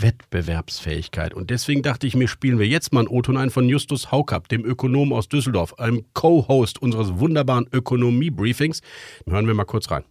Wettbewerbsfähigkeit. 0.00 1.34
Und 1.34 1.50
deswegen 1.50 1.82
dachte 1.82 2.06
ich 2.06 2.14
mir, 2.14 2.28
spielen 2.28 2.58
wir 2.58 2.66
jetzt 2.66 2.92
mal 2.92 3.00
ein 3.00 3.08
O-Ton 3.08 3.36
ein 3.36 3.50
von 3.50 3.68
Justus 3.68 4.10
Haukapp, 4.10 4.48
dem 4.48 4.64
Ökonom 4.64 5.12
aus 5.12 5.28
Düsseldorf, 5.28 5.78
einem 5.78 6.04
Co-Host 6.14 6.80
unseres 6.80 7.18
wunderbaren 7.18 7.68
Ökonomie-Briefings. 7.72 8.80
Hören 9.26 9.46
wir 9.46 9.54
mal 9.54 9.64
kurz 9.64 9.90
rein. 9.90 10.04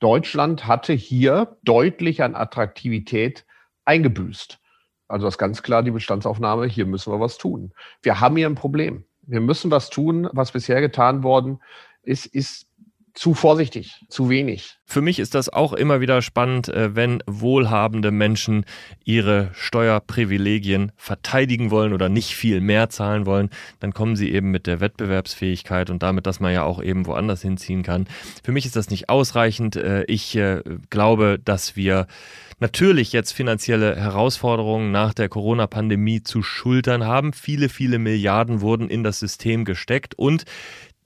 Deutschland 0.00 0.66
hatte 0.66 0.92
hier 0.92 1.56
deutlich 1.62 2.22
an 2.22 2.34
Attraktivität 2.34 3.44
eingebüßt. 3.84 4.58
Also 5.08 5.26
das 5.26 5.34
ist 5.34 5.38
ganz 5.38 5.62
klar 5.62 5.82
die 5.82 5.90
Bestandsaufnahme, 5.90 6.66
hier 6.66 6.86
müssen 6.86 7.12
wir 7.12 7.20
was 7.20 7.38
tun. 7.38 7.72
Wir 8.02 8.20
haben 8.20 8.36
hier 8.36 8.46
ein 8.46 8.54
Problem. 8.54 9.04
Wir 9.22 9.40
müssen 9.40 9.70
was 9.70 9.90
tun. 9.90 10.28
Was 10.32 10.52
bisher 10.52 10.80
getan 10.80 11.22
worden 11.22 11.60
ist, 12.02 12.26
ist 12.26 12.66
zu 13.14 13.34
vorsichtig, 13.34 14.04
zu 14.08 14.28
wenig. 14.28 14.76
Für 14.84 15.00
mich 15.00 15.18
ist 15.18 15.34
das 15.34 15.48
auch 15.48 15.72
immer 15.72 16.00
wieder 16.00 16.20
spannend, 16.20 16.68
äh, 16.68 16.94
wenn 16.94 17.22
wohlhabende 17.26 18.10
Menschen 18.10 18.64
ihre 19.04 19.50
Steuerprivilegien 19.54 20.92
verteidigen 20.96 21.70
wollen 21.70 21.92
oder 21.92 22.08
nicht 22.08 22.34
viel 22.34 22.60
mehr 22.60 22.90
zahlen 22.90 23.24
wollen, 23.24 23.50
dann 23.80 23.94
kommen 23.94 24.16
sie 24.16 24.32
eben 24.32 24.50
mit 24.50 24.66
der 24.66 24.80
Wettbewerbsfähigkeit 24.80 25.90
und 25.90 26.02
damit, 26.02 26.26
dass 26.26 26.40
man 26.40 26.52
ja 26.52 26.64
auch 26.64 26.82
eben 26.82 27.06
woanders 27.06 27.40
hinziehen 27.40 27.84
kann. 27.84 28.06
Für 28.42 28.52
mich 28.52 28.66
ist 28.66 28.76
das 28.76 28.90
nicht 28.90 29.08
ausreichend. 29.08 29.76
Äh, 29.76 30.04
ich 30.04 30.34
äh, 30.36 30.62
glaube, 30.90 31.38
dass 31.42 31.76
wir 31.76 32.08
natürlich 32.58 33.12
jetzt 33.12 33.32
finanzielle 33.32 33.96
Herausforderungen 33.96 34.90
nach 34.90 35.14
der 35.14 35.28
Corona-Pandemie 35.28 36.22
zu 36.22 36.42
schultern 36.42 37.04
haben. 37.04 37.32
Viele, 37.32 37.68
viele 37.68 37.98
Milliarden 37.98 38.60
wurden 38.60 38.88
in 38.88 39.04
das 39.04 39.18
System 39.18 39.64
gesteckt 39.64 40.14
und 40.14 40.44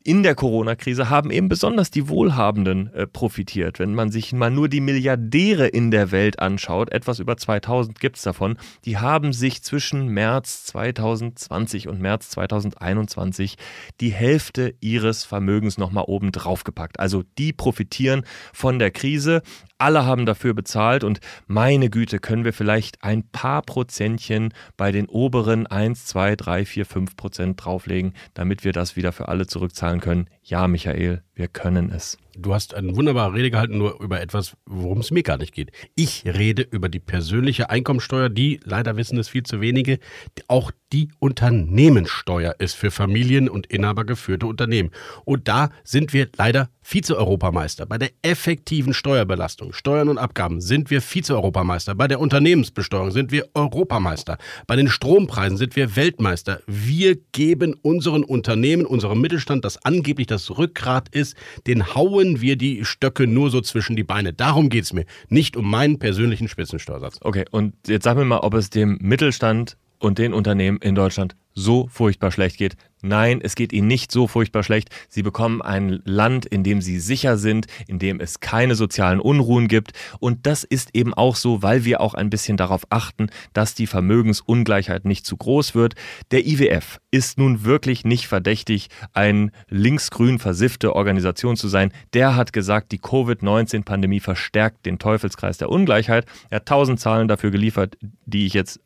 in 0.09 0.23
der 0.23 0.35
Corona-Krise 0.35 1.11
haben 1.11 1.31
eben 1.31 1.51
besonders 1.51 1.90
die 1.90 2.09
Wohlhabenden 2.09 2.90
äh, 2.94 3.07
profitiert. 3.07 3.79
Wenn 3.79 3.94
man 3.94 4.11
sich 4.11 4.33
mal 4.33 4.51
nur 4.51 4.71
die 4.71 4.81
Milliardäre 4.81 5.66
in 5.66 5.90
der 5.90 6.11
Welt 6.12 6.38
anschaut, 6.38 6.90
etwas 6.92 7.18
über 7.18 7.37
2000 7.37 8.01
gibt 8.01 8.16
es 8.16 8.23
davon, 8.23 8.57
die 8.87 8.97
haben 8.97 9.35
sich 9.35 9.62
zwischen 9.62 10.09
März 10.09 10.64
2020 10.64 11.88
und 11.88 12.01
März 12.01 12.31
2021 12.31 13.57
die 14.01 14.09
Hälfte 14.09 14.75
ihres 14.81 15.25
Vermögens 15.25 15.77
nochmal 15.77 16.05
oben 16.07 16.33
drauf 16.33 16.64
gepackt. 16.64 16.99
Also 16.99 17.23
die 17.37 17.53
profitieren 17.53 18.25
von 18.55 18.79
der 18.79 18.90
Krise. 18.90 19.42
Alle 19.77 20.07
haben 20.07 20.25
dafür 20.25 20.55
bezahlt 20.55 21.05
und 21.05 21.21
meine 21.47 21.90
Güte, 21.90 22.18
können 22.18 22.44
wir 22.47 22.55
vielleicht 22.55 23.05
ein 23.05 23.29
paar 23.31 23.61
Prozentchen 23.61 24.55
bei 24.79 24.90
den 24.90 25.07
oberen 25.07 25.66
1, 25.66 26.07
2, 26.07 26.35
3, 26.35 26.64
4, 26.64 26.87
5 26.87 27.16
Prozent 27.16 27.64
drauflegen, 27.64 28.14
damit 28.33 28.64
wir 28.64 28.73
das 28.73 28.97
wieder 28.97 29.12
für 29.12 29.29
alle 29.29 29.47
zurückzahlen 29.47 29.98
können. 30.01 30.29
Ja, 30.43 30.67
Michael, 30.69 31.23
wir 31.35 31.49
können 31.49 31.91
es. 31.91 32.19
Du 32.40 32.55
hast 32.55 32.72
eine 32.74 32.94
wunderbare 32.94 33.35
Rede 33.35 33.51
gehalten, 33.51 33.79
nur 33.79 34.01
über 34.01 34.20
etwas, 34.20 34.57
worum 34.64 35.01
es 35.01 35.11
mir 35.11 35.24
gar 35.24 35.38
nicht 35.38 35.53
geht. 35.53 35.72
Ich 35.96 36.24
rede 36.24 36.62
über 36.62 36.88
die 36.88 37.01
persönliche 37.01 37.68
Einkommensteuer, 37.68 38.29
die, 38.29 38.61
leider 38.62 38.96
wissen 38.96 39.18
es 39.18 39.29
viel 39.29 39.42
zu 39.42 39.61
wenige, 39.61 39.98
auch 40.46 40.70
die 40.92 41.11
Unternehmenssteuer 41.18 42.55
ist 42.59 42.74
für 42.74 42.90
Familien- 42.90 43.48
und 43.48 43.66
inhabergeführte 43.66 44.46
Unternehmen. 44.46 44.90
Und 45.24 45.48
da 45.48 45.70
sind 45.83 46.12
wir 46.12 46.29
leider 46.37 46.70
Vize-Europameister. 46.81 47.85
Bei 47.85 47.98
der 47.98 48.11
effektiven 48.22 48.94
Steuerbelastung, 48.94 49.74
Steuern 49.74 50.09
und 50.09 50.16
Abgaben 50.16 50.62
sind 50.62 50.90
wir 50.90 51.03
Vize-Europameister. 51.03 51.94
Bei 51.94 52.09
der 52.09 52.20
Unternehmensbesteuerung 52.20 53.11
sind 53.11 53.33
wir 53.33 53.48
Europameister. 53.53 54.38
Bei 54.66 54.77
den 54.77 54.88
Strompreisen 54.88 55.59
sind 55.59 55.77
wir 55.77 55.96
Weltmeister. 55.96 56.61
Wir 56.66 57.16
geben 57.33 57.74
unseren 57.83 58.24
Unternehmen, 58.24 58.87
unserem 58.87 59.20
Mittelstand, 59.20 59.66
das 59.66 59.85
angeblich 59.85 60.29
das 60.29 60.57
Rückgrat 60.57 61.11
ist, 61.11 61.37
den 61.66 61.94
hauen 61.94 62.28
wir 62.41 62.57
die 62.57 62.85
Stöcke 62.85 63.27
nur 63.27 63.51
so 63.51 63.61
zwischen 63.61 63.97
die 63.97 64.05
Beine. 64.05 64.33
Darum 64.33 64.69
geht 64.69 64.85
es 64.85 64.93
mir. 64.93 65.05
Nicht 65.29 65.57
um 65.57 65.69
meinen 65.69 65.99
persönlichen 65.99 66.49
Spitzensteuersatz. 66.49 67.19
Okay, 67.23 67.45
und 67.51 67.75
jetzt 67.87 68.05
sag 68.05 68.17
mir 68.17 68.25
mal, 68.25 68.38
ob 68.38 68.55
es 68.55 68.71
dem 68.71 68.99
Mittelstand 69.01 69.77
und 69.99 70.19
den 70.19 70.35
Unternehmen 70.35 70.79
in 70.79 70.95
Deutschland 70.95 71.37
so 71.59 71.89
furchtbar 71.91 72.31
schlecht 72.31 72.57
geht. 72.57 72.77
Nein, 73.03 73.41
es 73.43 73.55
geht 73.55 73.73
ihnen 73.73 73.87
nicht 73.87 74.11
so 74.11 74.27
furchtbar 74.27 74.63
schlecht. 74.63 74.91
Sie 75.09 75.23
bekommen 75.23 75.63
ein 75.63 76.01
Land, 76.05 76.47
in 76.47 76.65
dem 76.65 76.81
sie 76.81 76.99
sicher 76.99 77.37
sind, 77.37 77.67
in 77.87 77.99
dem 77.99 78.21
es 78.21 78.41
keine 78.41 78.75
sozialen 78.75 79.21
Unruhen 79.21 79.69
gibt. 79.69 79.93
Und 80.19 80.47
das 80.47 80.65
ist 80.65 80.95
eben 80.95 81.15
auch 81.15 81.37
so, 81.37 81.63
weil 81.63 81.85
wir 81.85 82.01
auch 82.01 82.15
ein 82.15 82.31
bisschen 82.31 82.57
darauf 82.57 82.83
achten, 82.91 83.29
dass 83.53 83.75
die 83.75 83.87
Vermögensungleichheit 83.87 85.05
nicht 85.05 85.27
zu 85.27 85.37
groß 85.37 85.75
wird. 85.75 85.95
Der 86.31 86.47
IWF 86.47 87.01
ist 87.11 87.39
nun 87.39 87.65
wirklich 87.65 88.05
nicht 88.05 88.27
verdächtig, 88.27 88.89
ein 89.13 89.53
linksgrün 89.69 90.39
versiffte 90.39 90.97
Organisation 90.97 91.57
zu 91.57 91.69
sein. 91.69 91.93
Der 92.15 92.35
hat 92.35 92.53
gesagt, 92.53 92.91
die 92.91 92.99
Covid-19-Pandemie 92.99 94.21
verstärkt 94.21 94.87
den 94.87 94.99
Teufelskreis 94.99 95.59
der 95.59 95.71
Ungleichheit. 95.71 96.27
Er 96.51 96.57
hat 96.57 96.67
tausend 96.67 97.01
Zahlen 97.01 97.29
dafür 97.29 97.51
geliefert, 97.51 97.97
die 98.27 98.47
ich 98.47 98.55
jetzt 98.55 98.81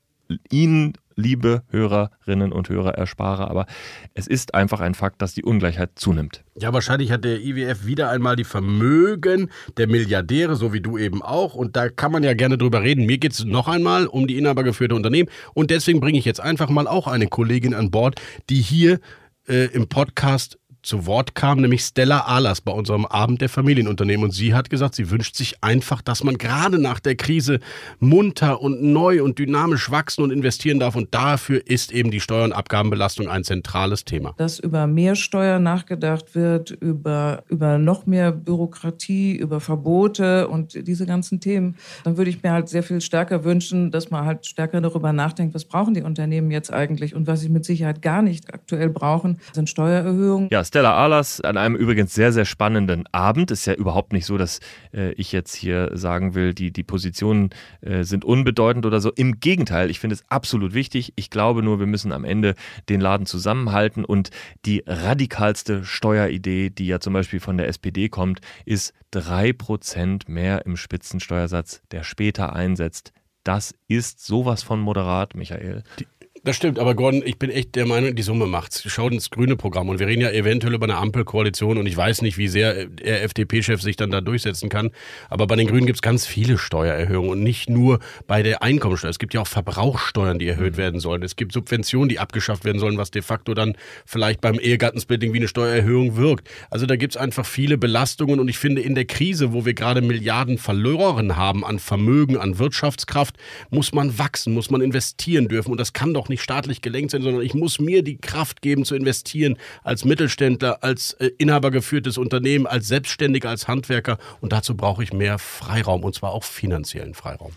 Ihnen 0.50 0.94
liebe 1.16 1.62
Hörerinnen 1.68 2.52
und 2.52 2.68
Hörer, 2.68 2.94
erspare. 2.94 3.48
Aber 3.48 3.66
es 4.14 4.26
ist 4.26 4.54
einfach 4.54 4.80
ein 4.80 4.94
Fakt, 4.94 5.22
dass 5.22 5.34
die 5.34 5.44
Ungleichheit 5.44 5.90
zunimmt. 5.96 6.44
Ja, 6.58 6.72
wahrscheinlich 6.72 7.10
hat 7.12 7.24
der 7.24 7.40
IWF 7.40 7.86
wieder 7.86 8.10
einmal 8.10 8.36
die 8.36 8.44
Vermögen 8.44 9.50
der 9.76 9.86
Milliardäre, 9.88 10.56
so 10.56 10.72
wie 10.72 10.80
du 10.80 10.98
eben 10.98 11.22
auch. 11.22 11.54
Und 11.54 11.76
da 11.76 11.88
kann 11.88 12.12
man 12.12 12.22
ja 12.22 12.34
gerne 12.34 12.58
drüber 12.58 12.82
reden. 12.82 13.06
Mir 13.06 13.18
geht 13.18 13.32
es 13.32 13.44
noch 13.44 13.68
einmal 13.68 14.06
um 14.06 14.26
die 14.26 14.38
inhabergeführte 14.38 14.94
Unternehmen. 14.94 15.28
Und 15.54 15.70
deswegen 15.70 16.00
bringe 16.00 16.18
ich 16.18 16.24
jetzt 16.24 16.40
einfach 16.40 16.68
mal 16.68 16.86
auch 16.86 17.06
eine 17.06 17.26
Kollegin 17.26 17.74
an 17.74 17.90
Bord, 17.90 18.20
die 18.50 18.60
hier 18.60 19.00
äh, 19.48 19.66
im 19.72 19.88
Podcast 19.88 20.58
zu 20.82 21.06
Wort 21.06 21.34
kam, 21.34 21.60
nämlich 21.60 21.82
Stella 21.82 22.26
Ahlers 22.26 22.60
bei 22.60 22.72
unserem 22.72 23.06
Abend 23.06 23.40
der 23.40 23.48
Familienunternehmen. 23.48 24.24
Und 24.24 24.32
sie 24.32 24.52
hat 24.54 24.68
gesagt, 24.68 24.96
sie 24.96 25.10
wünscht 25.10 25.36
sich 25.36 25.62
einfach, 25.62 26.02
dass 26.02 26.24
man 26.24 26.38
gerade 26.38 26.78
nach 26.78 26.98
der 26.98 27.14
Krise 27.14 27.60
munter 28.00 28.60
und 28.60 28.82
neu 28.82 29.22
und 29.22 29.38
dynamisch 29.38 29.90
wachsen 29.90 30.22
und 30.22 30.30
investieren 30.32 30.80
darf. 30.80 30.96
Und 30.96 31.14
dafür 31.14 31.62
ist 31.64 31.92
eben 31.92 32.10
die 32.10 32.20
Steuer- 32.20 32.44
und 32.44 32.52
Abgabenbelastung 32.52 33.28
ein 33.28 33.44
zentrales 33.44 34.04
Thema. 34.04 34.34
Dass 34.36 34.58
über 34.58 34.86
mehr 34.86 35.14
Steuer 35.14 35.60
nachgedacht 35.60 36.34
wird, 36.34 36.70
über, 36.70 37.44
über 37.48 37.78
noch 37.78 38.06
mehr 38.06 38.32
Bürokratie, 38.32 39.36
über 39.36 39.60
Verbote 39.60 40.48
und 40.48 40.86
diese 40.88 41.06
ganzen 41.06 41.40
Themen, 41.40 41.76
dann 42.02 42.16
würde 42.16 42.30
ich 42.30 42.42
mir 42.42 42.50
halt 42.50 42.68
sehr 42.68 42.82
viel 42.82 43.00
stärker 43.00 43.44
wünschen, 43.44 43.92
dass 43.92 44.10
man 44.10 44.24
halt 44.24 44.46
stärker 44.46 44.80
darüber 44.80 45.12
nachdenkt, 45.12 45.54
was 45.54 45.64
brauchen 45.64 45.94
die 45.94 46.02
Unternehmen 46.02 46.50
jetzt 46.50 46.72
eigentlich 46.72 47.14
und 47.14 47.26
was 47.28 47.40
sie 47.40 47.48
mit 47.48 47.64
Sicherheit 47.64 48.02
gar 48.02 48.22
nicht 48.22 48.52
aktuell 48.52 48.88
brauchen, 48.88 49.38
sind 49.52 49.68
Steuererhöhungen. 49.68 50.48
Ja, 50.50 50.60
Stella 50.72 50.94
Ahlers 50.94 51.42
an 51.42 51.58
einem 51.58 51.76
übrigens 51.76 52.14
sehr, 52.14 52.32
sehr 52.32 52.46
spannenden 52.46 53.04
Abend. 53.12 53.50
Ist 53.50 53.66
ja 53.66 53.74
überhaupt 53.74 54.14
nicht 54.14 54.24
so, 54.24 54.38
dass 54.38 54.60
äh, 54.94 55.12
ich 55.12 55.30
jetzt 55.30 55.54
hier 55.54 55.90
sagen 55.92 56.34
will, 56.34 56.54
die, 56.54 56.72
die 56.72 56.82
Positionen 56.82 57.50
äh, 57.82 58.04
sind 58.04 58.24
unbedeutend 58.24 58.86
oder 58.86 58.98
so. 59.02 59.12
Im 59.12 59.38
Gegenteil, 59.38 59.90
ich 59.90 60.00
finde 60.00 60.14
es 60.14 60.24
absolut 60.30 60.72
wichtig. 60.72 61.12
Ich 61.16 61.28
glaube 61.28 61.62
nur, 61.62 61.78
wir 61.78 61.86
müssen 61.86 62.10
am 62.10 62.24
Ende 62.24 62.54
den 62.88 63.02
Laden 63.02 63.26
zusammenhalten 63.26 64.02
und 64.02 64.30
die 64.64 64.82
radikalste 64.86 65.84
Steueridee, 65.84 66.70
die 66.70 66.86
ja 66.86 67.00
zum 67.00 67.12
Beispiel 67.12 67.40
von 67.40 67.58
der 67.58 67.68
SPD 67.68 68.08
kommt, 68.08 68.40
ist 68.64 68.94
3% 69.12 70.22
mehr 70.30 70.64
im 70.64 70.78
Spitzensteuersatz, 70.78 71.82
der 71.90 72.02
später 72.02 72.56
einsetzt. 72.56 73.12
Das 73.44 73.74
ist 73.88 74.24
sowas 74.24 74.62
von 74.62 74.80
moderat, 74.80 75.34
Michael. 75.34 75.82
Die 75.98 76.06
das 76.44 76.56
stimmt, 76.56 76.80
aber 76.80 76.96
Gordon, 76.96 77.22
ich 77.24 77.38
bin 77.38 77.50
echt 77.50 77.76
der 77.76 77.86
Meinung, 77.86 78.16
die 78.16 78.22
Summe 78.22 78.46
macht's. 78.46 78.82
Schau 78.86 79.08
ins 79.08 79.30
grüne 79.30 79.54
Programm 79.54 79.88
und 79.88 80.00
wir 80.00 80.08
reden 80.08 80.22
ja 80.22 80.30
eventuell 80.30 80.74
über 80.74 80.84
eine 80.84 80.96
Ampelkoalition 80.96 81.78
und 81.78 81.86
ich 81.86 81.96
weiß 81.96 82.22
nicht, 82.22 82.36
wie 82.36 82.48
sehr 82.48 82.86
der 82.86 83.22
FDP-Chef 83.22 83.80
sich 83.80 83.94
dann 83.94 84.10
da 84.10 84.20
durchsetzen 84.20 84.68
kann. 84.68 84.90
Aber 85.30 85.46
bei 85.46 85.54
den 85.54 85.68
Grünen 85.68 85.86
gibt's 85.86 86.02
ganz 86.02 86.26
viele 86.26 86.58
Steuererhöhungen 86.58 87.30
und 87.30 87.42
nicht 87.44 87.70
nur 87.70 88.00
bei 88.26 88.42
der 88.42 88.60
Einkommensteuer. 88.60 89.10
Es 89.10 89.20
gibt 89.20 89.34
ja 89.34 89.40
auch 89.40 89.46
Verbrauchssteuern, 89.46 90.40
die 90.40 90.48
erhöht 90.48 90.76
werden 90.76 90.98
sollen. 90.98 91.22
Es 91.22 91.36
gibt 91.36 91.52
Subventionen, 91.52 92.08
die 92.08 92.18
abgeschafft 92.18 92.64
werden 92.64 92.80
sollen, 92.80 92.98
was 92.98 93.12
de 93.12 93.22
facto 93.22 93.54
dann 93.54 93.76
vielleicht 94.04 94.40
beim 94.40 94.58
Ehegattensplitting 94.58 95.32
wie 95.32 95.38
eine 95.38 95.48
Steuererhöhung 95.48 96.16
wirkt. 96.16 96.48
Also 96.70 96.86
da 96.86 96.96
gibt's 96.96 97.16
einfach 97.16 97.46
viele 97.46 97.78
Belastungen 97.78 98.40
und 98.40 98.48
ich 98.48 98.58
finde 98.58 98.82
in 98.82 98.96
der 98.96 99.04
Krise, 99.04 99.52
wo 99.52 99.64
wir 99.64 99.74
gerade 99.74 100.00
Milliarden 100.00 100.58
verloren 100.58 101.36
haben 101.36 101.64
an 101.64 101.78
Vermögen, 101.78 102.36
an 102.36 102.58
Wirtschaftskraft, 102.58 103.36
muss 103.70 103.92
man 103.92 104.18
wachsen, 104.18 104.54
muss 104.54 104.70
man 104.70 104.80
investieren 104.80 105.46
dürfen 105.46 105.70
und 105.70 105.78
das 105.78 105.92
kann 105.92 106.12
doch 106.12 106.31
nicht 106.32 106.42
staatlich 106.42 106.82
gelenkt 106.82 107.12
sein, 107.12 107.22
sondern 107.22 107.42
ich 107.42 107.54
muss 107.54 107.78
mir 107.78 108.02
die 108.02 108.16
Kraft 108.16 108.62
geben 108.62 108.84
zu 108.84 108.96
investieren 108.96 109.58
als 109.84 110.04
Mittelständler, 110.04 110.82
als 110.82 111.12
äh, 111.14 111.30
inhabergeführtes 111.38 112.18
Unternehmen, 112.18 112.66
als 112.66 112.88
Selbstständiger, 112.88 113.50
als 113.50 113.68
Handwerker 113.68 114.18
und 114.40 114.52
dazu 114.52 114.76
brauche 114.76 115.02
ich 115.02 115.12
mehr 115.12 115.38
Freiraum 115.38 116.02
und 116.04 116.14
zwar 116.14 116.32
auch 116.32 116.44
finanziellen 116.44 117.14
Freiraum. 117.14 117.52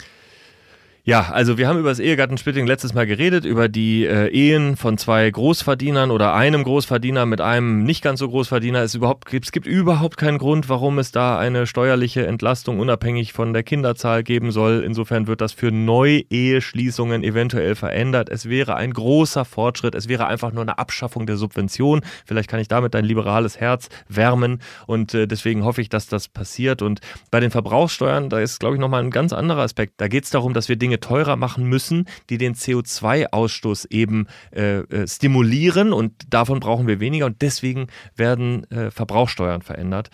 Ja, 1.07 1.29
also 1.29 1.59
wir 1.59 1.67
haben 1.67 1.77
über 1.77 1.89
das 1.89 1.99
Ehegattensplitting 1.99 2.65
letztes 2.65 2.95
Mal 2.95 3.05
geredet, 3.05 3.45
über 3.45 3.69
die 3.69 4.07
äh, 4.07 4.27
Ehen 4.29 4.75
von 4.75 4.97
zwei 4.97 5.29
Großverdienern 5.29 6.09
oder 6.09 6.33
einem 6.33 6.63
Großverdiener 6.63 7.27
mit 7.27 7.41
einem 7.41 7.83
nicht 7.83 8.01
ganz 8.03 8.19
so 8.19 8.27
Großverdiener. 8.27 8.81
Es, 8.81 8.95
überhaupt, 8.95 9.31
es 9.31 9.51
gibt 9.51 9.67
überhaupt 9.67 10.17
keinen 10.17 10.39
Grund, 10.39 10.67
warum 10.67 10.97
es 10.97 11.11
da 11.11 11.37
eine 11.37 11.67
steuerliche 11.67 12.25
Entlastung 12.25 12.79
unabhängig 12.79 13.33
von 13.33 13.53
der 13.53 13.61
Kinderzahl 13.61 14.23
geben 14.23 14.49
soll. 14.49 14.81
Insofern 14.83 15.27
wird 15.27 15.41
das 15.41 15.53
für 15.53 15.71
Neu-Eheschließungen 15.71 17.23
eventuell 17.23 17.75
verändert. 17.75 18.29
Es 18.29 18.49
wäre 18.49 18.73
ein 18.73 18.91
großer 18.91 19.45
Fortschritt. 19.45 19.93
Es 19.93 20.09
wäre 20.09 20.25
einfach 20.25 20.53
nur 20.53 20.63
eine 20.63 20.79
Abschaffung 20.79 21.27
der 21.27 21.37
Subvention. 21.37 22.01
Vielleicht 22.25 22.49
kann 22.49 22.59
ich 22.59 22.67
damit 22.67 22.95
dein 22.95 23.05
liberales 23.05 23.59
Herz 23.59 23.89
wärmen 24.09 24.59
und 24.87 25.13
äh, 25.13 25.27
deswegen 25.27 25.65
hoffe 25.65 25.81
ich, 25.81 25.89
dass 25.89 26.07
das 26.07 26.29
passiert. 26.29 26.81
Und 26.81 26.99
bei 27.29 27.39
den 27.39 27.51
Verbrauchssteuern, 27.51 28.31
da 28.31 28.39
ist, 28.39 28.59
glaube 28.59 28.73
ich, 28.73 28.81
nochmal 28.81 29.03
ein 29.03 29.11
ganz 29.11 29.33
anderer 29.33 29.61
Aspekt. 29.61 29.93
Da 29.97 30.07
geht 30.07 30.23
es 30.23 30.31
darum, 30.31 30.55
dass 30.55 30.67
wir 30.67 30.77
Dinge 30.77 30.94
Dinge 30.95 30.99
teurer 30.99 31.35
machen 31.35 31.65
müssen, 31.67 32.05
die 32.29 32.37
den 32.37 32.55
CO2-Ausstoß 32.55 33.87
eben 33.91 34.27
äh, 34.51 34.79
äh, 34.79 35.07
stimulieren 35.07 35.93
und 35.93 36.13
davon 36.29 36.59
brauchen 36.59 36.87
wir 36.87 36.99
weniger 36.99 37.25
und 37.25 37.41
deswegen 37.41 37.87
werden 38.15 38.69
äh, 38.71 38.91
Verbrauchsteuern 38.91 39.61
verändert. 39.61 40.09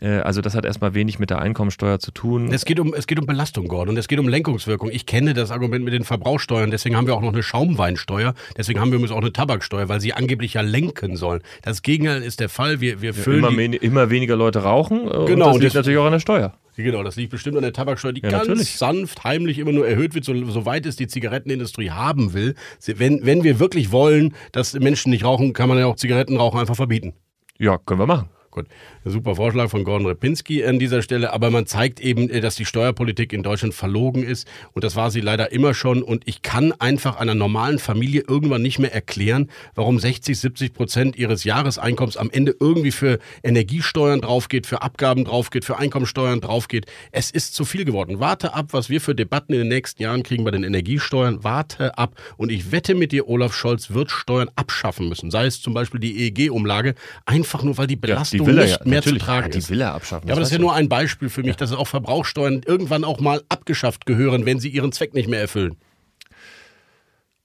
Äh, 0.00 0.18
also 0.18 0.40
das 0.40 0.54
hat 0.54 0.64
erstmal 0.64 0.94
wenig 0.94 1.18
mit 1.18 1.30
der 1.30 1.40
Einkommensteuer 1.40 1.98
zu 1.98 2.10
tun. 2.10 2.52
Es 2.52 2.64
geht 2.64 2.80
um, 2.80 2.94
es 2.94 3.06
geht 3.06 3.18
um 3.18 3.26
Belastung, 3.26 3.68
Gordon, 3.68 3.94
und 3.94 3.98
es 3.98 4.08
geht 4.08 4.18
um 4.18 4.28
Lenkungswirkung. 4.28 4.90
Ich 4.90 5.06
kenne 5.06 5.34
das 5.34 5.50
Argument 5.50 5.84
mit 5.84 5.94
den 5.94 6.04
Verbrauchsteuern, 6.04 6.70
deswegen 6.70 6.96
haben 6.96 7.06
wir 7.06 7.14
auch 7.14 7.22
noch 7.22 7.32
eine 7.32 7.42
Schaumweinsteuer, 7.42 8.34
deswegen 8.56 8.80
haben 8.80 8.90
wir 8.90 8.96
übrigens 8.96 9.12
auch 9.12 9.22
eine 9.22 9.32
Tabaksteuer, 9.32 9.88
weil 9.88 10.00
sie 10.00 10.12
angeblich 10.12 10.54
ja 10.54 10.60
lenken 10.60 11.16
sollen. 11.16 11.40
Das 11.62 11.82
Gegenteil 11.82 12.22
ist 12.22 12.40
der 12.40 12.48
Fall. 12.48 12.80
Wir, 12.80 13.00
wir 13.00 13.14
füllen 13.14 13.42
ja, 13.42 13.48
immer, 13.50 13.82
immer, 13.82 14.10
weniger 14.10 14.36
Leute 14.36 14.60
rauchen 14.60 15.08
genau, 15.26 15.46
und 15.46 15.54
das 15.54 15.62
liegt 15.62 15.74
natürlich 15.74 15.98
auch 15.98 16.06
an 16.06 16.12
der 16.12 16.20
Steuer. 16.20 16.52
Genau, 16.76 17.02
das 17.02 17.16
liegt 17.16 17.30
bestimmt 17.30 17.56
an 17.56 17.62
der 17.62 17.72
Tabaksteuer, 17.72 18.12
die 18.12 18.22
ja, 18.22 18.28
ganz 18.28 18.48
natürlich. 18.48 18.76
sanft, 18.76 19.24
heimlich 19.24 19.58
immer 19.58 19.72
nur 19.72 19.88
erhöht 19.88 20.14
wird, 20.14 20.24
so, 20.24 20.34
soweit 20.50 20.84
es 20.84 20.96
die 20.96 21.06
Zigarettenindustrie 21.06 21.90
haben 21.90 22.34
will. 22.34 22.54
Wenn, 22.84 23.24
wenn 23.24 23.44
wir 23.44 23.58
wirklich 23.58 23.92
wollen, 23.92 24.34
dass 24.52 24.74
Menschen 24.74 25.10
nicht 25.10 25.24
rauchen, 25.24 25.52
kann 25.54 25.68
man 25.68 25.78
ja 25.78 25.86
auch 25.86 25.96
Zigarettenrauchen 25.96 26.60
einfach 26.60 26.76
verbieten. 26.76 27.14
Ja, 27.58 27.78
können 27.78 28.00
wir 28.00 28.06
machen. 28.06 28.28
Gut, 28.56 28.68
super 29.04 29.36
Vorschlag 29.36 29.68
von 29.68 29.84
Gordon 29.84 30.06
Repinski 30.06 30.64
an 30.64 30.78
dieser 30.78 31.02
Stelle, 31.02 31.34
aber 31.34 31.50
man 31.50 31.66
zeigt 31.66 32.00
eben, 32.00 32.30
äh, 32.30 32.40
dass 32.40 32.56
die 32.56 32.64
Steuerpolitik 32.64 33.34
in 33.34 33.42
Deutschland 33.42 33.74
verlogen 33.74 34.22
ist. 34.22 34.48
Und 34.72 34.82
das 34.82 34.96
war 34.96 35.10
sie 35.10 35.20
leider 35.20 35.52
immer 35.52 35.74
schon. 35.74 36.02
Und 36.02 36.26
ich 36.26 36.40
kann 36.40 36.72
einfach 36.72 37.16
einer 37.16 37.34
normalen 37.34 37.78
Familie 37.78 38.24
irgendwann 38.26 38.62
nicht 38.62 38.78
mehr 38.78 38.94
erklären, 38.94 39.50
warum 39.74 39.98
60, 39.98 40.40
70 40.40 40.72
Prozent 40.72 41.16
ihres 41.16 41.44
Jahreseinkommens 41.44 42.16
am 42.16 42.30
Ende 42.30 42.56
irgendwie 42.58 42.92
für 42.92 43.18
Energiesteuern 43.42 44.22
draufgeht, 44.22 44.66
für 44.66 44.80
Abgaben 44.80 45.26
draufgeht, 45.26 45.66
für 45.66 45.76
Einkommensteuern 45.76 46.40
draufgeht. 46.40 46.86
Es 47.12 47.30
ist 47.30 47.54
zu 47.54 47.66
viel 47.66 47.84
geworden. 47.84 48.20
Warte 48.20 48.54
ab, 48.54 48.68
was 48.70 48.88
wir 48.88 49.02
für 49.02 49.14
Debatten 49.14 49.52
in 49.52 49.58
den 49.58 49.68
nächsten 49.68 50.02
Jahren 50.02 50.22
kriegen 50.22 50.44
bei 50.44 50.50
den 50.50 50.64
Energiesteuern. 50.64 51.44
Warte 51.44 51.98
ab. 51.98 52.14
Und 52.38 52.50
ich 52.50 52.72
wette 52.72 52.94
mit 52.94 53.12
dir, 53.12 53.28
Olaf 53.28 53.52
Scholz 53.52 53.90
wird 53.90 54.10
Steuern 54.10 54.48
abschaffen 54.56 55.10
müssen, 55.10 55.30
sei 55.30 55.44
es 55.44 55.60
zum 55.60 55.74
Beispiel 55.74 56.00
die 56.00 56.26
EEG-Umlage, 56.26 56.94
einfach 57.26 57.62
nur 57.62 57.76
weil 57.76 57.86
die 57.86 57.96
Belastung 57.96 58.45
will 58.45 58.45
er 58.48 58.64
nicht 58.64 58.80
ja, 58.80 58.88
mehr 58.88 59.02
zu 59.02 59.08
natürlich. 59.08 59.22
tragen 59.22 59.46
Ja, 59.46 59.52
die 59.52 59.58
ist. 59.58 59.70
will 59.70 59.80
er 59.80 59.94
abschaffen, 59.94 60.28
Ja, 60.28 60.34
aber 60.34 60.40
das 60.40 60.48
ist 60.50 60.54
ja 60.54 60.60
nur 60.60 60.74
ein 60.74 60.88
Beispiel 60.88 61.28
für 61.28 61.42
mich, 61.42 61.56
dass 61.56 61.72
auch 61.72 61.86
Verbrauchsteuern 61.86 62.62
irgendwann 62.66 63.04
auch 63.04 63.20
mal 63.20 63.42
abgeschafft 63.48 64.06
gehören, 64.06 64.46
wenn 64.46 64.60
sie 64.60 64.68
ihren 64.68 64.92
Zweck 64.92 65.14
nicht 65.14 65.28
mehr 65.28 65.40
erfüllen. 65.40 65.76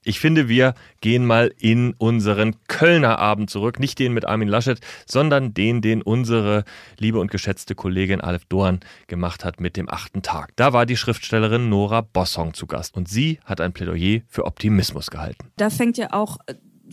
Ich 0.04 0.18
finde, 0.18 0.48
wir 0.48 0.74
gehen 1.00 1.24
mal 1.24 1.52
in 1.60 1.94
unseren 1.96 2.56
Kölner 2.66 3.20
Abend 3.20 3.50
zurück. 3.50 3.78
Nicht 3.78 4.00
den 4.00 4.12
mit 4.12 4.24
Armin 4.24 4.48
Laschet, 4.48 4.80
sondern 5.06 5.54
den, 5.54 5.80
den 5.80 6.02
unsere 6.02 6.64
liebe 6.98 7.20
und 7.20 7.30
geschätzte 7.30 7.76
Kollegin 7.76 8.20
Alef 8.20 8.44
Doan 8.46 8.80
gemacht 9.06 9.44
hat 9.44 9.60
mit 9.60 9.76
dem 9.76 9.88
achten 9.88 10.22
Tag. 10.22 10.54
Da 10.56 10.72
war 10.72 10.86
die 10.86 10.96
Schriftstellerin 10.96 11.68
Nora 11.68 12.00
Bossong 12.00 12.52
zu 12.52 12.66
Gast 12.66 12.96
und 12.96 13.08
sie 13.08 13.38
hat 13.44 13.60
ein 13.60 13.72
Plädoyer 13.72 14.22
für 14.26 14.44
Optimismus 14.44 15.08
gehalten. 15.08 15.46
Da 15.56 15.70
fängt 15.70 15.96
ja 15.98 16.12
auch 16.12 16.38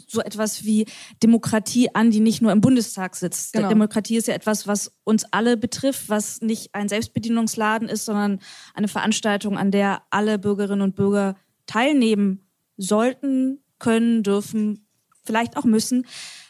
so 0.08 0.22
etwas 0.22 0.64
wie 0.64 0.86
Demokratie 1.24 1.94
an, 1.94 2.12
die 2.12 2.20
nicht 2.20 2.42
nur 2.42 2.52
im 2.52 2.62
Bundestag 2.62 3.16
sitzt. 3.16 3.54
Genau. 3.54 3.70
Demokratie 3.70 4.18
ist 4.18 4.28
ja 4.28 4.34
etwas, 4.34 4.68
was 4.68 4.92
uns 5.04 5.26
alle 5.32 5.58
betrifft, 5.58 6.10
was 6.10 6.42
nicht 6.42 6.74
ein 6.74 6.90
Selbstbedienungsladen 6.90 7.88
ist, 7.90 8.06
sondern 8.06 8.40
eine 8.74 8.88
Veranstaltung, 8.88 9.58
an 9.58 9.72
der 9.72 10.02
alle 10.10 10.40
Bürgerinnen 10.40 10.82
und 10.82 10.96
Bürger 10.96 11.36
teilnehmen 11.66 12.48
sollten, 12.78 13.60
können, 13.78 14.24
dürfen, 14.24 14.88
vielleicht 15.24 15.58
auch 15.58 15.66
müssen, 15.66 16.06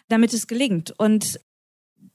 damit 0.07 0.33
es 0.33 0.47
gelingt. 0.47 0.93
Und 0.97 1.39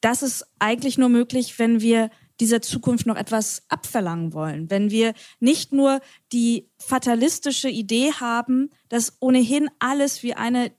das 0.00 0.22
ist 0.22 0.44
eigentlich 0.58 0.98
nur 0.98 1.08
möglich, 1.08 1.58
wenn 1.58 1.80
wir 1.80 2.10
dieser 2.40 2.60
Zukunft 2.60 3.06
noch 3.06 3.16
etwas 3.16 3.62
abverlangen 3.68 4.32
wollen. 4.32 4.70
Wenn 4.70 4.90
wir 4.90 5.14
nicht 5.38 5.72
nur 5.72 6.00
die 6.32 6.68
fatalistische 6.78 7.68
Idee 7.68 8.12
haben, 8.12 8.70
dass 8.88 9.16
ohnehin 9.20 9.68
alles 9.78 10.22
wie 10.22 10.34
eine 10.34 10.72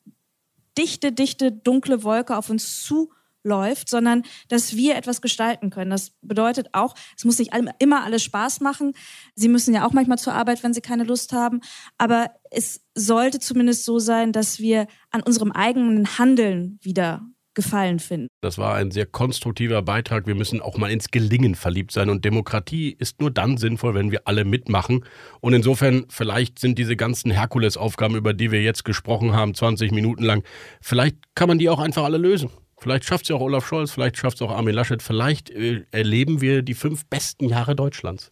dichte, 0.78 1.11
dichte, 1.11 1.51
dunkle 1.51 2.03
Wolke 2.03 2.38
auf 2.38 2.49
uns 2.49 2.84
zuläuft, 2.84 3.89
sondern 3.89 4.23
dass 4.47 4.76
wir 4.76 4.95
etwas 4.95 5.21
gestalten 5.21 5.69
können. 5.69 5.91
Das 5.91 6.11
bedeutet 6.21 6.69
auch, 6.73 6.95
es 7.17 7.26
muss 7.26 7.39
nicht 7.39 7.51
immer 7.80 8.03
alles 8.03 8.23
Spaß 8.23 8.61
machen. 8.61 8.93
Sie 9.36 9.47
müssen 9.47 9.73
ja 9.73 9.86
auch 9.86 9.93
manchmal 9.93 10.17
zur 10.17 10.34
Arbeit, 10.34 10.63
wenn 10.63 10.73
Sie 10.73 10.82
keine 10.82 11.03
Lust 11.03 11.34
haben. 11.34 11.61
Aber 11.97 12.32
es 12.51 12.82
sollte 12.93 13.39
zumindest 13.39 13.86
so 13.86 13.99
sein, 13.99 14.32
dass 14.32 14.59
wir 14.59 14.88
an 15.11 15.21
unserem 15.21 15.51
eigenen 15.51 16.17
Handeln 16.17 16.80
wieder 16.82 17.26
Gefallen 17.56 17.99
finden. 17.99 18.28
Das 18.41 18.58
war 18.58 18.76
ein 18.76 18.91
sehr 18.91 19.06
konstruktiver 19.06 19.82
Beitrag. 19.82 20.28
Wir 20.28 20.36
müssen 20.36 20.62
auch 20.62 20.78
mal 20.78 20.91
ins 20.91 21.10
Gelingen 21.10 21.56
verliebt 21.56 21.91
sein. 21.91 22.10
Und 22.10 22.26
Demokratie 22.26 22.95
ist 22.99 23.20
nur 23.22 23.32
dann 23.32 23.58
sinnvoll, 23.58 23.95
wenn 23.95 24.12
wir 24.12 24.22
alle 24.26 24.45
mitmachen. 24.45 25.06
Und 25.39 25.53
insofern, 25.53 26.06
vielleicht 26.10 26.60
sind 26.60 26.78
diese 26.78 26.95
ganzen 26.95 27.32
Herkulesaufgaben, 27.32 28.16
über 28.16 28.34
die 28.34 28.51
wir 28.51 28.62
jetzt 28.62 28.86
gesprochen 28.86 29.34
haben, 29.34 29.56
20 29.56 29.91
Minuten 29.91 30.24
lang, 30.24 30.43
vielleicht 30.82 31.18
kann 31.34 31.47
man 31.47 31.58
die 31.58 31.70
auch 31.70 31.80
einfach 31.80 32.03
alle 32.03 32.18
lösen. 32.18 32.49
Vielleicht 32.78 33.06
schafft 33.06 33.24
es 33.24 33.30
ja 33.30 33.38
auch 33.38 33.41
Olaf 33.41 33.66
Scholz, 33.66 33.91
vielleicht 33.91 34.18
schafft 34.18 34.36
es 34.36 34.41
auch 34.41 34.51
Armin 34.51 34.76
Laschet. 34.76 35.01
Vielleicht 35.01 35.49
äh, 35.49 35.86
erleben 35.91 36.41
wir 36.41 36.62
die 36.62 36.74
fünf 36.74 37.06
besten 37.06 37.47
Jahre 37.47 37.76
Deutschlands. 37.76 38.32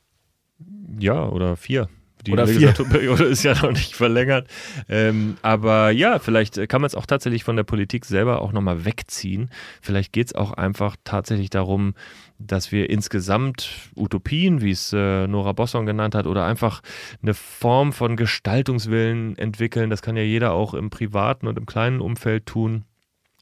Ja, 0.99 1.27
oder 1.27 1.55
vier. 1.55 1.89
Die 2.25 2.31
Oder. 2.31 2.45
Legislaturperiode 2.45 3.25
ist 3.25 3.43
ja 3.43 3.53
noch 3.53 3.71
nicht 3.71 3.95
verlängert. 3.95 4.47
Ähm, 4.87 5.37
aber 5.41 5.91
ja, 5.91 6.19
vielleicht 6.19 6.69
kann 6.69 6.81
man 6.81 6.87
es 6.87 6.95
auch 6.95 7.05
tatsächlich 7.05 7.43
von 7.43 7.55
der 7.55 7.63
Politik 7.63 8.05
selber 8.05 8.41
auch 8.41 8.53
nochmal 8.53 8.85
wegziehen. 8.85 9.49
Vielleicht 9.81 10.13
geht 10.13 10.27
es 10.27 10.35
auch 10.35 10.53
einfach 10.53 10.95
tatsächlich 11.03 11.49
darum, 11.49 11.95
dass 12.39 12.71
wir 12.71 12.89
insgesamt 12.89 13.69
Utopien, 13.95 14.61
wie 14.61 14.71
es 14.71 14.93
äh, 14.93 15.27
Nora 15.27 15.51
Bosson 15.53 15.85
genannt 15.85 16.15
hat, 16.15 16.27
oder 16.27 16.45
einfach 16.45 16.81
eine 17.21 17.33
Form 17.33 17.93
von 17.93 18.15
Gestaltungswillen 18.15 19.37
entwickeln. 19.37 19.89
Das 19.89 20.01
kann 20.01 20.15
ja 20.15 20.23
jeder 20.23 20.53
auch 20.53 20.73
im 20.73 20.89
privaten 20.89 21.47
und 21.47 21.57
im 21.57 21.65
kleinen 21.65 22.01
Umfeld 22.01 22.45
tun. 22.45 22.85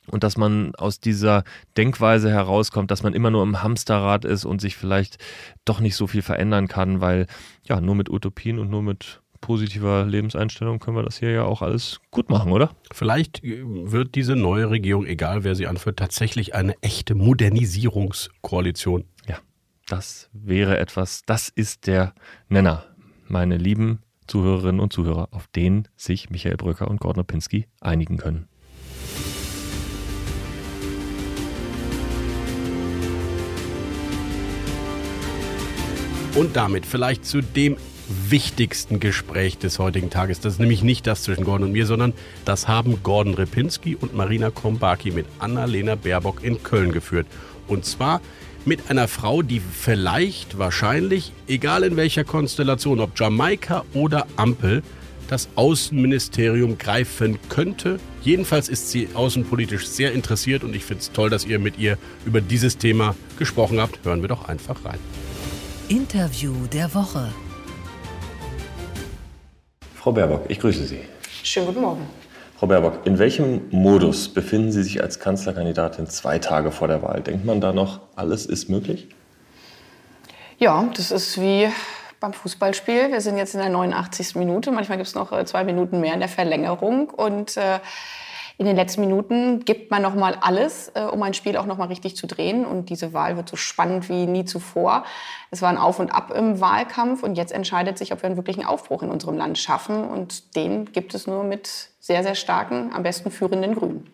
Und 0.08 0.24
dass 0.24 0.36
man 0.36 0.74
aus 0.76 1.00
dieser 1.00 1.44
Denkweise 1.78 2.30
herauskommt, 2.30 2.90
dass 2.92 3.04
man 3.04 3.14
immer 3.14 3.30
nur 3.30 3.44
im 3.44 3.62
Hamsterrad 3.62 4.26
ist 4.26 4.46
und 4.46 4.60
sich 4.60 4.76
vielleicht 4.76 5.18
doch 5.64 5.80
nicht 5.80 5.96
so 5.96 6.08
viel 6.08 6.22
verändern 6.22 6.68
kann, 6.68 7.02
weil 7.02 7.28
ja, 7.68 7.80
nur 7.80 7.96
mit 7.96 8.10
Utopien 8.10 8.58
und 8.58 8.70
nur 8.70 8.82
mit 8.82 9.22
positiver 9.42 10.06
Lebenseinstellung 10.06 10.80
können 10.80 10.96
wir 10.96 11.04
das 11.04 11.18
hier 11.18 11.32
ja 11.32 11.44
auch 11.44 11.62
alles 11.62 12.00
gut 12.12 12.30
machen, 12.30 12.52
oder? 12.52 12.72
Vielleicht 12.92 13.44
äh, 13.44 13.64
wird 13.64 14.16
diese 14.16 14.36
neue 14.36 14.70
Regierung, 14.70 15.06
egal 15.06 15.44
wer 15.44 15.56
sie 15.56 15.68
anführt, 15.68 15.98
tatsächlich 15.98 16.56
eine 16.56 16.76
echte 16.82 17.16
Modernisierungskoalition. 17.16 19.06
Ja, 19.28 19.40
das 19.88 20.30
wäre 20.32 20.78
etwas, 20.78 21.24
das 21.26 21.50
ist 21.50 21.88
der 21.88 22.14
Nenner, 22.48 22.86
meine 23.28 23.58
lieben 23.58 24.00
Zuhörerinnen 24.28 24.80
und 24.80 24.94
Zuhörer, 24.94 25.28
auf 25.32 25.48
den 25.48 25.88
sich 25.98 26.30
Michael 26.30 26.56
Brücker 26.56 26.88
und 26.88 27.02
Gordon 27.02 27.26
Pinski 27.26 27.68
einigen 27.82 28.18
können. 28.18 28.48
Und 36.36 36.56
damit 36.56 36.86
vielleicht 36.86 37.26
zu 37.26 37.42
dem 37.42 37.76
wichtigsten 38.30 39.00
Gespräch 39.00 39.58
des 39.58 39.80
heutigen 39.80 40.10
Tages. 40.10 40.40
Das 40.40 40.54
ist 40.54 40.60
nämlich 40.60 40.84
nicht 40.84 41.08
das 41.08 41.24
zwischen 41.24 41.44
Gordon 41.44 41.68
und 41.68 41.74
mir, 41.74 41.86
sondern 41.86 42.14
das 42.46 42.68
haben 42.68 43.04
Gordon 43.04 43.34
Repinski 43.34 43.96
und 43.96 44.16
Marina 44.16 44.50
Krombaki 44.50 45.12
mit 45.12 45.26
Annalena 45.40 45.96
Baerbock 45.96 46.44
in 46.44 46.62
Köln 46.64 46.92
geführt. 46.92 47.28
Und 47.68 47.86
zwar 47.86 48.22
mit 48.66 48.90
einer 48.90 49.08
Frau, 49.08 49.42
die 49.42 49.60
vielleicht, 49.60 50.58
wahrscheinlich, 50.58 51.32
egal 51.48 51.84
in 51.84 51.96
welcher 51.98 52.24
Konstellation, 52.24 53.00
ob 53.00 53.18
Jamaika 53.20 53.84
oder 53.94 54.28
Ampel, 54.36 54.84
das 55.30 55.50
Außenministerium 55.56 56.78
greifen 56.78 57.40
könnte. 57.48 58.00
Jedenfalls 58.22 58.68
ist 58.68 58.92
sie 58.92 59.08
außenpolitisch 59.14 59.88
sehr 59.88 60.12
interessiert 60.12 60.64
und 60.64 60.76
ich 60.76 60.84
finde 60.84 61.02
es 61.02 61.12
toll, 61.14 61.30
dass 61.30 61.46
ihr 61.46 61.58
mit 61.58 61.80
ihr 61.80 61.98
über 62.26 62.42
dieses 62.42 62.78
Thema 62.78 63.16
gesprochen 63.40 63.80
habt. 63.80 64.04
Hören 64.04 64.22
wir 64.22 64.28
doch 64.28 64.50
einfach 64.50 64.84
rein. 64.84 65.00
Interview 65.92 66.54
der 66.72 66.96
Woche. 66.96 67.34
Frau 69.94 70.14
Baerbock, 70.14 70.46
ich 70.48 70.58
grüße 70.58 70.86
Sie. 70.86 71.02
Schönen 71.44 71.66
guten 71.66 71.82
Morgen. 71.82 72.08
Frau 72.58 72.68
Baerbock, 72.68 73.06
in 73.06 73.20
welchem 73.20 73.64
Modus 73.72 74.34
befinden 74.34 74.72
Sie 74.72 74.84
sich 74.84 75.04
als 75.04 75.20
Kanzlerkandidatin 75.20 76.08
zwei 76.08 76.40
Tage 76.40 76.72
vor 76.72 76.88
der 76.88 77.02
Wahl? 77.02 77.20
Denkt 77.20 77.44
man 77.44 77.60
da 77.60 77.74
noch, 77.74 78.00
alles 78.16 78.46
ist 78.46 78.70
möglich? 78.70 79.10
Ja, 80.60 80.90
das 80.96 81.12
ist 81.12 81.42
wie 81.42 81.68
beim 82.22 82.32
Fußballspiel. 82.32 83.12
Wir 83.12 83.20
sind 83.20 83.36
jetzt 83.36 83.54
in 83.56 83.60
der 83.60 83.68
89. 83.68 84.36
Minute. 84.36 84.72
Manchmal 84.72 84.98
gibt 84.98 85.10
es 85.10 85.16
noch 85.16 85.34
äh, 85.34 85.44
zwei 85.44 85.66
Minuten 85.66 86.00
mehr 86.00 86.14
in 86.14 86.22
der 86.22 86.30
Verlängerung. 86.30 87.10
Und 87.10 87.58
äh, 87.58 87.80
in 88.62 88.68
den 88.68 88.76
letzten 88.76 89.02
Minuten 89.02 89.66
gibt 89.66 89.90
man 89.90 90.04
noch 90.04 90.14
mal 90.14 90.38
alles, 90.40 90.92
äh, 90.94 91.02
um 91.02 91.24
ein 91.24 91.34
Spiel 91.34 91.58
auch 91.58 91.66
noch 91.66 91.80
mal 91.80 91.88
richtig 91.88 92.16
zu 92.16 92.28
drehen. 92.28 92.64
Und 92.64 92.90
diese 92.92 93.12
Wahl 93.12 93.36
wird 93.36 93.50
so 93.50 93.56
spannend 93.56 94.08
wie 94.08 94.28
nie 94.28 94.46
zuvor. 94.46 95.04
Es 95.50 95.64
war 95.64 95.70
ein 95.70 95.80
Auf 95.80 95.98
und 95.98 96.12
Ab 96.12 96.32
im 96.32 96.62
Wahlkampf. 96.62 97.24
Und 97.24 97.40
jetzt 97.40 97.52
entscheidet 97.52 97.98
sich, 97.98 98.14
ob 98.14 98.22
wir 98.22 98.28
einen 98.28 98.36
wirklichen 98.36 98.64
Aufbruch 98.64 99.02
in 99.02 99.10
unserem 99.10 99.36
Land 99.36 99.58
schaffen. 99.58 100.08
Und 100.08 100.56
den 100.56 100.86
gibt 100.92 101.16
es 101.16 101.26
nur 101.26 101.44
mit 101.44 101.90
sehr, 102.00 102.22
sehr 102.22 102.36
starken, 102.36 102.94
am 102.94 103.02
besten 103.02 103.32
führenden 103.32 103.74
Grünen. 103.74 104.06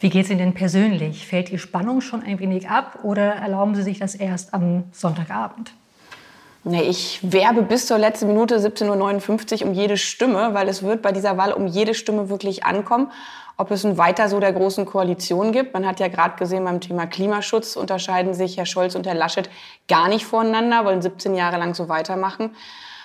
Wie 0.00 0.10
geht 0.10 0.24
es 0.24 0.30
Ihnen 0.30 0.40
denn 0.40 0.54
persönlich? 0.54 1.28
Fällt 1.28 1.50
die 1.50 1.58
Spannung 1.58 2.00
schon 2.00 2.24
ein 2.24 2.40
wenig 2.40 2.68
ab 2.68 3.04
oder 3.04 3.34
erlauben 3.34 3.76
Sie 3.76 3.82
sich 3.82 4.00
das 4.00 4.16
erst 4.16 4.52
am 4.52 4.84
Sonntagabend? 4.90 5.74
Ich 6.64 7.20
werbe 7.22 7.62
bis 7.62 7.86
zur 7.86 7.96
letzten 7.96 8.26
Minute 8.26 8.58
17.59 8.58 9.62
Uhr 9.62 9.68
um 9.68 9.74
jede 9.74 9.96
Stimme, 9.96 10.52
weil 10.52 10.68
es 10.68 10.82
wird 10.82 11.00
bei 11.00 11.10
dieser 11.10 11.38
Wahl 11.38 11.52
um 11.52 11.66
jede 11.66 11.94
Stimme 11.94 12.28
wirklich 12.28 12.66
ankommen. 12.66 13.10
Ob 13.56 13.70
es 13.70 13.84
ein 13.84 13.96
Weiter 13.96 14.28
so 14.28 14.40
der 14.40 14.52
großen 14.52 14.84
Koalition 14.84 15.52
gibt. 15.52 15.72
Man 15.72 15.86
hat 15.86 16.00
ja 16.00 16.08
gerade 16.08 16.36
gesehen, 16.36 16.64
beim 16.64 16.80
Thema 16.80 17.06
Klimaschutz 17.06 17.76
unterscheiden 17.76 18.34
sich 18.34 18.58
Herr 18.58 18.66
Scholz 18.66 18.94
und 18.94 19.06
Herr 19.06 19.14
Laschet 19.14 19.48
gar 19.88 20.08
nicht 20.08 20.26
voneinander, 20.26 20.84
wollen 20.84 21.00
17 21.00 21.34
Jahre 21.34 21.58
lang 21.58 21.74
so 21.74 21.88
weitermachen. 21.88 22.54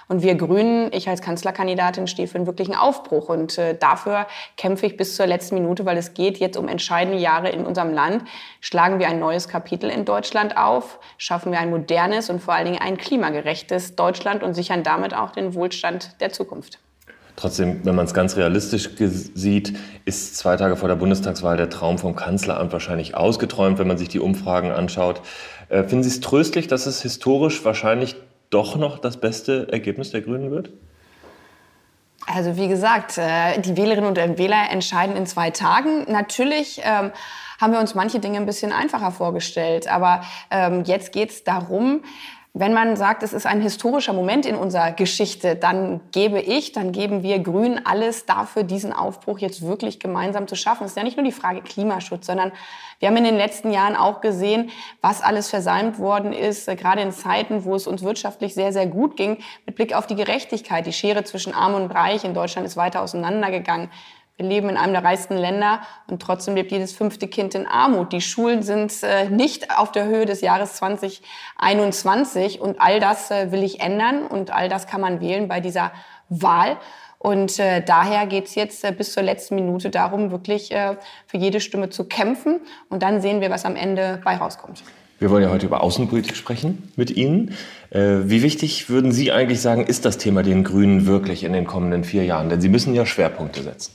Und 0.08 0.22
wir 0.22 0.36
Grünen, 0.36 0.92
ich 0.94 1.10
als 1.10 1.22
Kanzlerkandidatin, 1.22 2.08
stehe 2.08 2.28
für 2.28 2.36
einen 2.36 2.48
wirklichen 2.48 2.76
Aufbruch. 2.76 3.30
Und 3.30 3.58
äh, 3.58 3.76
dafür 3.78 4.28
kämpfe 4.58 4.86
ich 4.86 4.98
bis 4.98 5.16
zur 5.16 5.26
letzten 5.26 5.56
Minute, 5.56 5.86
weil 5.86 5.98
es 5.98 6.14
geht 6.14 6.38
jetzt 6.38 6.58
um 6.58 6.68
entscheidende 6.68 7.20
Jahre 7.20 7.50
in 7.50 7.66
unserem 7.66 7.94
Land. 7.94 8.24
Schlagen 8.62 9.00
wir 9.00 9.08
ein 9.08 9.20
neues 9.20 9.48
Kapitel 9.48 9.90
in 9.90 10.06
Deutschland 10.06 10.58
auf, 10.58 11.00
schaffen 11.18 11.52
wir 11.52 11.60
ein 11.60 11.70
modernes 11.70 12.30
und 12.30 12.42
vor 12.42 12.54
allen 12.54 12.66
Dingen 12.66 12.82
ein 12.82 12.98
klimagerechtes 12.98 13.96
Deutschland 13.96 14.44
und 14.44 14.54
sichern 14.54 14.84
damit 14.84 15.14
auch 15.14 15.32
den 15.32 15.54
Wohlstand 15.56 16.22
der 16.22 16.32
Zukunft. 16.32 16.80
Trotzdem, 17.36 17.82
wenn 17.84 17.96
man 17.96 18.06
es 18.06 18.14
ganz 18.14 18.38
realistisch 18.38 18.90
sieht, 18.98 19.78
ist 20.06 20.38
zwei 20.38 20.56
Tage 20.56 20.78
vor 20.78 20.88
der 20.88 20.96
Bundestagswahl 20.96 21.58
der 21.58 21.70
Traum 21.70 21.98
vom 21.98 22.16
Kanzleramt 22.16 22.72
wahrscheinlich 22.72 23.16
ausgeträumt, 23.16 23.78
wenn 23.78 23.88
man 23.88 23.98
sich 23.98 24.08
die 24.08 24.22
Umfragen 24.22 24.72
anschaut. 24.72 25.22
Äh, 25.68 25.84
finden 25.84 26.04
Sie 26.04 26.10
es 26.10 26.22
tröstlich, 26.22 26.68
dass 26.68 26.86
es 26.86 27.02
historisch 27.02 27.66
wahrscheinlich 27.66 28.16
doch 28.56 28.78
noch 28.78 29.00
das 29.00 29.18
beste 29.18 29.68
Ergebnis 29.70 30.12
der 30.12 30.22
Grünen 30.22 30.50
wird? 30.50 30.70
Also 32.26 32.56
wie 32.56 32.70
gesagt, 32.70 33.18
äh, 33.18 33.60
die 33.60 33.76
Wählerinnen 33.76 34.10
und 34.10 34.18
Wähler 34.38 34.72
entscheiden 34.72 35.18
in 35.18 35.28
zwei 35.28 35.52
Tagen. 35.52 36.10
Natürlich 36.10 36.82
ähm, 36.84 37.12
haben 37.60 37.74
wir 37.74 37.80
uns 37.80 37.96
manche 37.96 38.20
Dinge 38.20 38.38
ein 38.38 38.46
bisschen 38.46 38.72
einfacher 38.72 39.12
vorgestellt, 39.12 39.92
aber 39.92 40.22
ähm, 40.50 40.84
jetzt 40.86 41.12
geht 41.12 41.32
es 41.32 41.44
darum, 41.44 42.02
wenn 42.58 42.72
man 42.72 42.96
sagt, 42.96 43.22
es 43.22 43.34
ist 43.34 43.46
ein 43.46 43.60
historischer 43.60 44.14
Moment 44.14 44.46
in 44.46 44.56
unserer 44.56 44.94
Geschichte, 44.94 45.58
dann 45.58 46.00
gebe 46.14 46.40
ich, 46.40 46.72
dann 46.72 46.94
geben 46.94 47.22
wir 47.22 47.40
Grünen 47.40 47.86
alles 47.86 48.26
dafür, 48.26 48.64
diesen 48.64 48.94
Aufbruch 48.94 49.40
jetzt 49.40 49.62
wirklich 49.62 50.00
gemeinsam 50.00 50.48
zu 50.48 50.56
schaffen. 50.56 50.86
Es 50.86 50.92
ist 50.92 50.98
ja 50.98 51.04
nicht 51.04 51.18
nur 51.18 51.26
die 51.26 51.34
Frage 51.34 51.62
Klimaschutz, 51.62 52.26
sondern 52.26 52.54
wir 53.00 53.10
haben 53.10 53.18
in 53.18 53.26
den 53.26 53.36
letzten 53.36 53.72
Jahren 53.72 53.98
auch 53.98 54.22
gesehen, 54.22 54.70
was 55.02 55.22
alles 55.22 55.50
versäumt 55.50 56.00
worden 56.00 56.32
ist, 56.32 56.70
äh, 56.70 56.78
gerade 56.78 57.02
in 57.02 57.12
Zeiten, 57.12 57.66
wo 57.66 57.76
es 57.76 57.88
uns 57.88 58.04
wirtschaftlich 58.04 58.54
sehr, 58.54 58.72
sehr 58.72 58.88
gut 58.88 59.18
ging, 59.18 59.40
mit 59.66 59.76
Blick 59.76 59.94
auf 59.94 60.08
die 60.08 60.16
Gerechtigkeit. 60.16 60.86
Die 60.86 60.94
Schere 60.94 61.26
zwischen 61.26 61.54
Arm 61.54 61.74
und 61.74 61.92
Reich 61.92 62.24
in 62.24 62.34
Deutschland 62.34 62.66
ist 62.66 62.78
weiter 62.78 63.02
auseinandergegangen. 63.02 63.90
Wir 64.38 64.48
leben 64.48 64.68
in 64.68 64.76
einem 64.76 64.92
der 64.92 65.04
reichsten 65.06 65.38
Länder 65.38 65.80
und 66.08 66.22
trotzdem 66.22 66.56
lebt 66.56 66.70
jedes 66.70 66.92
fünfte 66.92 67.30
Kind 67.30 67.56
in 67.56 67.66
Armut. 67.66 68.12
Die 68.12 68.20
Schulen 68.20 68.64
sind 68.64 68.92
äh, 69.02 69.30
nicht 69.30 69.78
auf 69.78 69.94
der 69.94 70.08
Höhe 70.08 70.26
des 70.26 70.42
Jahres 70.42 70.74
2021 70.74 72.60
und 72.60 72.82
all 72.82 73.00
das 73.00 73.32
äh, 73.32 73.54
will 73.54 73.64
ich 73.64 73.80
ändern 73.80 74.28
und 74.28 74.52
all 74.52 74.68
das 74.68 74.88
kann 74.88 75.00
man 75.00 75.22
wählen 75.22 75.48
bei 75.48 75.62
dieser 75.62 75.94
Wahl. 76.28 76.76
Und 77.18 77.60
äh, 77.60 77.82
daher 77.82 78.28
geht 78.28 78.48
es 78.48 78.56
jetzt 78.56 78.84
äh, 78.84 78.92
bis 78.92 79.14
zur 79.14 79.24
letzten 79.24 79.56
Minute 79.56 79.90
darum, 79.90 80.32
wirklich 80.32 80.74
für 81.28 81.38
jede 81.38 81.62
Stimme 81.62 81.90
zu 81.90 82.04
kämpfen. 82.04 82.60
Und 82.90 83.04
dann 83.04 83.22
sehen 83.22 83.40
wir, 83.40 83.50
was 83.50 83.64
am 83.64 83.78
Ende 83.78 84.20
bei 84.26 84.36
rauskommt. 84.36 84.84
Wir 85.18 85.30
wollen 85.30 85.44
ja 85.44 85.50
heute 85.50 85.66
über 85.66 85.82
Außenpolitik 85.82 86.36
sprechen 86.36 86.92
mit 86.98 87.10
Ihnen. 87.10 87.56
Wie 87.90 88.44
wichtig 88.44 88.90
würden 88.90 89.14
Sie 89.14 89.32
eigentlich 89.32 89.62
sagen, 89.62 89.86
ist 89.86 90.04
das 90.04 90.18
Thema 90.18 90.44
den 90.44 90.66
Grünen 90.66 91.06
wirklich 91.06 91.46
in 91.46 91.54
den 91.54 91.66
kommenden 91.66 92.04
vier 92.04 92.26
Jahren? 92.26 92.50
Denn 92.50 92.60
Sie 92.60 92.68
müssen 92.68 92.94
ja 92.94 93.06
Schwerpunkte 93.06 93.64
setzen. 93.64 93.94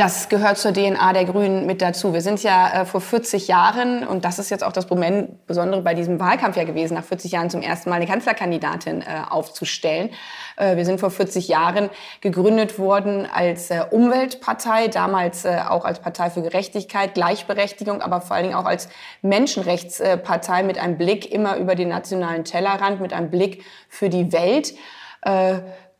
Das 0.00 0.30
gehört 0.30 0.56
zur 0.56 0.72
DNA 0.72 1.12
der 1.12 1.26
Grünen 1.26 1.66
mit 1.66 1.82
dazu. 1.82 2.14
Wir 2.14 2.22
sind 2.22 2.42
ja 2.42 2.72
äh, 2.72 2.86
vor 2.86 3.02
40 3.02 3.48
Jahren, 3.48 4.06
und 4.06 4.24
das 4.24 4.38
ist 4.38 4.48
jetzt 4.48 4.64
auch 4.64 4.72
das 4.72 4.86
Besondere 4.86 5.82
bei 5.82 5.92
diesem 5.92 6.18
Wahlkampf 6.18 6.56
ja 6.56 6.64
gewesen, 6.64 6.94
nach 6.94 7.04
40 7.04 7.32
Jahren 7.32 7.50
zum 7.50 7.60
ersten 7.60 7.90
Mal 7.90 7.96
eine 7.96 8.06
Kanzlerkandidatin 8.06 9.02
äh, 9.02 9.04
aufzustellen. 9.28 10.08
Äh, 10.56 10.76
wir 10.76 10.86
sind 10.86 11.00
vor 11.00 11.10
40 11.10 11.48
Jahren 11.48 11.90
gegründet 12.22 12.78
worden 12.78 13.28
als 13.30 13.70
äh, 13.70 13.82
Umweltpartei, 13.90 14.88
damals 14.88 15.44
äh, 15.44 15.58
auch 15.68 15.84
als 15.84 15.98
Partei 15.98 16.30
für 16.30 16.40
Gerechtigkeit, 16.40 17.12
Gleichberechtigung, 17.12 18.00
aber 18.00 18.22
vor 18.22 18.36
allen 18.36 18.46
Dingen 18.46 18.56
auch 18.56 18.64
als 18.64 18.88
Menschenrechtspartei 19.20 20.62
mit 20.62 20.78
einem 20.78 20.96
Blick 20.96 21.30
immer 21.30 21.58
über 21.58 21.74
den 21.74 21.90
nationalen 21.90 22.44
Tellerrand, 22.44 23.02
mit 23.02 23.12
einem 23.12 23.30
Blick 23.30 23.66
für 23.90 24.08
die 24.08 24.32
Welt. 24.32 24.72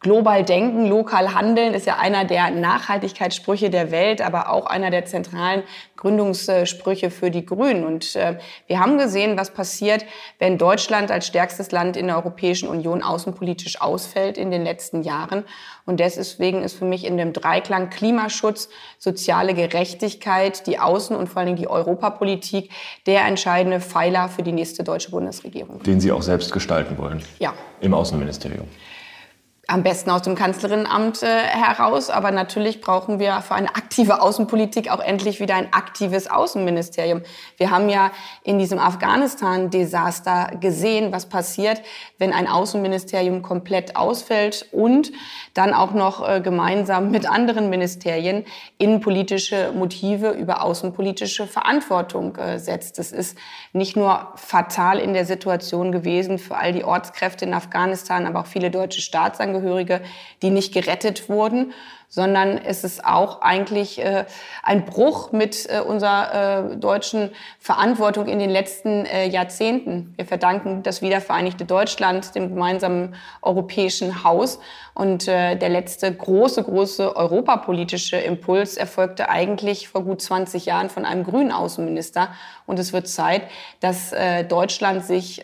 Global 0.03 0.43
denken, 0.43 0.87
lokal 0.87 1.35
handeln 1.35 1.75
ist 1.75 1.87
ja 1.87 1.99
einer 1.99 2.25
der 2.25 2.51
Nachhaltigkeitssprüche 2.51 3.69
der 3.69 3.91
Welt, 3.91 4.23
aber 4.23 4.49
auch 4.49 4.65
einer 4.65 4.91
der 4.91 5.05
zentralen 5.05 5.63
Gründungssprüche 5.97 7.11
für 7.11 7.31
die 7.31 7.45
Grünen. 7.45 7.85
Und 7.85 8.17
äh, 8.17 8.39
wir 8.67 8.81
haben 8.81 8.97
gesehen, 8.97 9.37
was 9.37 9.51
passiert, 9.51 10.07
wenn 10.39 10.57
Deutschland 10.57 11.11
als 11.11 11.27
stärkstes 11.27 11.71
Land 11.71 11.99
in 11.99 12.07
der 12.07 12.17
Europäischen 12.17 12.67
Union 12.71 13.03
außenpolitisch 13.03 13.83
ausfällt 13.83 14.39
in 14.39 14.51
den 14.51 14.65
letzten 14.65 15.03
Jahren. 15.03 15.45
Und 15.85 16.01
deswegen 16.01 16.63
ist 16.63 16.79
für 16.79 16.87
mich 16.87 17.05
in 17.05 17.19
dem 17.19 17.35
Dreiklang 17.35 17.91
Klimaschutz, 17.91 18.71
soziale 18.97 19.53
Gerechtigkeit, 19.53 20.67
die 20.67 20.81
Außen- 20.81 21.15
und 21.15 21.27
vor 21.27 21.41
allen 21.41 21.49
Dingen 21.49 21.59
die 21.59 21.69
Europapolitik 21.69 22.71
der 23.05 23.27
entscheidende 23.27 23.81
Pfeiler 23.81 24.31
für 24.31 24.43
die 24.43 24.53
nächste 24.53 24.83
deutsche 24.83 25.11
Bundesregierung. 25.11 25.83
Den 25.83 26.01
Sie 26.01 26.11
auch 26.11 26.23
selbst 26.23 26.53
gestalten 26.53 26.97
wollen? 26.97 27.23
Ja. 27.39 27.53
Im 27.83 27.93
Außenministerium? 27.93 28.67
Am 29.71 29.83
besten 29.85 30.11
aus 30.11 30.23
dem 30.23 30.35
Kanzlerinnenamt 30.35 31.23
äh, 31.23 31.27
heraus. 31.27 32.11
Aber 32.11 32.31
natürlich 32.33 32.81
brauchen 32.81 33.19
wir 33.19 33.41
für 33.41 33.55
eine 33.55 33.69
aktive 33.69 34.21
Außenpolitik 34.21 34.91
auch 34.91 35.01
endlich 35.01 35.41
wieder 35.41 35.55
ein 35.55 35.73
aktives 35.73 36.29
Außenministerium. 36.29 37.23
Wir 37.57 37.71
haben 37.71 37.89
ja 37.89 38.11
in 38.43 38.59
diesem 38.59 38.79
Afghanistan-Desaster 38.79 40.57
gesehen, 40.61 41.13
was 41.13 41.27
passiert, 41.27 41.83
wenn 42.19 42.33
ein 42.33 42.49
Außenministerium 42.49 43.43
komplett 43.43 43.97
ausfällt 43.97 44.67
und 44.73 45.13
dann 45.55 45.75
auch 45.75 45.93
noch 45.93 46.29
äh, 46.29 46.41
gemeinsam 46.41 47.11
mit 47.11 47.29
anderen 47.29 47.71
Ministerien 47.71 48.45
innenpolitische 48.79 49.73
Motive 49.73 50.31
über 50.31 50.63
außenpolitische 50.63 51.47
Verantwortung 51.47 52.37
äh, 52.37 52.59
setzt. 52.59 52.99
Das 52.99 53.13
ist 53.13 53.37
nicht 53.73 53.97
nur 53.97 54.33
fatal 54.37 54.99
in 54.99 55.15
der 55.15 55.27
Situation 55.27 55.93
gewesen 55.93 56.39
für 56.39 56.57
all 56.57 56.73
die 56.73 56.85
Ortskräfte 56.85 57.45
in 57.45 57.55
Afghanistan, 57.55 58.27
aber 58.27 58.41
auch 58.41 58.47
viele 58.47 58.71
deutsche 58.71 59.01
Staatsangehörige 59.01 59.61
Angehörige, 59.61 60.01
die 60.43 60.51
nicht 60.51 60.73
gerettet 60.73 61.29
wurden, 61.29 61.73
sondern 62.11 62.59
es 62.59 62.83
ist 62.83 63.05
auch 63.05 63.41
eigentlich 63.41 64.05
äh, 64.05 64.27
ein 64.65 64.85
Bruch 64.85 65.31
mit 65.31 65.67
äh, 65.71 65.81
unserer 65.81 66.73
äh, 66.73 66.77
deutschen 66.77 67.31
Verantwortung 67.61 68.27
in 68.27 68.41
den 68.41 68.51
letzten 68.51 69.07
äh, 69.07 69.29
Jahrzehnten. 69.29 70.13
Wir 70.17 70.27
verdanken 70.27 70.83
das 70.83 71.03
wiedervereinigte 71.03 71.65
Deutschland 71.65 72.35
dem 72.35 72.49
gemeinsamen 72.49 73.15
europäischen 73.43 74.25
Haus. 74.25 74.59
Und 74.93 75.29
äh, 75.29 75.55
der 75.55 75.69
letzte 75.69 76.13
große, 76.13 76.65
große 76.65 77.15
europapolitische 77.15 78.17
Impuls 78.17 78.77
erfolgte 78.77 79.31
eigentlich 79.31 79.89
vor 79.89 80.03
gut 80.03 80.21
20 80.21 80.67
Jahren 80.67 80.91
von 80.91 81.05
einem 81.05 81.23
grünen 81.23 81.53
Außenminister. 81.53 82.31
Und 82.67 82.81
es 82.81 82.93
wird 82.93 83.07
Zeit, 83.07 83.43
dass 83.79 84.13
äh, 84.13 84.45
Deutschland 84.45 85.05
sich 85.05 85.43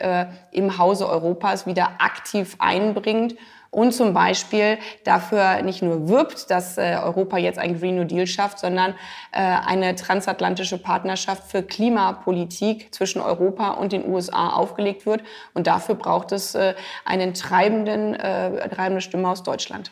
im 0.50 0.78
Hause 0.78 1.08
Europas 1.08 1.66
wieder 1.66 1.92
aktiv 1.98 2.56
einbringt 2.58 3.36
und 3.76 3.92
zum 3.92 4.14
Beispiel 4.14 4.78
dafür 5.04 5.60
nicht 5.60 5.82
nur 5.82 6.08
wirbt, 6.08 6.50
dass 6.50 6.78
äh, 6.78 6.96
Europa 6.98 7.36
jetzt 7.36 7.58
einen 7.58 7.78
Green 7.78 7.96
New 7.96 8.04
Deal 8.04 8.26
schafft, 8.26 8.58
sondern 8.58 8.92
äh, 9.32 9.40
eine 9.40 9.94
transatlantische 9.94 10.78
Partnerschaft 10.78 11.50
für 11.50 11.62
Klimapolitik 11.62 12.94
zwischen 12.94 13.20
Europa 13.20 13.72
und 13.72 13.92
den 13.92 14.08
USA 14.08 14.48
aufgelegt 14.48 15.04
wird. 15.04 15.20
Und 15.52 15.66
dafür 15.66 15.94
braucht 15.94 16.32
es 16.32 16.54
äh, 16.54 16.74
einen 17.04 17.34
treibenden, 17.34 18.14
äh, 18.14 18.66
treibende 18.70 19.02
Stimme 19.02 19.28
aus 19.28 19.42
Deutschland. 19.42 19.90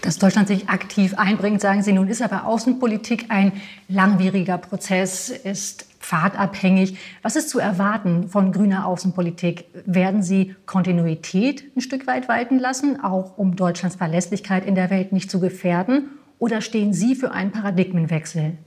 Dass 0.00 0.18
Deutschland 0.18 0.48
sich 0.48 0.68
aktiv 0.68 1.14
einbringt, 1.16 1.60
sagen 1.60 1.84
Sie, 1.84 1.92
nun 1.92 2.08
ist 2.08 2.22
aber 2.22 2.46
Außenpolitik 2.46 3.26
ein 3.28 3.52
langwieriger 3.88 4.58
Prozess, 4.58 5.28
ist 5.28 5.86
pfadabhängig. 6.02 6.98
Was 7.22 7.36
ist 7.36 7.48
zu 7.48 7.58
erwarten 7.58 8.28
von 8.28 8.52
grüner 8.52 8.86
Außenpolitik? 8.86 9.66
Werden 9.86 10.22
Sie 10.22 10.54
Kontinuität 10.66 11.64
ein 11.74 11.80
Stück 11.80 12.06
weit 12.06 12.28
walten 12.28 12.58
lassen, 12.58 13.02
auch 13.02 13.38
um 13.38 13.56
Deutschlands 13.56 13.96
Verlässlichkeit 13.96 14.66
in 14.66 14.74
der 14.74 14.90
Welt 14.90 15.12
nicht 15.12 15.30
zu 15.30 15.40
gefährden? 15.40 16.10
Oder 16.38 16.60
stehen 16.60 16.92
Sie 16.92 17.14
für 17.14 17.30
einen 17.30 17.52
Paradigmenwechsel? 17.52 18.58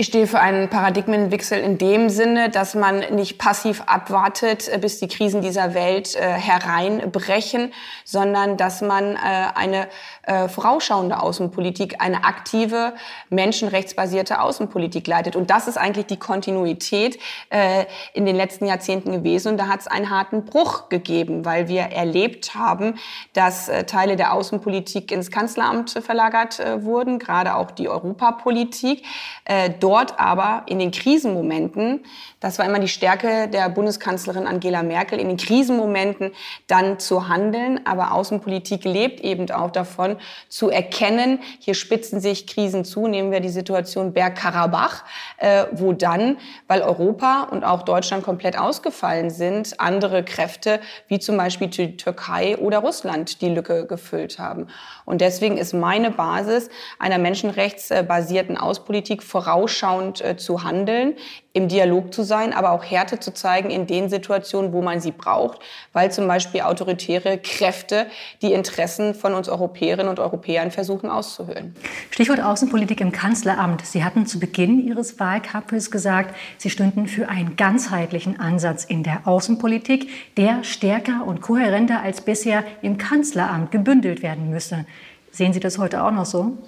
Ich 0.00 0.06
stehe 0.06 0.26
für 0.26 0.40
einen 0.40 0.70
Paradigmenwechsel 0.70 1.58
in 1.58 1.76
dem 1.76 2.08
Sinne, 2.08 2.48
dass 2.48 2.74
man 2.74 3.00
nicht 3.14 3.36
passiv 3.36 3.82
abwartet, 3.84 4.66
äh, 4.66 4.78
bis 4.78 4.98
die 4.98 5.08
Krisen 5.08 5.42
dieser 5.42 5.74
Welt 5.74 6.16
äh, 6.16 6.20
hereinbrechen, 6.20 7.74
sondern 8.06 8.56
dass 8.56 8.80
man 8.80 9.16
äh, 9.16 9.18
eine 9.54 9.88
äh, 10.22 10.48
vorausschauende 10.48 11.22
Außenpolitik, 11.22 12.00
eine 12.00 12.24
aktive, 12.24 12.94
menschenrechtsbasierte 13.28 14.40
Außenpolitik 14.40 15.06
leitet. 15.06 15.36
Und 15.36 15.50
das 15.50 15.68
ist 15.68 15.76
eigentlich 15.76 16.06
die 16.06 16.18
Kontinuität 16.18 17.18
äh, 17.50 17.84
in 18.14 18.24
den 18.24 18.36
letzten 18.36 18.64
Jahrzehnten 18.64 19.12
gewesen. 19.12 19.48
Und 19.48 19.58
da 19.58 19.68
hat 19.68 19.80
es 19.80 19.86
einen 19.86 20.08
harten 20.08 20.46
Bruch 20.46 20.88
gegeben, 20.88 21.44
weil 21.44 21.68
wir 21.68 21.82
erlebt 21.82 22.54
haben, 22.54 22.98
dass 23.34 23.68
äh, 23.68 23.84
Teile 23.84 24.16
der 24.16 24.32
Außenpolitik 24.32 25.12
ins 25.12 25.30
Kanzleramt 25.30 25.90
verlagert 25.90 26.58
wurden, 26.84 27.18
gerade 27.18 27.54
auch 27.54 27.70
die 27.70 27.90
Europapolitik. 27.90 29.04
Äh, 29.44 29.68
dort 29.90 30.20
aber 30.20 30.62
in 30.66 30.78
den 30.78 30.92
Krisenmomenten, 30.92 32.04
das 32.38 32.58
war 32.60 32.66
immer 32.66 32.78
die 32.78 32.88
Stärke 32.88 33.48
der 33.48 33.68
Bundeskanzlerin 33.68 34.46
Angela 34.46 34.84
Merkel, 34.84 35.18
in 35.18 35.26
den 35.26 35.36
Krisenmomenten 35.36 36.30
dann 36.68 37.00
zu 37.00 37.28
handeln. 37.28 37.80
Aber 37.86 38.12
Außenpolitik 38.12 38.84
lebt 38.84 39.20
eben 39.20 39.50
auch 39.50 39.72
davon, 39.72 40.16
zu 40.48 40.70
erkennen, 40.70 41.40
hier 41.58 41.74
spitzen 41.74 42.20
sich 42.20 42.46
Krisen 42.46 42.84
zu. 42.84 43.08
Nehmen 43.08 43.32
wir 43.32 43.40
die 43.40 43.48
Situation 43.48 44.12
Bergkarabach, 44.12 45.02
äh, 45.38 45.64
wo 45.72 45.92
dann, 45.92 46.38
weil 46.68 46.82
Europa 46.82 47.48
und 47.50 47.64
auch 47.64 47.82
Deutschland 47.82 48.22
komplett 48.22 48.56
ausgefallen 48.56 49.30
sind, 49.30 49.80
andere 49.80 50.24
Kräfte, 50.24 50.78
wie 51.08 51.18
zum 51.18 51.36
Beispiel 51.36 51.66
die 51.66 51.96
Türkei 51.96 52.56
oder 52.58 52.78
Russland, 52.78 53.40
die 53.40 53.48
Lücke 53.48 53.86
gefüllt 53.86 54.38
haben. 54.38 54.68
Und 55.04 55.20
deswegen 55.20 55.58
ist 55.58 55.74
meine 55.74 56.12
Basis 56.12 56.70
einer 57.00 57.18
menschenrechtsbasierten 57.18 58.56
Außenpolitik 58.56 59.24
vorausschauend 59.24 59.79
vorausschauend 59.80 60.20
äh, 60.20 60.36
zu 60.36 60.62
handeln, 60.62 61.14
im 61.52 61.66
Dialog 61.66 62.14
zu 62.14 62.22
sein, 62.22 62.52
aber 62.52 62.70
auch 62.70 62.84
Härte 62.84 63.18
zu 63.18 63.34
zeigen 63.34 63.70
in 63.70 63.86
den 63.86 64.08
Situationen, 64.08 64.72
wo 64.72 64.82
man 64.82 65.00
sie 65.00 65.10
braucht, 65.10 65.58
weil 65.92 66.12
zum 66.12 66.28
Beispiel 66.28 66.60
autoritäre 66.60 67.38
Kräfte 67.38 68.06
die 68.40 68.52
Interessen 68.52 69.14
von 69.14 69.34
uns 69.34 69.48
Europäerinnen 69.48 70.08
und 70.08 70.20
Europäern 70.20 70.70
versuchen 70.70 71.10
auszuhöhlen. 71.10 71.74
Stichwort 72.10 72.40
Außenpolitik 72.40 73.00
im 73.00 73.10
Kanzleramt. 73.10 73.84
Sie 73.84 74.04
hatten 74.04 74.26
zu 74.26 74.38
Beginn 74.38 74.86
Ihres 74.86 75.18
Wahlkampfes 75.18 75.90
gesagt, 75.90 76.36
Sie 76.58 76.70
stünden 76.70 77.08
für 77.08 77.28
einen 77.28 77.56
ganzheitlichen 77.56 78.38
Ansatz 78.38 78.84
in 78.84 79.02
der 79.02 79.26
Außenpolitik, 79.26 80.08
der 80.36 80.62
stärker 80.62 81.24
und 81.26 81.40
kohärenter 81.40 82.00
als 82.00 82.20
bisher 82.20 82.62
im 82.82 82.96
Kanzleramt 82.96 83.72
gebündelt 83.72 84.22
werden 84.22 84.50
müsse. 84.50 84.86
Sehen 85.32 85.52
Sie 85.52 85.60
das 85.60 85.78
heute 85.78 86.02
auch 86.04 86.10
noch 86.12 86.26
so? 86.26 86.58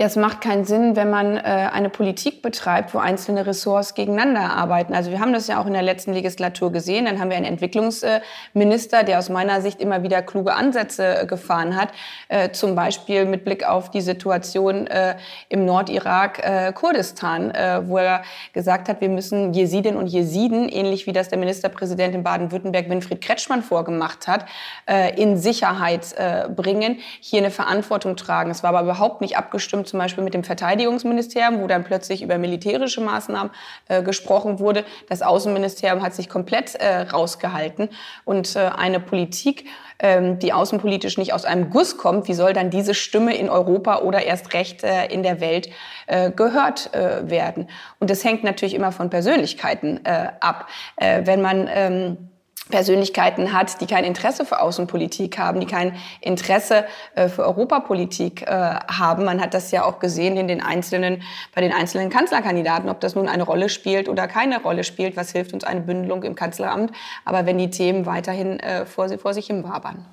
Ja, 0.00 0.06
es 0.06 0.14
macht 0.14 0.40
keinen 0.40 0.64
Sinn, 0.64 0.94
wenn 0.94 1.10
man 1.10 1.36
äh, 1.36 1.40
eine 1.40 1.90
Politik 1.90 2.40
betreibt, 2.40 2.94
wo 2.94 2.98
einzelne 2.98 3.46
Ressorts 3.46 3.94
gegeneinander 3.94 4.52
arbeiten. 4.54 4.94
Also 4.94 5.10
wir 5.10 5.18
haben 5.18 5.32
das 5.32 5.48
ja 5.48 5.60
auch 5.60 5.66
in 5.66 5.72
der 5.72 5.82
letzten 5.82 6.12
Legislatur 6.12 6.70
gesehen. 6.70 7.06
Dann 7.06 7.18
haben 7.18 7.30
wir 7.30 7.36
einen 7.36 7.44
Entwicklungsminister, 7.46 9.02
der 9.02 9.18
aus 9.18 9.28
meiner 9.28 9.60
Sicht 9.60 9.80
immer 9.80 10.04
wieder 10.04 10.22
kluge 10.22 10.54
Ansätze 10.54 11.22
äh, 11.22 11.26
gefahren 11.26 11.74
hat. 11.74 11.88
Äh, 12.28 12.52
zum 12.52 12.76
Beispiel 12.76 13.24
mit 13.24 13.44
Blick 13.44 13.68
auf 13.68 13.90
die 13.90 14.00
Situation 14.00 14.86
äh, 14.86 15.16
im 15.48 15.64
Nordirak, 15.64 16.44
äh, 16.44 16.72
Kurdistan, 16.72 17.50
äh, 17.50 17.80
wo 17.84 17.98
er 17.98 18.22
gesagt 18.52 18.88
hat, 18.88 19.00
wir 19.00 19.08
müssen 19.08 19.52
Jesidinnen 19.52 19.98
und 19.98 20.06
Jesiden, 20.06 20.68
ähnlich 20.68 21.08
wie 21.08 21.12
das 21.12 21.28
der 21.28 21.38
Ministerpräsident 21.38 22.14
in 22.14 22.22
Baden-Württemberg 22.22 22.88
Winfried 22.88 23.20
Kretschmann 23.20 23.64
vorgemacht 23.64 24.28
hat, 24.28 24.44
äh, 24.88 25.20
in 25.20 25.36
Sicherheit 25.36 26.14
äh, 26.16 26.48
bringen, 26.48 27.00
hier 27.18 27.40
eine 27.40 27.50
Verantwortung 27.50 28.14
tragen. 28.14 28.52
Es 28.52 28.62
war 28.62 28.70
aber 28.70 28.82
überhaupt 28.82 29.22
nicht 29.22 29.36
abgestimmt 29.36 29.87
zum 29.88 29.98
Beispiel 29.98 30.22
mit 30.22 30.34
dem 30.34 30.44
Verteidigungsministerium, 30.44 31.60
wo 31.60 31.66
dann 31.66 31.84
plötzlich 31.84 32.22
über 32.22 32.38
militärische 32.38 33.00
Maßnahmen 33.00 33.50
äh, 33.88 34.02
gesprochen 34.02 34.58
wurde. 34.58 34.84
Das 35.08 35.22
Außenministerium 35.22 36.02
hat 36.02 36.14
sich 36.14 36.28
komplett 36.28 36.74
äh, 36.76 37.00
rausgehalten. 37.00 37.88
Und 38.24 38.54
äh, 38.56 38.70
eine 38.76 39.00
Politik, 39.00 39.66
ähm, 39.98 40.38
die 40.38 40.52
außenpolitisch 40.52 41.18
nicht 41.18 41.32
aus 41.32 41.44
einem 41.44 41.70
Guss 41.70 41.96
kommt, 41.96 42.28
wie 42.28 42.34
soll 42.34 42.52
dann 42.52 42.70
diese 42.70 42.94
Stimme 42.94 43.36
in 43.36 43.50
Europa 43.50 43.98
oder 44.00 44.24
erst 44.24 44.54
recht 44.54 44.84
äh, 44.84 45.06
in 45.06 45.22
der 45.22 45.40
Welt 45.40 45.68
äh, 46.06 46.30
gehört 46.30 46.94
äh, 46.94 47.28
werden? 47.28 47.68
Und 47.98 48.10
das 48.10 48.24
hängt 48.24 48.44
natürlich 48.44 48.74
immer 48.74 48.92
von 48.92 49.10
Persönlichkeiten 49.10 50.00
ab. 50.40 50.68
Wenn 50.96 51.40
man 51.42 51.68
ähm, 51.72 52.28
Persönlichkeiten 52.68 53.52
hat, 53.52 53.80
die 53.80 53.86
kein 53.86 54.04
Interesse 54.04 54.44
für 54.44 54.60
Außenpolitik 54.60 55.38
haben, 55.38 55.60
die 55.60 55.66
kein 55.66 55.94
Interesse 56.20 56.84
äh, 57.14 57.28
für 57.28 57.44
Europapolitik 57.44 58.42
äh, 58.42 58.46
haben. 58.46 59.24
Man 59.24 59.40
hat 59.40 59.54
das 59.54 59.70
ja 59.70 59.84
auch 59.84 59.98
gesehen 59.98 60.36
in 60.36 60.48
den 60.48 60.62
einzelnen, 60.62 61.22
bei 61.54 61.60
den 61.60 61.72
einzelnen 61.72 62.10
Kanzlerkandidaten, 62.10 62.88
ob 62.88 63.00
das 63.00 63.14
nun 63.14 63.28
eine 63.28 63.42
Rolle 63.42 63.68
spielt 63.68 64.08
oder 64.08 64.28
keine 64.28 64.62
Rolle 64.62 64.84
spielt. 64.84 65.16
Was 65.16 65.32
hilft 65.32 65.52
uns 65.52 65.64
eine 65.64 65.80
Bündelung 65.80 66.22
im 66.22 66.34
Kanzleramt? 66.34 66.92
Aber 67.24 67.46
wenn 67.46 67.58
die 67.58 67.70
Themen 67.70 68.06
weiterhin 68.06 68.60
äh, 68.60 68.86
vor, 68.86 69.08
vor 69.18 69.34
sich 69.34 69.46
hin 69.46 69.64
wabern. 69.64 70.04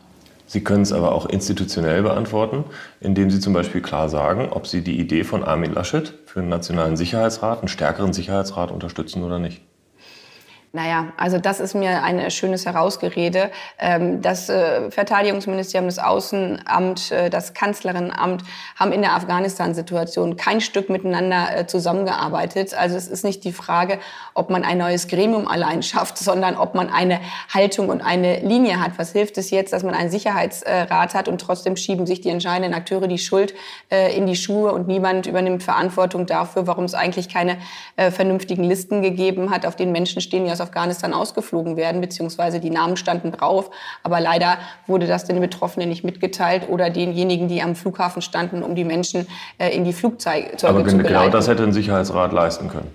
Sie 0.48 0.64
können 0.64 0.84
es 0.84 0.94
aber 0.94 1.12
auch 1.14 1.26
institutionell 1.26 2.04
beantworten, 2.04 2.66
indem 3.02 3.32
Sie 3.32 3.40
zum 3.40 3.54
Beispiel 3.54 3.82
klar 3.82 4.10
sagen, 4.10 4.50
ob 4.52 4.68
Sie 4.68 4.82
die 4.82 5.00
Idee 5.00 5.24
von 5.24 5.44
Armin 5.44 5.74
Laschet 5.74 6.14
für 6.26 6.40
einen 6.40 6.50
nationalen 6.50 6.98
Sicherheitsrat, 6.98 7.60
einen 7.60 7.68
stärkeren 7.68 8.14
Sicherheitsrat 8.14 8.72
unterstützen 8.72 9.24
oder 9.24 9.40
nicht. 9.40 9.62
Naja, 10.76 11.14
also 11.16 11.38
das 11.38 11.62
ist 11.62 11.74
mir 11.74 12.04
ein 12.04 12.30
schönes 12.30 12.66
Herausgerede. 12.66 13.50
Ähm, 13.80 14.22
das 14.22 14.50
äh, 14.50 14.92
Verteidigungsministerium, 14.92 15.88
das 15.88 16.00
Außenamt, 16.00 17.12
äh, 17.12 17.30
das 17.30 17.54
Kanzlerinnenamt 17.54 18.44
haben 18.76 18.92
in 18.92 19.02
der 19.02 19.14
Afghanistan-Situation 19.14 20.36
kein 20.36 20.60
Stück 20.60 20.90
miteinander 20.90 21.60
äh, 21.60 21.66
zusammengearbeitet. 21.66 22.74
Also 22.74 22.98
es 22.98 23.08
ist 23.08 23.24
nicht 23.24 23.46
die 23.46 23.54
Frage, 23.54 24.00
ob 24.34 24.50
man 24.50 24.66
ein 24.66 24.78
neues 24.78 25.08
Gremium 25.08 25.48
allein 25.48 25.82
schafft, 25.82 26.18
sondern 26.26 26.58
ob 26.58 26.76
man 26.76 26.92
eine 26.92 27.22
Haltung 27.54 27.88
und 27.88 28.02
eine 28.02 28.42
Linie 28.42 28.82
hat. 28.82 28.98
Was 28.98 29.14
hilft 29.14 29.38
es 29.38 29.52
jetzt, 29.52 29.72
dass 29.72 29.84
man 29.84 29.94
einen 29.96 30.12
Sicherheitsrat 30.12 31.16
hat 31.16 31.30
und 31.30 31.40
trotzdem 31.40 31.78
schieben 31.78 32.06
sich 32.06 32.20
die 32.20 32.30
entscheidenden 32.30 32.74
Akteure 32.74 33.08
die 33.08 33.18
Schuld 33.18 33.54
in 33.90 34.26
die 34.26 34.36
Schuhe 34.36 34.74
und 34.74 34.88
niemand 34.88 35.26
übernimmt 35.26 35.64
Verantwortung 35.64 36.26
dafür, 36.26 36.68
warum 36.68 36.84
es 36.84 36.94
eigentlich 36.94 37.30
keine 37.30 37.58
vernünftigen 37.96 38.64
Listen 38.64 39.02
gegeben 39.02 39.52
hat, 39.52 39.66
auf 39.66 39.76
denen 39.76 39.92
Menschen 39.92 40.22
stehen, 40.22 40.46
die 40.46 40.52
aus 40.52 40.65
Afghanistan 40.66 41.14
ausgeflogen 41.14 41.78
werden, 41.78 42.02
beziehungsweise 42.02 42.60
die 42.60 42.70
Namen 42.70 42.98
standen 42.98 43.32
drauf. 43.32 43.72
Aber 44.04 44.20
leider 44.20 44.58
wurde 44.88 45.08
das 45.08 45.26
den 45.26 45.40
Betroffenen 45.40 45.90
nicht 45.90 46.04
mitgeteilt 46.04 46.70
oder 46.70 46.90
denjenigen, 46.90 47.48
die 47.48 47.62
am 47.62 47.76
Flughafen 47.76 48.22
standen, 48.22 48.64
um 48.64 48.76
die 48.76 48.84
Menschen 48.84 49.28
äh, 49.58 49.70
in 49.70 49.84
die 49.84 49.94
Flugzeuge 49.94 50.52
Aber 50.64 50.86
zu 50.86 50.98
genau 50.98 51.08
geleiten. 51.08 51.32
das 51.32 51.48
hätte 51.48 51.64
ein 51.64 51.74
Sicherheitsrat 51.74 52.34
leisten 52.34 52.70
können. 52.70 52.92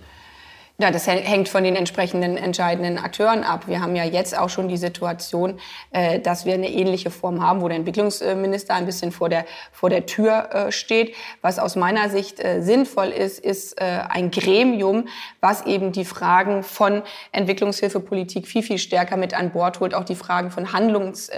Ja, 0.81 0.91
das 0.91 1.07
hängt 1.07 1.51
von 1.51 1.63
den 1.63 1.77
entsprechenden 1.77 2.39
entscheidenden 2.39 2.97
Akteuren 2.97 3.45
ab. 3.45 3.69
Wir 3.69 3.83
haben 3.83 3.95
ja 3.97 4.05
jetzt 4.05 4.39
auch 4.39 4.49
schon 4.49 4.69
die 4.69 4.79
Situation, 4.79 5.61
äh, 5.91 6.21
dass 6.21 6.47
wir 6.47 6.55
eine 6.55 6.71
ähnliche 6.71 7.11
Form 7.11 7.43
haben, 7.43 7.61
wo 7.61 7.69
der 7.69 7.77
Entwicklungsminister 7.77 8.73
ein 8.77 8.87
bisschen 8.87 9.13
vor 9.13 9.29
der, 9.29 9.45
vor 9.73 9.91
der 9.91 10.07
Tür 10.07 10.49
äh, 10.55 10.73
steht. 10.73 11.15
Was 11.43 11.59
aus 11.59 11.77
meiner 11.77 12.09
Sicht 12.09 12.43
äh, 12.43 12.63
sinnvoll 12.63 13.09
ist, 13.09 13.41
ist 13.41 13.79
ein 13.81 14.31
Gremium, 14.31 15.09
was 15.41 15.67
eben 15.67 15.93
die 15.93 16.05
Fragen 16.05 16.63
von 16.63 17.03
Entwicklungshilfepolitik 17.33 18.47
viel, 18.47 18.63
viel 18.63 18.79
stärker 18.79 19.17
mit 19.17 19.35
an 19.35 19.51
Bord 19.51 19.81
holt, 19.81 19.95
auch 19.95 20.05
die 20.05 20.15
Fragen 20.15 20.51
von 20.51 20.73
Handlungs, 20.73 21.31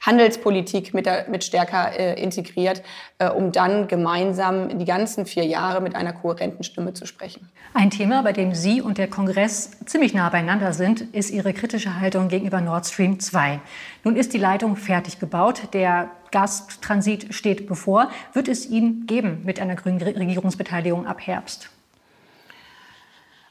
Handelspolitik 0.00 0.94
mit, 0.94 1.08
mit 1.28 1.44
stärker 1.44 2.16
integriert, 2.16 2.82
um 3.36 3.52
dann 3.52 3.88
gemeinsam 3.88 4.78
die 4.78 4.84
ganzen 4.84 5.26
vier 5.26 5.44
Jahre 5.44 5.80
mit 5.80 5.94
einer 5.94 6.12
kohärenten 6.12 6.64
Stimme 6.64 6.94
zu 6.94 7.06
sprechen. 7.06 7.50
Ein 7.74 7.90
Thema, 7.90 8.22
bei 8.22 8.32
dem 8.32 8.54
Sie 8.54 8.81
und 8.82 8.98
der 8.98 9.08
Kongress 9.08 9.70
ziemlich 9.86 10.14
nah 10.14 10.28
beieinander 10.28 10.72
sind, 10.72 11.00
ist 11.00 11.30
Ihre 11.30 11.52
kritische 11.52 12.00
Haltung 12.00 12.28
gegenüber 12.28 12.60
Nord 12.60 12.86
Stream 12.86 13.20
2. 13.20 13.60
Nun 14.04 14.16
ist 14.16 14.32
die 14.32 14.38
Leitung 14.38 14.76
fertig 14.76 15.18
gebaut, 15.18 15.68
der 15.72 16.10
Gastransit 16.30 17.34
steht 17.34 17.66
bevor. 17.66 18.10
Wird 18.32 18.48
es 18.48 18.68
ihn 18.68 19.06
geben 19.06 19.42
mit 19.44 19.60
einer 19.60 19.76
grünen 19.76 20.02
Regierungsbeteiligung 20.02 21.06
ab 21.06 21.26
Herbst? 21.26 21.70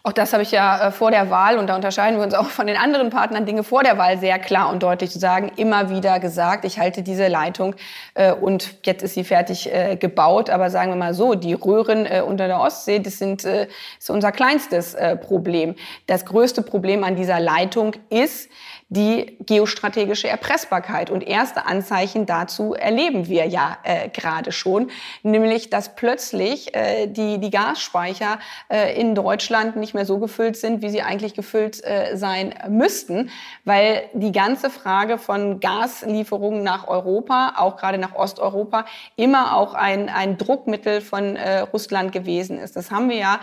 Auch 0.03 0.13
das 0.13 0.33
habe 0.33 0.41
ich 0.41 0.51
ja 0.51 0.87
äh, 0.87 0.91
vor 0.91 1.11
der 1.11 1.29
Wahl, 1.29 1.59
und 1.59 1.67
da 1.67 1.75
unterscheiden 1.75 2.17
wir 2.17 2.23
uns 2.23 2.33
auch 2.33 2.47
von 2.47 2.65
den 2.65 2.75
anderen 2.75 3.11
Partnern, 3.11 3.45
Dinge 3.45 3.63
vor 3.63 3.83
der 3.83 3.99
Wahl 3.99 4.17
sehr 4.17 4.39
klar 4.39 4.71
und 4.71 4.81
deutlich 4.81 5.11
zu 5.11 5.19
sagen, 5.19 5.51
immer 5.57 5.91
wieder 5.91 6.19
gesagt, 6.19 6.65
ich 6.65 6.79
halte 6.79 7.03
diese 7.03 7.27
Leitung 7.27 7.75
äh, 8.15 8.31
und 8.31 8.75
jetzt 8.83 9.03
ist 9.03 9.13
sie 9.13 9.23
fertig 9.23 9.71
äh, 9.71 9.97
gebaut. 9.97 10.49
Aber 10.49 10.71
sagen 10.71 10.91
wir 10.91 10.95
mal 10.95 11.13
so, 11.13 11.35
die 11.35 11.53
Röhren 11.53 12.07
äh, 12.07 12.23
unter 12.25 12.47
der 12.47 12.59
Ostsee, 12.59 12.97
das 12.99 13.19
sind, 13.19 13.45
äh, 13.45 13.67
ist 13.99 14.09
unser 14.09 14.31
kleinstes 14.31 14.95
Problem. 15.21 15.75
Das 16.07 16.25
größte 16.25 16.61
Problem 16.61 17.03
an 17.03 17.15
dieser 17.15 17.39
Leitung 17.39 17.93
ist, 18.09 18.49
die 18.91 19.37
geostrategische 19.45 20.27
Erpressbarkeit. 20.27 21.09
Und 21.09 21.25
erste 21.25 21.65
Anzeichen 21.65 22.25
dazu 22.25 22.73
erleben 22.73 23.29
wir 23.29 23.47
ja 23.47 23.77
äh, 23.83 24.09
gerade 24.09 24.51
schon, 24.51 24.91
nämlich 25.23 25.69
dass 25.69 25.95
plötzlich 25.95 26.75
äh, 26.75 27.07
die, 27.07 27.37
die 27.37 27.51
Gasspeicher 27.51 28.39
äh, 28.67 28.99
in 28.99 29.15
Deutschland 29.15 29.77
nicht 29.77 29.90
mehr 29.93 30.05
so 30.05 30.17
gefüllt 30.19 30.57
sind, 30.57 30.81
wie 30.81 30.89
sie 30.89 31.01
eigentlich 31.01 31.33
gefüllt 31.33 31.83
äh, 31.83 32.15
sein 32.15 32.53
müssten, 32.69 33.29
weil 33.65 34.03
die 34.13 34.31
ganze 34.31 34.69
Frage 34.69 35.17
von 35.17 35.59
Gaslieferungen 35.59 36.63
nach 36.63 36.87
Europa, 36.87 37.53
auch 37.57 37.77
gerade 37.77 37.97
nach 37.97 38.15
Osteuropa, 38.15 38.85
immer 39.15 39.55
auch 39.55 39.73
ein, 39.73 40.09
ein 40.09 40.37
Druckmittel 40.37 41.01
von 41.01 41.35
äh, 41.35 41.59
Russland 41.59 42.11
gewesen 42.11 42.57
ist. 42.57 42.75
Das 42.75 42.91
haben 42.91 43.09
wir 43.09 43.17
ja 43.17 43.39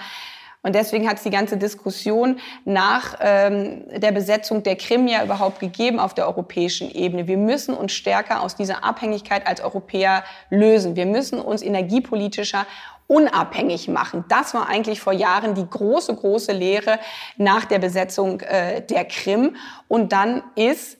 und 0.69 0.75
deswegen 0.75 1.09
hat 1.09 1.16
es 1.16 1.23
die 1.23 1.31
ganze 1.31 1.57
Diskussion 1.57 2.41
nach 2.66 3.16
ähm, 3.23 3.85
der 3.89 4.12
Besetzung 4.12 4.62
der 4.62 4.77
Krim 4.77 5.09
ja 5.09 5.25
überhaupt 5.25 5.61
gegeben 5.61 5.99
auf 5.99 6.12
der 6.12 6.27
europäischen 6.27 6.91
Ebene. 6.91 7.27
Wir 7.27 7.39
müssen 7.39 7.73
uns 7.73 7.93
stärker 7.93 8.43
aus 8.43 8.55
dieser 8.55 8.85
Abhängigkeit 8.85 9.47
als 9.47 9.62
Europäer 9.62 10.25
lösen. 10.51 10.95
Wir 10.95 11.07
müssen 11.07 11.41
uns 11.41 11.62
energiepolitischer 11.62 12.66
unabhängig 13.07 13.89
machen. 13.89 14.27
Das 14.29 14.53
war 14.53 14.69
eigentlich 14.69 15.01
vor 15.01 15.14
Jahren 15.14 15.55
die 15.55 15.66
große, 15.66 16.14
große 16.14 16.53
Lehre 16.53 16.99
nach 17.39 17.64
der 17.64 17.79
Besetzung 17.79 18.43
äh, 18.43 18.83
der 18.83 19.07
Krim. 19.07 19.57
Und 19.89 20.12
dann 20.12 20.43
ist 20.55 20.98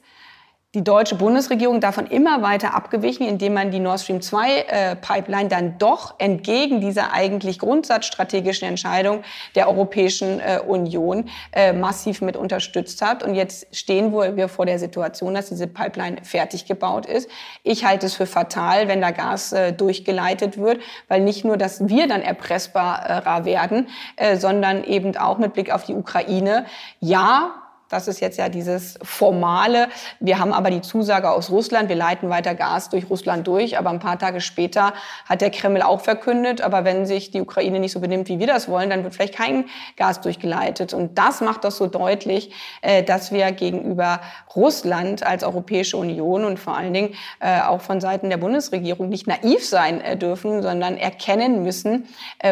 die 0.75 0.83
deutsche 0.83 1.15
Bundesregierung 1.15 1.81
davon 1.81 2.05
immer 2.05 2.43
weiter 2.43 2.75
abgewichen, 2.75 3.25
indem 3.25 3.55
man 3.55 3.71
die 3.71 3.79
Nord 3.79 4.01
Stream 4.01 4.21
2 4.21 4.51
äh, 4.51 4.95
Pipeline 4.95 5.49
dann 5.49 5.79
doch 5.79 6.13
entgegen 6.19 6.79
dieser 6.79 7.11
eigentlich 7.11 7.57
grundsatzstrategischen 7.57 8.67
Entscheidung 8.67 9.23
der 9.55 9.67
Europäischen 9.67 10.39
äh, 10.39 10.59
Union 10.59 11.27
äh, 11.53 11.73
massiv 11.73 12.21
mit 12.21 12.37
unterstützt 12.37 13.01
hat. 13.01 13.23
Und 13.23 13.33
jetzt 13.33 13.75
stehen 13.75 14.13
wir 14.13 14.47
vor 14.47 14.67
der 14.67 14.77
Situation, 14.77 15.33
dass 15.33 15.49
diese 15.49 15.65
Pipeline 15.65 16.17
fertig 16.21 16.67
gebaut 16.67 17.07
ist. 17.07 17.31
Ich 17.63 17.83
halte 17.83 18.05
es 18.05 18.13
für 18.13 18.27
fatal, 18.27 18.87
wenn 18.87 19.01
da 19.01 19.09
Gas 19.09 19.51
äh, 19.53 19.73
durchgeleitet 19.73 20.59
wird, 20.59 20.81
weil 21.07 21.21
nicht 21.21 21.43
nur, 21.43 21.57
dass 21.57 21.87
wir 21.89 22.07
dann 22.07 22.21
erpressbarer 22.21 23.43
werden, 23.43 23.87
äh, 24.17 24.37
sondern 24.37 24.83
eben 24.83 25.17
auch 25.17 25.39
mit 25.39 25.53
Blick 25.53 25.73
auf 25.73 25.85
die 25.85 25.95
Ukraine, 25.95 26.67
ja, 26.99 27.58
Das 27.89 28.07
ist 28.07 28.19
jetzt 28.19 28.37
ja 28.37 28.49
dieses 28.49 28.99
formale. 29.01 29.87
Wir 30.19 30.37
haben 30.37 30.53
aber 30.53 30.69
die 30.69 30.81
Zusage 30.81 31.31
aus 31.31 31.49
Russland, 31.49 31.89
wir 31.89 31.95
leiten 31.95 32.29
weiter 32.29 32.53
Gas 32.53 32.89
durch 32.89 33.09
Russland 33.09 33.47
durch. 33.47 33.79
Aber 33.79 33.89
ein 33.89 33.99
paar 33.99 34.19
Tage 34.19 34.41
später 34.41 34.93
hat 35.27 35.41
der 35.41 35.49
Kreml 35.49 35.81
auch 35.81 36.01
verkündet, 36.01 36.61
aber 36.61 36.85
wenn 36.85 37.07
sich 37.07 37.31
die 37.31 37.41
Ukraine 37.41 37.79
nicht 37.79 37.91
so 37.91 37.99
benimmt, 37.99 38.29
wie 38.29 38.37
wir 38.37 38.45
das 38.45 38.69
wollen, 38.69 38.91
dann 38.91 39.03
wird 39.03 39.15
vielleicht 39.15 39.33
kein 39.33 39.65
Gas 39.97 40.21
durchgeleitet. 40.21 40.93
Und 40.93 41.17
das 41.17 41.41
macht 41.41 41.63
das 41.63 41.77
so 41.77 41.87
deutlich, 41.87 42.51
äh, 42.81 43.01
dass 43.01 43.31
wir 43.31 43.51
gegenüber 43.51 44.21
Russland 44.55 45.25
als 45.25 45.43
Europäische 45.43 45.97
Union 45.97 46.45
und 46.45 46.59
vor 46.59 46.77
allen 46.77 46.93
Dingen 46.93 47.15
äh, 47.39 47.59
auch 47.61 47.81
von 47.81 47.99
Seiten 48.01 48.29
der 48.29 48.37
Bundesregierung 48.37 49.09
nicht 49.09 49.25
naiv 49.25 49.67
sein 49.67 49.99
äh, 50.01 50.15
dürfen, 50.15 50.61
sondern 50.61 50.95
erkennen 50.95 51.63
müssen, 51.63 52.07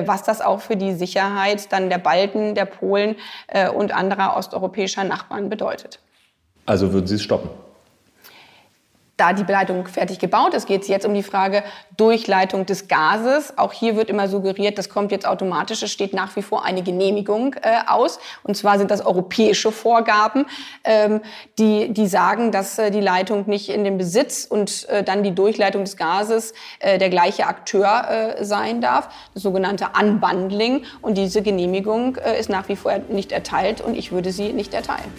was 0.05 0.23
das 0.23 0.41
auch 0.41 0.61
für 0.61 0.75
die 0.75 0.93
Sicherheit 0.93 1.71
dann 1.71 1.89
der 1.89 1.97
Balten, 1.97 2.55
der 2.55 2.65
Polen 2.65 3.15
und 3.75 3.93
anderer 3.93 4.37
osteuropäischer 4.37 5.03
Nachbarn 5.03 5.26
Nachbarn 5.27 5.49
bedeutet. 5.49 5.99
Also 6.65 6.93
würden 6.93 7.07
Sie 7.07 7.15
es 7.15 7.21
stoppen? 7.21 7.49
Da 9.17 9.33
die 9.33 9.43
Beleitung 9.43 9.87
fertig 9.87 10.19
gebaut 10.19 10.53
ist, 10.53 10.67
geht 10.67 10.83
es 10.83 10.87
jetzt 10.87 11.05
um 11.05 11.13
die 11.13 11.23
Frage 11.23 11.63
Durchleitung 11.97 12.67
des 12.67 12.87
Gases. 12.87 13.57
Auch 13.57 13.73
hier 13.73 13.95
wird 13.95 14.09
immer 14.09 14.27
suggeriert, 14.27 14.77
das 14.77 14.89
kommt 14.89 15.11
jetzt 15.11 15.27
automatisch. 15.27 15.81
Es 15.81 15.91
steht 15.91 16.13
nach 16.13 16.35
wie 16.35 16.43
vor 16.43 16.63
eine 16.63 16.83
Genehmigung 16.83 17.55
äh, 17.55 17.79
aus. 17.87 18.19
Und 18.43 18.55
zwar 18.55 18.77
sind 18.77 18.91
das 18.91 19.03
europäische 19.03 19.71
Vorgaben, 19.71 20.45
ähm, 20.83 21.21
die, 21.57 21.91
die 21.91 22.07
sagen, 22.07 22.51
dass 22.51 22.77
äh, 22.77 22.91
die 22.91 23.01
Leitung 23.01 23.45
nicht 23.47 23.69
in 23.69 23.83
dem 23.83 23.97
Besitz 23.97 24.45
und 24.45 24.87
äh, 24.89 25.03
dann 25.03 25.23
die 25.23 25.33
Durchleitung 25.33 25.83
des 25.83 25.97
Gases 25.97 26.53
äh, 26.79 26.99
der 26.99 27.09
gleiche 27.09 27.47
Akteur 27.47 28.37
äh, 28.37 28.45
sein 28.45 28.81
darf. 28.81 29.09
Das 29.33 29.41
sogenannte 29.41 29.87
Unbundling. 29.99 30.85
Und 31.01 31.17
diese 31.17 31.41
Genehmigung 31.41 32.17
äh, 32.17 32.39
ist 32.39 32.49
nach 32.49 32.69
wie 32.69 32.75
vor 32.75 32.93
nicht 33.09 33.31
erteilt 33.31 33.81
und 33.81 33.95
ich 33.95 34.11
würde 34.11 34.31
sie 34.31 34.53
nicht 34.53 34.75
erteilen. 34.75 35.11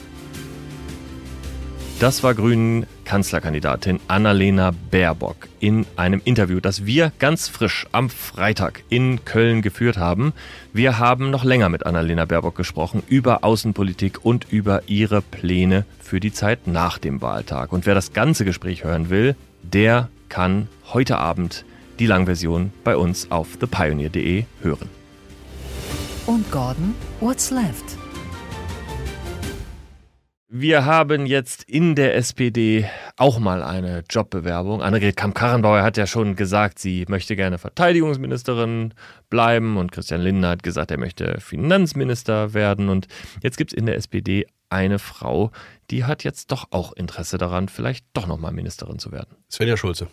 Das 1.99 2.23
war 2.23 2.33
Grünen 2.33 2.87
Kanzlerkandidatin 3.09 4.01
Annalena 4.07 4.73
Baerbock 4.91 5.49
in 5.61 5.87
einem 5.97 6.21
Interview, 6.25 6.61
das 6.61 6.85
wir 6.85 7.11
ganz 7.19 7.49
frisch 7.49 7.87
am 7.91 8.11
Freitag 8.11 8.83
in 8.91 9.25
Köln 9.25 9.63
geführt 9.63 9.97
haben. 9.97 10.35
Wir 10.75 10.99
haben 10.99 11.31
noch 11.31 11.43
länger 11.43 11.71
mit 11.71 11.87
Annalena 11.87 12.27
Baerbock 12.27 12.55
gesprochen 12.55 13.03
über 13.09 13.45
Außenpolitik 13.45 14.25
und 14.27 14.53
über 14.53 14.83
ihre 14.89 15.23
Pläne 15.23 15.87
für 15.99 16.21
die 16.21 16.35
Zeit 16.35 16.67
nach 16.67 16.99
dem 16.99 17.23
Wahltag. 17.23 17.73
Und 17.73 17.87
wer 17.87 17.95
das 17.95 18.13
ganze 18.13 18.45
Gespräch 18.45 18.85
hören 18.85 19.09
will, 19.09 19.37
der 19.63 20.11
kann 20.29 20.69
heute 20.93 21.17
Abend 21.17 21.65
die 21.99 22.07
Langversion 22.07 22.73
bei 22.85 22.97
uns 22.97 23.31
auf 23.31 23.57
thepioneer.de 23.57 24.45
hören. 24.61 24.89
Und 26.27 26.51
Gordon, 26.53 26.95
what's 27.21 27.51
left? 27.51 27.98
Wir 30.51 30.87
haben 30.87 31.27
jetzt 31.27 31.65
in 31.65 31.95
der 31.95 32.17
SPD 32.17 32.89
auch 33.19 33.39
mal 33.39 33.63
eine 33.63 34.03
Jobbewerbung. 34.09 34.81
Annegret 34.81 35.15
Kamm-Karrenbauer 35.15 35.83
hat 35.83 35.99
ja 35.99 36.07
schon 36.07 36.37
gesagt, 36.37 36.79
sie 36.79 37.05
möchte 37.07 37.37
gerne 37.37 37.59
Verteidigungsministerin 37.59 38.95
bleiben 39.29 39.77
und 39.77 39.93
Christian 39.93 40.23
Lindner 40.23 40.49
hat 40.49 40.63
gesagt, 40.63 40.91
er 40.91 40.99
möchte 40.99 41.39
Finanzminister 41.39 42.55
werden. 42.55 42.89
Und 42.89 43.09
jetzt 43.43 43.59
gibt 43.59 43.75
es 43.75 43.79
in 43.79 43.85
der 43.85 43.97
SPD 43.97 44.47
eine 44.71 44.99
Frau, 44.99 45.51
die 45.91 46.05
hat 46.05 46.25
jetzt 46.25 46.51
doch 46.51 46.69
auch 46.71 46.95
Interesse 46.95 47.37
daran, 47.37 47.69
vielleicht 47.69 48.07
doch 48.15 48.27
nochmal 48.27 48.53
Ministerin 48.53 48.99
zu 48.99 49.13
werden. 49.13 49.37
Svenja 49.51 49.77
Schulze. 49.77 50.09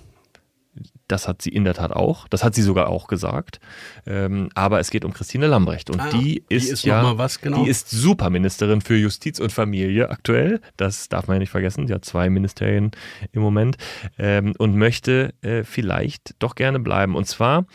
Das 1.07 1.28
hat 1.28 1.41
sie 1.41 1.49
in 1.49 1.63
der 1.63 1.73
Tat 1.73 1.91
auch. 1.91 2.28
Das 2.28 2.43
hat 2.43 2.55
sie 2.55 2.61
sogar 2.61 2.89
auch 2.89 3.07
gesagt. 3.07 3.59
Ähm, 4.05 4.49
aber 4.55 4.80
es 4.80 4.89
geht 4.89 5.05
um 5.05 5.13
Christine 5.13 5.47
Lambrecht. 5.47 5.89
Und 5.89 5.99
Ah, 5.99 6.09
die 6.09 6.43
die 6.49 6.55
ist, 6.55 6.71
ist 6.71 6.84
ja, 6.84 7.17
was 7.17 7.41
genau? 7.41 7.63
die 7.63 7.69
ist 7.69 7.89
Superministerin 7.89 8.82
für 8.82 8.95
Justiz 8.95 9.39
und 9.39 9.51
Familie 9.51 10.09
aktuell. 10.09 10.61
Das 10.78 11.09
darf 11.09 11.28
man 11.28 11.36
ja 11.36 11.39
nicht 11.39 11.51
vergessen. 11.51 11.88
Sie 11.88 11.93
hat 11.93 12.05
zwei 12.05 12.30
Ministerien 12.30 12.91
im 13.32 13.41
Moment. 13.41 13.78
Ähm, 14.17 14.53
und 14.57 14.76
möchte 14.76 15.34
äh, 15.41 15.63
vielleicht 15.63 16.36
doch 16.39 16.55
gerne 16.55 16.80
bleiben. 16.80 17.15
Und 17.15 17.26
zwar 17.26 17.65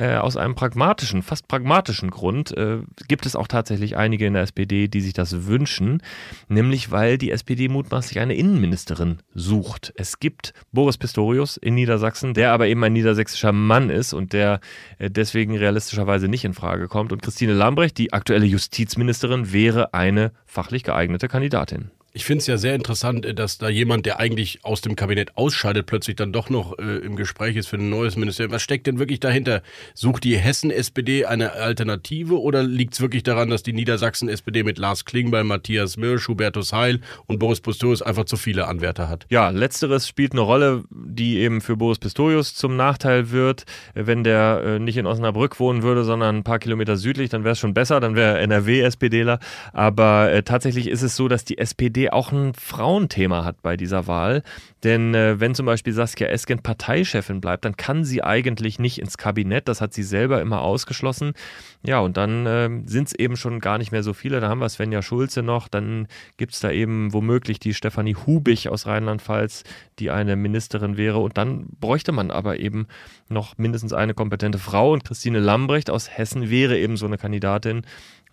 äh, 0.00 0.16
aus 0.16 0.38
einem 0.38 0.54
pragmatischen, 0.54 1.22
fast 1.22 1.46
pragmatischen 1.46 2.10
Grund 2.10 2.56
äh, 2.56 2.78
gibt 3.06 3.26
es 3.26 3.36
auch 3.36 3.46
tatsächlich 3.46 3.98
einige 3.98 4.24
in 4.24 4.32
der 4.32 4.42
SPD, 4.42 4.88
die 4.88 5.02
sich 5.02 5.12
das 5.12 5.46
wünschen, 5.46 6.02
nämlich 6.48 6.90
weil 6.90 7.18
die 7.18 7.30
SPD 7.30 7.68
mutmaßlich 7.68 8.18
eine 8.18 8.34
Innenministerin 8.34 9.18
sucht. 9.34 9.92
Es 9.96 10.18
gibt 10.18 10.54
Boris 10.72 10.96
Pistorius 10.96 11.58
in 11.58 11.74
Niedersachsen, 11.74 12.32
der 12.32 12.52
aber 12.52 12.66
eben 12.66 12.82
ein 12.82 12.94
niedersächsischer 12.94 13.52
Mann 13.52 13.90
ist 13.90 14.14
und 14.14 14.32
der 14.32 14.60
äh, 14.98 15.10
deswegen 15.10 15.54
realistischerweise 15.54 16.28
nicht 16.28 16.46
in 16.46 16.54
Frage 16.54 16.88
kommt. 16.88 17.12
Und 17.12 17.20
Christine 17.20 17.52
Lambrecht, 17.52 17.98
die 17.98 18.14
aktuelle 18.14 18.46
Justizministerin, 18.46 19.52
wäre 19.52 19.92
eine 19.92 20.32
fachlich 20.46 20.82
geeignete 20.82 21.28
Kandidatin. 21.28 21.90
Ich 22.12 22.24
finde 22.24 22.40
es 22.40 22.48
ja 22.48 22.58
sehr 22.58 22.74
interessant, 22.74 23.24
äh, 23.24 23.34
dass 23.34 23.58
da 23.58 23.68
jemand, 23.68 24.04
der 24.04 24.18
eigentlich 24.18 24.64
aus 24.64 24.80
dem 24.80 24.96
Kabinett 24.96 25.36
ausscheidet, 25.36 25.86
plötzlich 25.86 26.16
dann 26.16 26.32
doch 26.32 26.50
noch 26.50 26.76
äh, 26.78 26.96
im 26.98 27.14
Gespräch 27.14 27.54
ist 27.54 27.68
für 27.68 27.76
ein 27.76 27.88
neues 27.88 28.16
Ministerium. 28.16 28.52
Was 28.52 28.62
steckt 28.62 28.88
denn 28.88 28.98
wirklich 28.98 29.20
dahinter? 29.20 29.62
Sucht 29.94 30.24
die 30.24 30.36
Hessen-SPD 30.36 31.26
eine 31.26 31.52
Alternative 31.52 32.40
oder 32.40 32.64
liegt 32.64 32.94
es 32.94 33.00
wirklich 33.00 33.22
daran, 33.22 33.48
dass 33.48 33.62
die 33.62 33.72
Niedersachsen-SPD 33.72 34.64
mit 34.64 34.78
Lars 34.78 35.04
Klingbeil, 35.04 35.44
Matthias 35.44 35.96
Mirsch, 35.96 36.26
Hubertus 36.26 36.72
Heil 36.72 37.00
und 37.26 37.38
Boris 37.38 37.60
Pistorius 37.60 38.02
einfach 38.02 38.24
zu 38.24 38.36
viele 38.36 38.66
Anwärter 38.66 39.08
hat? 39.08 39.26
Ja, 39.30 39.50
letzteres 39.50 40.08
spielt 40.08 40.32
eine 40.32 40.40
Rolle, 40.40 40.82
die 40.90 41.38
eben 41.38 41.60
für 41.60 41.76
Boris 41.76 42.00
Pistorius 42.00 42.56
zum 42.56 42.76
Nachteil 42.76 43.30
wird. 43.30 43.66
Wenn 43.94 44.24
der 44.24 44.62
äh, 44.64 44.78
nicht 44.80 44.96
in 44.96 45.06
Osnabrück 45.06 45.60
wohnen 45.60 45.84
würde, 45.84 46.02
sondern 46.02 46.38
ein 46.38 46.44
paar 46.44 46.58
Kilometer 46.58 46.96
südlich, 46.96 47.30
dann 47.30 47.44
wäre 47.44 47.52
es 47.52 47.60
schon 47.60 47.74
besser, 47.74 48.00
dann 48.00 48.16
wäre 48.16 48.38
er 48.38 48.40
NRW-SPDler. 48.40 49.38
Aber 49.72 50.32
äh, 50.32 50.42
tatsächlich 50.42 50.88
ist 50.88 51.02
es 51.02 51.14
so, 51.14 51.28
dass 51.28 51.44
die 51.44 51.58
SPD 51.58 51.99
auch 52.08 52.32
ein 52.32 52.54
Frauenthema 52.54 53.44
hat 53.44 53.60
bei 53.60 53.76
dieser 53.76 54.06
Wahl. 54.06 54.42
Denn 54.82 55.14
äh, 55.14 55.38
wenn 55.40 55.54
zum 55.54 55.66
Beispiel 55.66 55.92
Saskia 55.92 56.28
Esken 56.28 56.62
Parteichefin 56.62 57.42
bleibt, 57.42 57.66
dann 57.66 57.76
kann 57.76 58.04
sie 58.04 58.24
eigentlich 58.24 58.78
nicht 58.78 58.98
ins 58.98 59.18
Kabinett. 59.18 59.68
Das 59.68 59.82
hat 59.82 59.92
sie 59.92 60.02
selber 60.02 60.40
immer 60.40 60.62
ausgeschlossen. 60.62 61.34
Ja, 61.82 61.98
und 61.98 62.16
dann 62.16 62.46
äh, 62.46 62.70
sind 62.86 63.08
es 63.08 63.14
eben 63.14 63.36
schon 63.36 63.60
gar 63.60 63.76
nicht 63.76 63.92
mehr 63.92 64.02
so 64.02 64.14
viele. 64.14 64.40
Da 64.40 64.48
haben 64.48 64.60
wir 64.60 64.68
Svenja 64.70 65.02
Schulze 65.02 65.42
noch. 65.42 65.68
Dann 65.68 66.08
gibt 66.38 66.54
es 66.54 66.60
da 66.60 66.70
eben 66.70 67.12
womöglich 67.12 67.60
die 67.60 67.74
Stefanie 67.74 68.14
Hubich 68.14 68.70
aus 68.70 68.86
Rheinland-Pfalz, 68.86 69.64
die 69.98 70.10
eine 70.10 70.36
Ministerin 70.36 70.96
wäre. 70.96 71.18
Und 71.18 71.36
dann 71.36 71.66
bräuchte 71.80 72.12
man 72.12 72.30
aber 72.30 72.58
eben 72.58 72.86
noch 73.28 73.58
mindestens 73.58 73.92
eine 73.92 74.14
kompetente 74.14 74.58
Frau. 74.58 74.92
Und 74.92 75.04
Christine 75.04 75.40
Lambrecht 75.40 75.90
aus 75.90 76.08
Hessen 76.08 76.48
wäre 76.48 76.78
eben 76.78 76.96
so 76.96 77.04
eine 77.04 77.18
Kandidatin, 77.18 77.82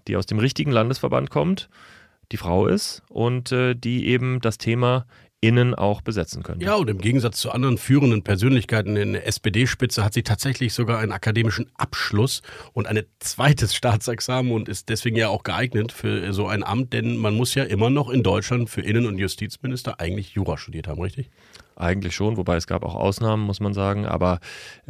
die 0.07 0.15
aus 0.15 0.25
dem 0.25 0.39
richtigen 0.39 0.71
Landesverband 0.71 1.29
kommt, 1.29 1.69
die 2.31 2.37
Frau 2.37 2.67
ist 2.67 3.03
und 3.09 3.51
äh, 3.51 3.75
die 3.75 4.07
eben 4.07 4.41
das 4.41 4.57
Thema 4.57 5.05
innen 5.39 5.75
auch 5.75 6.01
besetzen 6.01 6.41
könnte. 6.41 6.65
Ja, 6.65 6.75
und 6.75 6.89
im 6.89 6.97
Gegensatz 6.97 7.39
zu 7.39 7.51
anderen 7.51 7.77
führenden 7.77 8.23
Persönlichkeiten 8.23 8.95
in 8.97 9.13
der 9.13 9.27
SPD-Spitze 9.27 10.03
hat 10.03 10.13
sie 10.13 10.23
tatsächlich 10.23 10.73
sogar 10.73 10.97
einen 10.97 11.11
akademischen 11.11 11.69
Abschluss 11.75 12.41
und 12.73 12.87
ein 12.87 13.03
zweites 13.19 13.75
Staatsexamen 13.75 14.51
und 14.51 14.67
ist 14.67 14.89
deswegen 14.89 15.15
ja 15.15 15.29
auch 15.29 15.43
geeignet 15.43 15.91
für 15.91 16.33
so 16.33 16.47
ein 16.47 16.63
Amt, 16.63 16.93
denn 16.93 17.17
man 17.17 17.35
muss 17.35 17.53
ja 17.53 17.63
immer 17.63 17.91
noch 17.91 18.09
in 18.09 18.23
Deutschland 18.23 18.69
für 18.69 18.81
Innen- 18.81 19.05
und 19.05 19.19
Justizminister 19.19 19.99
eigentlich 19.99 20.31
Jura 20.31 20.57
studiert 20.57 20.87
haben, 20.87 21.01
richtig? 21.01 21.29
Eigentlich 21.79 22.15
schon, 22.15 22.37
wobei 22.37 22.55
es 22.55 22.65
gab 22.65 22.83
auch 22.83 22.95
Ausnahmen, 22.95 23.43
muss 23.43 23.59
man 23.59 23.73
sagen. 23.73 24.07
Aber 24.07 24.39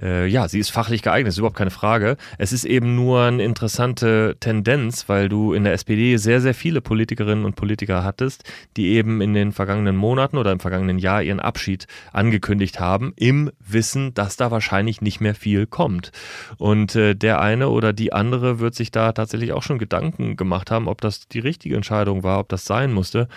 äh, 0.01 0.25
ja, 0.25 0.47
sie 0.47 0.59
ist 0.59 0.69
fachlich 0.69 1.01
geeignet, 1.01 1.31
ist 1.31 1.37
überhaupt 1.37 1.57
keine 1.57 1.69
Frage. 1.69 2.15
Es 2.37 2.53
ist 2.53 2.63
eben 2.63 2.95
nur 2.95 3.23
eine 3.23 3.43
interessante 3.43 4.37
Tendenz, 4.39 5.09
weil 5.09 5.27
du 5.27 5.51
in 5.51 5.65
der 5.65 5.73
SPD 5.73 6.15
sehr, 6.15 6.39
sehr 6.39 6.53
viele 6.53 6.79
Politikerinnen 6.79 7.43
und 7.43 7.57
Politiker 7.57 8.05
hattest, 8.05 8.45
die 8.77 8.87
eben 8.89 9.19
in 9.19 9.33
den 9.33 9.51
vergangenen 9.51 9.97
Monaten 9.97 10.37
oder 10.37 10.53
im 10.53 10.61
vergangenen 10.61 10.97
Jahr 10.97 11.21
ihren 11.21 11.41
Abschied 11.41 11.87
angekündigt 12.13 12.79
haben, 12.79 13.11
im 13.17 13.51
Wissen, 13.59 14.13
dass 14.13 14.37
da 14.37 14.49
wahrscheinlich 14.49 15.01
nicht 15.01 15.19
mehr 15.19 15.35
viel 15.35 15.67
kommt. 15.67 16.13
Und 16.57 16.95
äh, 16.95 17.15
der 17.15 17.41
eine 17.41 17.67
oder 17.67 17.91
die 17.91 18.13
andere 18.13 18.59
wird 18.59 18.75
sich 18.75 18.91
da 18.91 19.11
tatsächlich 19.11 19.51
auch 19.51 19.63
schon 19.63 19.77
Gedanken 19.77 20.37
gemacht 20.37 20.71
haben, 20.71 20.87
ob 20.87 21.01
das 21.01 21.27
die 21.27 21.39
richtige 21.39 21.75
Entscheidung 21.75 22.23
war, 22.23 22.39
ob 22.39 22.47
das 22.47 22.63
sein 22.63 22.93
musste. 22.93 23.27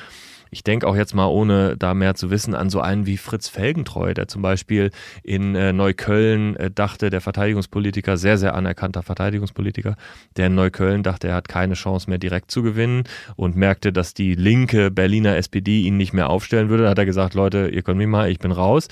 Ich 0.50 0.64
denke 0.64 0.86
auch 0.86 0.96
jetzt 0.96 1.14
mal, 1.14 1.26
ohne 1.26 1.76
da 1.76 1.94
mehr 1.94 2.14
zu 2.14 2.30
wissen, 2.30 2.54
an 2.54 2.70
so 2.70 2.80
einen 2.80 3.06
wie 3.06 3.16
Fritz 3.16 3.48
Felgentreu, 3.48 4.14
der 4.14 4.28
zum 4.28 4.42
Beispiel 4.42 4.90
in 5.22 5.54
äh, 5.54 5.72
Neukölln 5.72 6.56
äh, 6.56 6.70
dachte, 6.70 7.10
der 7.10 7.20
Verteidigungspolitiker, 7.20 8.16
sehr, 8.16 8.38
sehr 8.38 8.54
anerkannter 8.54 9.02
Verteidigungspolitiker, 9.02 9.96
der 10.36 10.46
in 10.46 10.54
Neukölln 10.54 11.02
dachte, 11.02 11.28
er 11.28 11.34
hat 11.34 11.48
keine 11.48 11.74
Chance 11.74 12.08
mehr 12.08 12.18
direkt 12.18 12.50
zu 12.50 12.62
gewinnen 12.62 13.04
und 13.36 13.56
merkte, 13.56 13.92
dass 13.92 14.14
die 14.14 14.34
linke 14.34 14.90
Berliner 14.90 15.36
SPD 15.36 15.82
ihn 15.82 15.96
nicht 15.96 16.12
mehr 16.12 16.30
aufstellen 16.30 16.68
würde. 16.68 16.84
Da 16.84 16.90
hat 16.90 16.98
er 16.98 17.06
gesagt, 17.06 17.34
Leute, 17.34 17.68
ihr 17.68 17.82
könnt 17.82 17.98
mich 17.98 18.08
mal, 18.08 18.30
ich 18.30 18.38
bin 18.38 18.52
raus. 18.52 18.88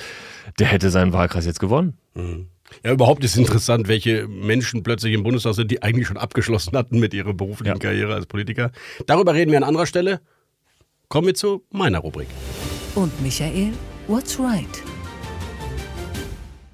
Der 0.58 0.68
hätte 0.68 0.90
seinen 0.90 1.12
Wahlkreis 1.12 1.46
jetzt 1.46 1.60
gewonnen. 1.60 1.98
Mhm. 2.14 2.46
Ja, 2.84 2.92
überhaupt 2.92 3.24
ist 3.24 3.36
interessant, 3.36 3.88
welche 3.88 4.28
Menschen 4.28 4.82
plötzlich 4.82 5.14
im 5.14 5.22
Bundestag 5.22 5.54
sind, 5.54 5.70
die 5.70 5.82
eigentlich 5.82 6.06
schon 6.06 6.16
abgeschlossen 6.16 6.76
hatten 6.76 6.98
mit 6.98 7.14
ihrer 7.14 7.32
beruflichen 7.32 7.78
Karriere 7.78 8.14
als 8.14 8.26
Politiker. 8.26 8.70
Darüber 9.06 9.34
reden 9.34 9.50
wir 9.50 9.58
an 9.58 9.64
anderer 9.64 9.86
Stelle. 9.86 10.20
Kommen 11.10 11.28
wir 11.28 11.34
zu 11.34 11.64
meiner 11.70 12.00
Rubrik. 12.00 12.28
Und 12.94 13.22
Michael, 13.22 13.72
what's 14.08 14.38
right? 14.38 14.82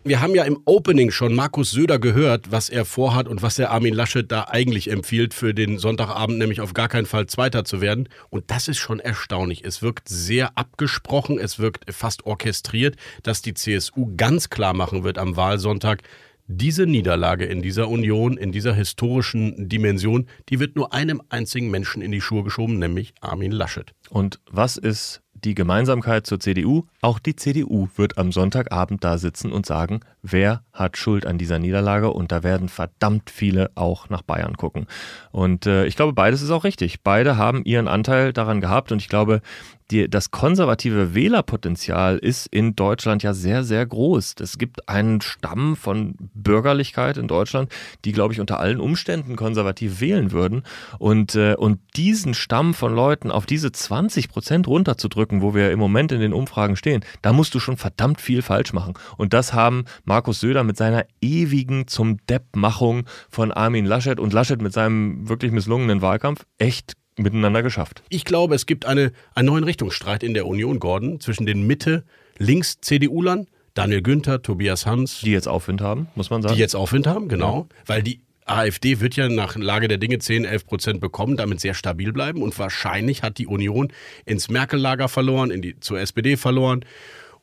Wir 0.03 0.21
haben 0.21 0.35
ja 0.35 0.43
im 0.43 0.59
Opening 0.65 1.13
schon 1.13 1.37
Markus 1.37 1.71
Söder 1.71 2.01
gehört, 2.01 2.51
was 2.51 2.69
er 2.69 2.85
vorhat 2.85 3.29
und 3.29 3.43
was 3.43 3.61
er 3.61 3.71
Armin 3.71 3.95
Laschet 3.95 4.31
da 4.33 4.47
eigentlich 4.49 4.91
empfiehlt 4.91 5.35
für 5.35 5.55
den 5.55 5.79
Sonntagabend, 5.79 6.39
nämlich 6.39 6.61
auf 6.61 6.75
gar 6.75 6.89
keinen 6.89 7.07
Fall 7.07 7.27
Zweiter 7.27 7.65
zu 7.65 7.81
werden. 7.81 8.09
Und 8.29 8.51
das 8.51 8.67
ist 8.67 8.79
schon 8.79 8.99
erstaunlich. 8.99 9.65
Es 9.65 9.83
wirkt 9.83 10.09
sehr 10.09 10.59
abgesprochen, 10.59 11.39
es 11.39 11.61
wirkt 11.61 11.95
fast 11.95 12.27
orchestriert, 12.27 12.97
dass 13.23 13.41
die 13.41 13.55
CSU 13.55 14.15
ganz 14.17 14.51
klar 14.51 14.75
machen 14.75 15.05
wird 15.05 15.17
am 15.17 15.37
Wahlsonntag, 15.37 16.03
diese 16.47 16.87
Niederlage 16.87 17.45
in 17.45 17.63
dieser 17.63 17.89
Union, 17.89 18.37
in 18.37 18.53
dieser 18.53 18.75
historischen 18.75 19.69
Dimension, 19.69 20.27
die 20.49 20.61
wird 20.61 20.77
nur 20.77 20.93
einem 20.93 21.23
einzigen 21.29 21.71
Menschen 21.71 22.03
in 22.03 22.13
die 22.13 22.21
Schuhe 22.21 22.45
geschoben, 22.45 22.79
nämlich 22.79 23.15
Armin 23.21 23.53
Laschet. 23.53 23.95
Und 24.11 24.41
was 24.51 24.77
ist 24.77 25.25
die 25.45 25.55
Gemeinsamkeit 25.55 26.27
zur 26.27 26.41
CDU. 26.41 26.85
Auch 27.01 27.19
die 27.19 27.37
CDU 27.37 27.89
wird 27.97 28.19
am 28.19 28.33
Sonntagabend 28.33 29.05
da 29.05 29.19
sitzen 29.19 29.53
und 29.53 29.67
sagen, 29.67 30.01
wer 30.23 30.63
hat 30.73 30.97
Schuld 30.97 31.27
an 31.27 31.39
dieser 31.39 31.59
Niederlage 31.59 32.11
und 32.11 32.33
da 32.33 32.43
werden 32.43 32.69
verdammt 32.69 33.31
viele 33.31 33.71
auch 33.75 34.09
nach 34.09 34.23
Bayern 34.23 34.57
gucken. 34.57 34.87
Und 35.33 35.67
äh, 35.67 35.87
ich 35.87 35.97
glaube, 35.97 36.13
beides 36.13 36.43
ist 36.43 36.51
auch 36.51 36.65
richtig. 36.65 37.03
Beide 37.03 37.37
haben 37.37 37.65
ihren 37.65 37.89
Anteil 37.89 38.33
daran 38.33 38.61
gehabt 38.61 38.91
und 38.91 39.01
ich 39.01 39.09
glaube, 39.09 39.43
die, 39.91 40.09
das 40.09 40.31
konservative 40.31 41.15
Wählerpotenzial 41.15 42.17
ist 42.19 42.47
in 42.47 42.75
Deutschland 42.75 43.23
ja 43.23 43.35
sehr, 43.35 43.65
sehr 43.65 43.85
groß. 43.85 44.37
Es 44.41 44.57
gibt 44.57 44.89
einen 44.89 45.21
Stamm 45.21 45.77
von 45.77 46.15
Bürgerlichkeit 46.35 47.19
in 47.19 47.29
Deutschland, 47.29 47.71
die, 48.05 48.13
glaube 48.13 48.33
ich, 48.33 48.41
unter 48.41 48.61
allen 48.61 48.81
Umständen 48.81 49.37
konservativ 49.37 50.01
wählen 50.01 50.33
würden. 50.33 50.63
Und, 50.99 51.35
äh, 51.35 51.55
und 51.55 51.81
diesen 51.97 52.33
Stamm 52.33 52.73
von 52.73 52.95
Leuten 52.95 53.31
auf 53.31 53.45
diese 53.45 53.73
20 53.73 54.29
Prozent 54.29 54.67
runterzudrücken, 54.67 55.43
wo 55.43 55.55
wir 55.55 55.71
im 55.71 55.79
Moment 55.79 56.13
in 56.13 56.21
den 56.21 56.33
Umfragen 56.33 56.77
stehen, 56.77 57.05
da 57.21 57.33
musst 57.33 57.55
du 57.55 57.61
schon 57.61 57.77
verdammt 57.77 58.21
viel 58.21 58.41
falsch 58.41 58.73
machen. 58.73 58.95
Und 59.19 59.35
das 59.35 59.53
haben 59.53 59.85
Markus 60.05 60.41
Söder 60.41 60.65
mit 60.65 60.79
seiner 60.79 61.05
ewigen 61.21 61.87
zum 61.89 62.19
Depp-Machung 62.27 63.05
von 63.29 63.53
Armin 63.53 63.85
Laschet 63.85 64.19
und 64.19 64.33
Laschet 64.33 64.63
mit 64.63 64.73
seinem 64.73 65.29
wirklich 65.29 65.53
misslungenen 65.53 66.01
Wahlkampf 66.01 66.47
echt 66.59 66.95
miteinander 67.17 67.63
geschafft. 67.63 68.03
Ich 68.09 68.25
glaube, 68.25 68.55
es 68.55 68.67
gibt 68.67 68.87
eine, 68.87 69.13
einen 69.35 69.47
neuen 69.47 69.65
Richtungsstreit 69.65 70.23
in 70.23 70.35
der 70.35 70.47
Union, 70.47 70.81
Gordon, 70.81 71.21
zwischen 71.21 71.47
den 71.47 71.67
Mitte-Links-CDU-Lern, 71.67 73.47
Daniel 73.75 74.03
Günther, 74.03 74.43
Tobias 74.43 74.87
Hans. 74.87 75.21
Die 75.21 75.33
jetzt 75.33 75.49
Aufwind 75.49 75.81
haben, 75.81 76.09
muss 76.15 76.31
man 76.31 76.43
sagen. 76.43 76.55
Die 76.55 76.61
jetzt 76.61 76.77
Aufwind 76.77 77.07
haben, 77.07 77.29
genau. 77.29 77.69
Ja. 77.71 77.77
Weil 77.87 78.03
die 78.03 78.21
AfD 78.47 79.01
wird 79.01 79.17
ja 79.17 79.29
nach 79.29 79.57
Lage 79.57 79.89
der 79.89 79.99
Dinge 79.99 80.19
10, 80.19 80.45
11 80.45 80.67
Prozent 80.67 81.01
bekommen, 81.01 81.37
damit 81.37 81.61
sehr 81.61 81.75
stabil 81.75 82.13
bleiben. 82.13 82.43
Und 82.43 82.59
wahrscheinlich 82.59 83.23
hat 83.23 83.39
die 83.39 83.47
Union 83.47 83.93
ins 84.27 84.49
Merkel-Lager 84.49 85.09
verloren, 85.09 85.51
in 85.51 85.63
die, 85.63 85.81
zur 85.81 85.99
SPD 86.01 86.37
verloren 86.37 86.85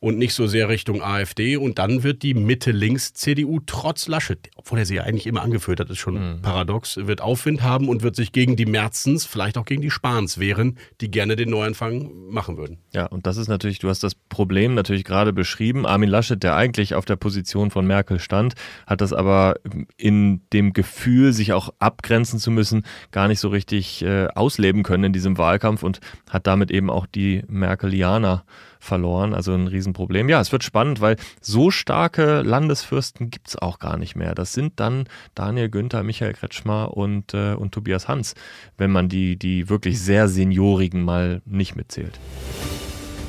und 0.02 0.18
nicht 0.18 0.34
so 0.34 0.48
sehr 0.48 0.68
Richtung 0.68 1.00
AfD. 1.00 1.56
Und 1.56 1.78
dann 1.78 2.02
wird 2.02 2.24
die 2.24 2.34
Mitte-Links-CDU 2.34 3.60
trotz 3.66 4.08
Laschet, 4.08 4.50
obwohl 4.56 4.80
er 4.80 4.84
sie 4.84 4.96
ja 4.96 5.04
eigentlich 5.04 5.28
immer 5.28 5.42
angeführt 5.42 5.78
hat, 5.78 5.88
ist 5.90 5.98
schon 5.98 6.14
mhm. 6.14 6.42
paradox, 6.42 6.96
wird 6.96 7.20
Aufwind 7.20 7.62
haben 7.62 7.88
und 7.88 8.02
wird 8.02 8.16
sich 8.16 8.32
gegen 8.32 8.56
die 8.56 8.66
Merzens, 8.66 9.24
vielleicht 9.24 9.56
auch 9.56 9.64
gegen 9.64 9.80
die 9.80 9.92
Spahns 9.92 10.40
wehren, 10.40 10.76
die 11.00 11.08
gerne 11.08 11.36
den 11.36 11.50
Neuanfang 11.50 12.10
machen 12.28 12.56
würden. 12.56 12.78
Ja, 12.92 13.06
und 13.06 13.28
das 13.28 13.36
ist 13.36 13.46
natürlich, 13.46 13.78
du 13.78 13.88
hast 13.88 14.02
das 14.02 14.16
Problem 14.16 14.74
natürlich 14.74 15.04
gerade 15.04 15.32
beschrieben. 15.32 15.86
Armin 15.86 16.10
Laschet, 16.10 16.42
der 16.42 16.56
eigentlich 16.56 16.96
auf 16.96 17.04
der 17.04 17.14
Position 17.14 17.70
von 17.70 17.86
Merkel 17.86 18.18
stand, 18.18 18.54
hat 18.88 19.02
das 19.02 19.12
aber 19.12 19.54
in 19.96 20.40
dem 20.52 20.72
Gefühl, 20.72 21.32
sich 21.32 21.52
auch 21.52 21.72
abgrenzen 21.78 22.40
zu 22.40 22.50
müssen, 22.50 22.84
gar 23.12 23.28
nicht 23.28 23.38
so 23.38 23.46
richtig 23.50 24.02
äh, 24.02 24.26
ausleben 24.34 24.82
können 24.82 25.04
in 25.04 25.12
diesem 25.12 25.38
Wahlkampf 25.38 25.84
und 25.84 26.00
hat 26.28 26.48
damit 26.48 26.72
eben 26.72 26.90
auch 26.90 27.06
die 27.06 27.44
Merkelianer 27.46 28.44
verloren. 28.82 29.32
Also 29.32 29.54
ein 29.54 29.68
Riesenproblem. 29.68 30.28
Ja, 30.28 30.40
es 30.40 30.50
wird 30.50 30.64
spannend, 30.64 31.00
weil 31.00 31.16
so 31.40 31.70
starke 31.70 32.42
Landesfürsten 32.42 33.30
gibt 33.30 33.48
es 33.48 33.56
auch 33.56 33.78
gar 33.78 33.96
nicht 33.96 34.16
mehr. 34.16 34.34
Das 34.34 34.52
sind 34.52 34.80
dann 34.80 35.04
Daniel 35.34 35.68
Günther, 35.68 36.02
Michael 36.02 36.32
Kretschmer 36.32 36.96
und, 36.96 37.32
äh, 37.32 37.54
und 37.54 37.72
Tobias 37.72 38.08
Hans, 38.08 38.34
wenn 38.76 38.90
man 38.90 39.08
die, 39.08 39.36
die 39.36 39.68
wirklich 39.68 40.00
sehr 40.00 40.28
Seniorigen 40.28 41.04
mal 41.04 41.42
nicht 41.44 41.76
mitzählt. 41.76 42.18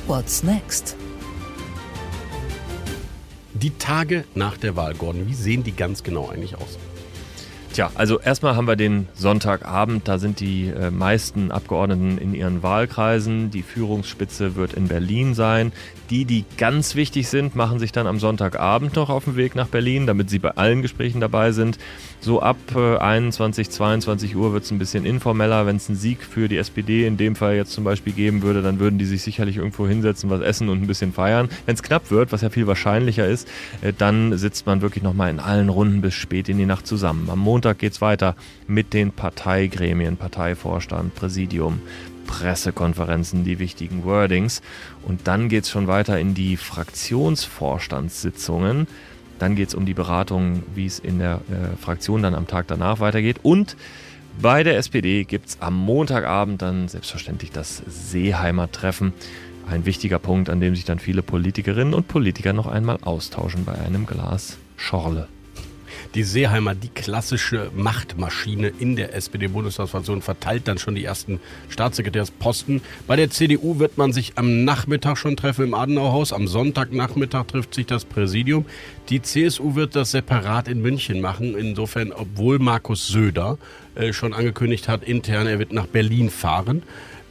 What's 0.08 0.42
next? 0.42 0.96
Die 3.54 3.70
Tage 3.70 4.24
nach 4.34 4.56
der 4.58 4.74
Wahl, 4.74 4.94
Gordon, 4.94 5.28
wie 5.28 5.34
sehen 5.34 5.62
die 5.62 5.72
ganz 5.72 6.02
genau 6.02 6.28
eigentlich 6.28 6.56
aus? 6.56 6.78
Tja, 7.74 7.90
also 7.96 8.20
erstmal 8.20 8.54
haben 8.54 8.68
wir 8.68 8.76
den 8.76 9.08
Sonntagabend, 9.14 10.06
da 10.06 10.18
sind 10.18 10.38
die 10.38 10.68
äh, 10.68 10.92
meisten 10.92 11.50
Abgeordneten 11.50 12.18
in 12.18 12.32
ihren 12.32 12.62
Wahlkreisen. 12.62 13.50
Die 13.50 13.64
Führungsspitze 13.64 14.54
wird 14.54 14.74
in 14.74 14.86
Berlin 14.86 15.34
sein. 15.34 15.72
Die, 16.10 16.26
die 16.26 16.44
ganz 16.58 16.96
wichtig 16.96 17.28
sind, 17.28 17.56
machen 17.56 17.78
sich 17.78 17.90
dann 17.90 18.06
am 18.06 18.18
Sonntagabend 18.18 18.94
noch 18.94 19.08
auf 19.08 19.24
den 19.24 19.36
Weg 19.36 19.54
nach 19.54 19.68
Berlin, 19.68 20.06
damit 20.06 20.28
sie 20.28 20.38
bei 20.38 20.50
allen 20.50 20.82
Gesprächen 20.82 21.20
dabei 21.20 21.52
sind. 21.52 21.78
So 22.20 22.42
ab 22.42 22.56
äh, 22.74 22.98
21, 22.98 23.70
22 23.70 24.36
Uhr 24.36 24.52
wird 24.52 24.64
es 24.64 24.70
ein 24.70 24.78
bisschen 24.78 25.06
informeller. 25.06 25.66
Wenn 25.66 25.76
es 25.76 25.88
einen 25.88 25.96
Sieg 25.96 26.22
für 26.22 26.48
die 26.48 26.58
SPD 26.58 27.06
in 27.06 27.16
dem 27.16 27.36
Fall 27.36 27.56
jetzt 27.56 27.72
zum 27.72 27.84
Beispiel 27.84 28.12
geben 28.12 28.42
würde, 28.42 28.60
dann 28.60 28.80
würden 28.80 28.98
die 28.98 29.06
sich 29.06 29.22
sicherlich 29.22 29.56
irgendwo 29.56 29.86
hinsetzen, 29.86 30.28
was 30.28 30.40
essen 30.40 30.68
und 30.68 30.82
ein 30.82 30.86
bisschen 30.86 31.12
feiern. 31.12 31.48
Wenn 31.64 31.74
es 31.74 31.82
knapp 31.82 32.10
wird, 32.10 32.32
was 32.32 32.42
ja 32.42 32.50
viel 32.50 32.66
wahrscheinlicher 32.66 33.26
ist, 33.26 33.48
äh, 33.80 33.92
dann 33.96 34.36
sitzt 34.36 34.66
man 34.66 34.82
wirklich 34.82 35.02
nochmal 35.04 35.30
in 35.30 35.40
allen 35.40 35.70
Runden 35.70 36.02
bis 36.02 36.14
spät 36.14 36.48
in 36.50 36.58
die 36.58 36.66
Nacht 36.66 36.86
zusammen. 36.86 37.30
Am 37.30 37.38
Montag 37.38 37.78
geht 37.78 37.92
es 37.92 38.00
weiter 38.00 38.36
mit 38.66 38.92
den 38.92 39.12
Parteigremien, 39.12 40.16
Parteivorstand, 40.16 41.14
Präsidium, 41.14 41.80
Pressekonferenzen, 42.26 43.44
die 43.44 43.58
wichtigen 43.58 44.04
Wordings. 44.04 44.62
Und 45.02 45.26
dann 45.26 45.48
geht 45.48 45.64
es 45.64 45.70
schon 45.70 45.86
weiter 45.86 46.18
in 46.18 46.34
die 46.34 46.56
Fraktionsvorstandssitzungen. 46.56 48.86
Dann 49.38 49.56
geht 49.56 49.68
es 49.68 49.74
um 49.74 49.86
die 49.86 49.94
Beratung, 49.94 50.62
wie 50.74 50.84
es 50.86 50.98
in 50.98 51.18
der 51.18 51.40
äh, 51.50 51.76
Fraktion 51.76 52.22
dann 52.22 52.34
am 52.34 52.46
Tag 52.46 52.66
danach 52.68 53.00
weitergeht. 53.00 53.40
Und 53.42 53.76
bei 54.40 54.62
der 54.62 54.78
SPD 54.78 55.24
gibt 55.24 55.48
es 55.48 55.60
am 55.60 55.76
Montagabend 55.76 56.62
dann 56.62 56.88
selbstverständlich 56.88 57.50
das 57.50 57.82
Seeheimer 57.86 58.70
Treffen. 58.70 59.12
Ein 59.68 59.86
wichtiger 59.86 60.18
Punkt, 60.18 60.50
an 60.50 60.60
dem 60.60 60.74
sich 60.74 60.84
dann 60.84 60.98
viele 60.98 61.22
Politikerinnen 61.22 61.94
und 61.94 62.08
Politiker 62.08 62.52
noch 62.52 62.66
einmal 62.66 62.98
austauschen 63.02 63.64
bei 63.64 63.78
einem 63.78 64.06
Glas 64.06 64.58
Schorle 64.76 65.28
die 66.14 66.22
Seeheimer, 66.22 66.74
die 66.74 66.88
klassische 66.88 67.70
Machtmaschine 67.74 68.68
in 68.78 68.94
der 68.94 69.14
SPD-Bundestagsfraktion, 69.14 70.22
verteilt 70.22 70.68
dann 70.68 70.78
schon 70.78 70.94
die 70.94 71.04
ersten 71.04 71.40
Staatssekretärsposten. 71.68 72.82
Bei 73.06 73.16
der 73.16 73.30
CDU 73.30 73.78
wird 73.80 73.98
man 73.98 74.12
sich 74.12 74.32
am 74.36 74.64
Nachmittag 74.64 75.18
schon 75.18 75.36
treffen 75.36 75.64
im 75.64 75.74
Adenauerhaus. 75.74 76.32
Am 76.32 76.46
Sonntagnachmittag 76.46 77.46
trifft 77.46 77.74
sich 77.74 77.86
das 77.86 78.04
Präsidium. 78.04 78.64
Die 79.08 79.22
CSU 79.22 79.74
wird 79.74 79.96
das 79.96 80.12
separat 80.12 80.68
in 80.68 80.80
München 80.80 81.20
machen. 81.20 81.56
Insofern, 81.56 82.12
obwohl 82.12 82.60
Markus 82.60 83.08
Söder 83.08 83.58
äh, 83.96 84.12
schon 84.12 84.34
angekündigt 84.34 84.88
hat, 84.88 85.02
intern, 85.02 85.46
er 85.46 85.58
wird 85.58 85.72
nach 85.72 85.86
Berlin 85.86 86.30
fahren. 86.30 86.82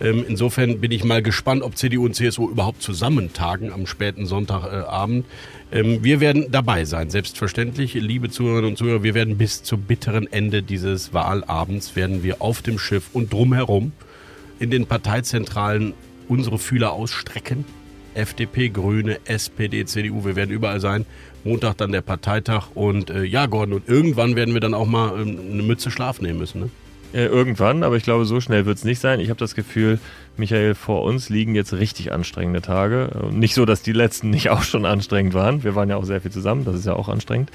Ähm, 0.04 0.26
insofern 0.28 0.80
bin 0.80 0.92
ich 0.92 1.06
mal 1.06 1.24
gespannt, 1.24 1.64
ob 1.64 1.78
CDU 1.78 2.04
und 2.06 2.14
CSU 2.14 2.50
überhaupt 2.50 2.82
zusammentagen 2.82 3.72
am 3.72 3.88
späten 3.88 4.26
Sonntagabend. 4.26 5.26
Ähm, 5.72 6.04
wir 6.04 6.20
werden 6.20 6.48
dabei 6.52 6.84
sein, 6.84 7.10
selbstverständlich, 7.10 7.94
liebe 7.94 8.30
Zuhörerinnen 8.30 8.72
und 8.72 8.78
Zuhörer. 8.78 9.04
Wir 9.04 9.14
werden 9.14 9.38
bis 9.38 9.64
zum 9.64 9.84
bitteren 9.84 10.32
Ende 10.32 10.62
dieses 10.62 11.14
Wahlabends 11.14 11.96
werden 11.96 12.22
wir 12.22 12.42
auf 12.42 12.62
dem 12.62 12.78
Schiff 12.78 13.12
und 13.14 13.32
drumherum 13.32 13.94
in 14.60 14.70
den 14.70 14.88
Parteizentralen 14.88 15.94
unsere 16.28 16.60
Fühler 16.60 16.92
ausstrecken. 16.92 17.64
FDP, 18.14 18.70
Grüne, 18.70 19.20
SPD, 19.26 19.86
CDU, 19.86 20.26
wir 20.26 20.36
werden 20.36 20.52
überall 20.52 20.82
sein. 20.82 21.06
Montag 21.46 21.78
dann 21.78 21.94
der 21.94 22.02
Parteitag 22.02 22.68
und 22.76 23.10
äh, 23.10 23.24
ja, 23.24 23.46
Gordon, 23.46 23.76
und 23.76 23.90
irgendwann 23.90 24.36
werden 24.36 24.54
wir 24.54 24.62
dann 24.62 24.74
auch 24.74 24.86
mal 24.86 25.20
ähm, 25.20 25.40
eine 25.52 25.64
Mütze 25.64 25.92
Schlaf 25.92 26.22
nehmen 26.22 26.40
müssen. 26.40 26.62
Ne? 26.62 26.70
Äh, 27.14 27.26
irgendwann, 27.26 27.84
aber 27.84 27.96
ich 27.96 28.04
glaube, 28.04 28.26
so 28.26 28.42
schnell 28.42 28.66
wird 28.66 28.80
es 28.80 28.84
nicht 28.84 29.00
sein. 29.00 29.20
Ich 29.20 29.30
habe 29.30 29.40
das 29.40 29.54
Gefühl, 29.54 30.00
Michael, 30.36 30.74
vor 30.74 31.04
uns 31.04 31.30
liegen 31.30 31.54
jetzt 31.54 31.74
richtig 31.74 32.12
anstrengende 32.12 32.62
Tage. 32.62 33.10
Nicht 33.32 33.54
so, 33.54 33.66
dass 33.66 33.84
die 33.84 33.94
letzten 33.94 34.32
nicht 34.32 34.50
auch 34.50 34.64
schon 34.64 34.86
anstrengend 34.86 35.36
waren. 35.36 35.64
Wir 35.64 35.76
waren 35.76 35.90
ja 35.90 35.98
auch 35.98 36.06
sehr 36.06 36.22
viel 36.22 36.32
zusammen, 36.32 36.66
das 36.66 36.76
ist 36.76 36.86
ja 36.86 36.94
auch 36.94 37.10
anstrengend. 37.10 37.52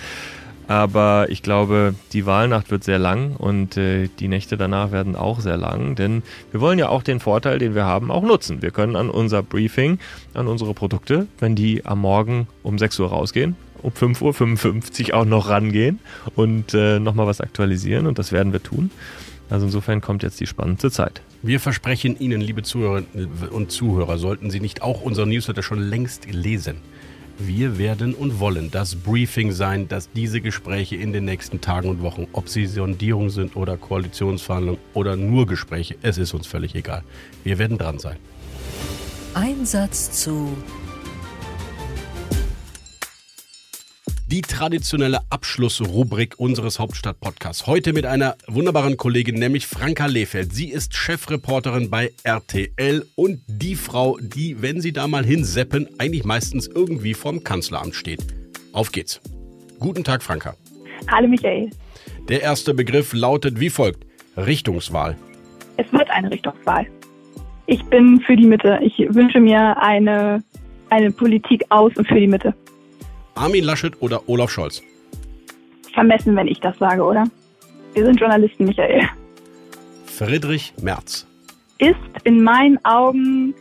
Aber 0.68 1.26
ich 1.30 1.42
glaube, 1.42 1.94
die 2.12 2.26
Wahlnacht 2.26 2.70
wird 2.70 2.84
sehr 2.84 2.98
lang 2.98 3.34
und 3.36 3.78
äh, 3.78 4.10
die 4.20 4.28
Nächte 4.28 4.58
danach 4.58 4.92
werden 4.92 5.16
auch 5.16 5.40
sehr 5.40 5.56
lang, 5.56 5.94
denn 5.94 6.22
wir 6.50 6.60
wollen 6.60 6.78
ja 6.78 6.90
auch 6.90 7.02
den 7.02 7.20
Vorteil, 7.20 7.58
den 7.58 7.74
wir 7.74 7.86
haben, 7.86 8.10
auch 8.10 8.22
nutzen. 8.22 8.60
Wir 8.60 8.70
können 8.70 8.94
an 8.94 9.08
unser 9.08 9.42
Briefing, 9.42 9.98
an 10.34 10.46
unsere 10.46 10.74
Produkte, 10.74 11.26
wenn 11.40 11.56
die 11.56 11.86
am 11.86 12.00
Morgen 12.00 12.48
um 12.62 12.78
6 12.78 13.00
Uhr 13.00 13.08
rausgehen, 13.08 13.56
um 13.80 13.92
5.55 13.92 15.08
Uhr 15.08 15.14
auch 15.16 15.24
noch 15.24 15.48
rangehen 15.48 16.00
und 16.36 16.74
äh, 16.74 17.00
nochmal 17.00 17.26
was 17.26 17.40
aktualisieren 17.40 18.06
und 18.06 18.18
das 18.18 18.30
werden 18.30 18.52
wir 18.52 18.62
tun. 18.62 18.90
Also 19.50 19.66
insofern 19.66 20.00
kommt 20.00 20.22
jetzt 20.22 20.40
die 20.40 20.46
spannendste 20.46 20.90
Zeit. 20.90 21.22
Wir 21.42 21.60
versprechen 21.60 22.18
Ihnen, 22.18 22.40
liebe 22.40 22.62
Zuhörerinnen 22.62 23.28
und 23.50 23.70
Zuhörer, 23.70 24.18
sollten 24.18 24.50
Sie 24.50 24.60
nicht 24.60 24.82
auch 24.82 25.02
unseren 25.02 25.30
Newsletter 25.30 25.62
schon 25.62 25.80
längst 25.80 26.26
lesen. 26.30 26.76
Wir 27.40 27.78
werden 27.78 28.14
und 28.14 28.40
wollen 28.40 28.72
das 28.72 28.96
Briefing 28.96 29.52
sein, 29.52 29.86
dass 29.86 30.10
diese 30.10 30.40
Gespräche 30.40 30.96
in 30.96 31.12
den 31.12 31.24
nächsten 31.24 31.60
Tagen 31.60 31.88
und 31.88 32.02
Wochen, 32.02 32.26
ob 32.32 32.48
sie 32.48 32.66
Sondierung 32.66 33.30
sind 33.30 33.54
oder 33.54 33.76
Koalitionsverhandlungen 33.76 34.80
oder 34.92 35.14
nur 35.14 35.46
Gespräche, 35.46 35.94
es 36.02 36.18
ist 36.18 36.34
uns 36.34 36.48
völlig 36.48 36.74
egal. 36.74 37.04
Wir 37.44 37.58
werden 37.58 37.78
dran 37.78 38.00
sein. 38.00 38.16
Einsatz 39.34 40.10
zu 40.10 40.48
Die 44.30 44.42
traditionelle 44.42 45.20
Abschlussrubrik 45.30 46.34
unseres 46.36 46.78
Hauptstadt-Podcasts. 46.78 47.66
Heute 47.66 47.94
mit 47.94 48.04
einer 48.04 48.34
wunderbaren 48.46 48.98
Kollegin, 48.98 49.36
nämlich 49.36 49.66
Franka 49.66 50.04
Lehfeld. 50.04 50.52
Sie 50.52 50.68
ist 50.68 50.94
Chefreporterin 50.94 51.88
bei 51.88 52.10
RTL 52.24 53.06
und 53.16 53.40
die 53.46 53.74
Frau, 53.74 54.18
die, 54.20 54.60
wenn 54.60 54.82
sie 54.82 54.92
da 54.92 55.06
mal 55.08 55.24
hinseppen, 55.24 55.88
eigentlich 55.96 56.26
meistens 56.26 56.66
irgendwie 56.66 57.14
vorm 57.14 57.42
Kanzleramt 57.42 57.94
steht. 57.94 58.20
Auf 58.74 58.92
geht's. 58.92 59.18
Guten 59.78 60.04
Tag, 60.04 60.22
Franka. 60.22 60.54
Hallo, 61.10 61.26
Michael. 61.26 61.70
Der 62.28 62.42
erste 62.42 62.74
Begriff 62.74 63.14
lautet 63.14 63.58
wie 63.58 63.70
folgt. 63.70 64.04
Richtungswahl. 64.36 65.16
Es 65.78 65.90
wird 65.90 66.10
eine 66.10 66.30
Richtungswahl. 66.30 66.86
Ich 67.64 67.82
bin 67.84 68.20
für 68.20 68.36
die 68.36 68.44
Mitte. 68.46 68.78
Ich 68.82 68.98
wünsche 69.14 69.40
mir 69.40 69.74
eine, 69.80 70.44
eine 70.90 71.12
Politik 71.12 71.64
aus 71.70 71.96
und 71.96 72.06
für 72.06 72.20
die 72.20 72.28
Mitte. 72.28 72.54
Armin 73.38 73.62
Laschet 73.62 73.92
oder 74.00 74.28
Olaf 74.28 74.50
Scholz? 74.50 74.82
Vermessen, 75.94 76.34
wenn 76.34 76.48
ich 76.48 76.58
das 76.58 76.76
sage, 76.78 77.02
oder? 77.02 77.24
Wir 77.94 78.04
sind 78.04 78.18
Journalisten, 78.18 78.64
Michael. 78.64 79.08
Friedrich 80.06 80.72
Merz. 80.82 81.24
Ist 81.78 81.94
in 82.24 82.42
meinen 82.42 82.84
Augen 82.84 83.54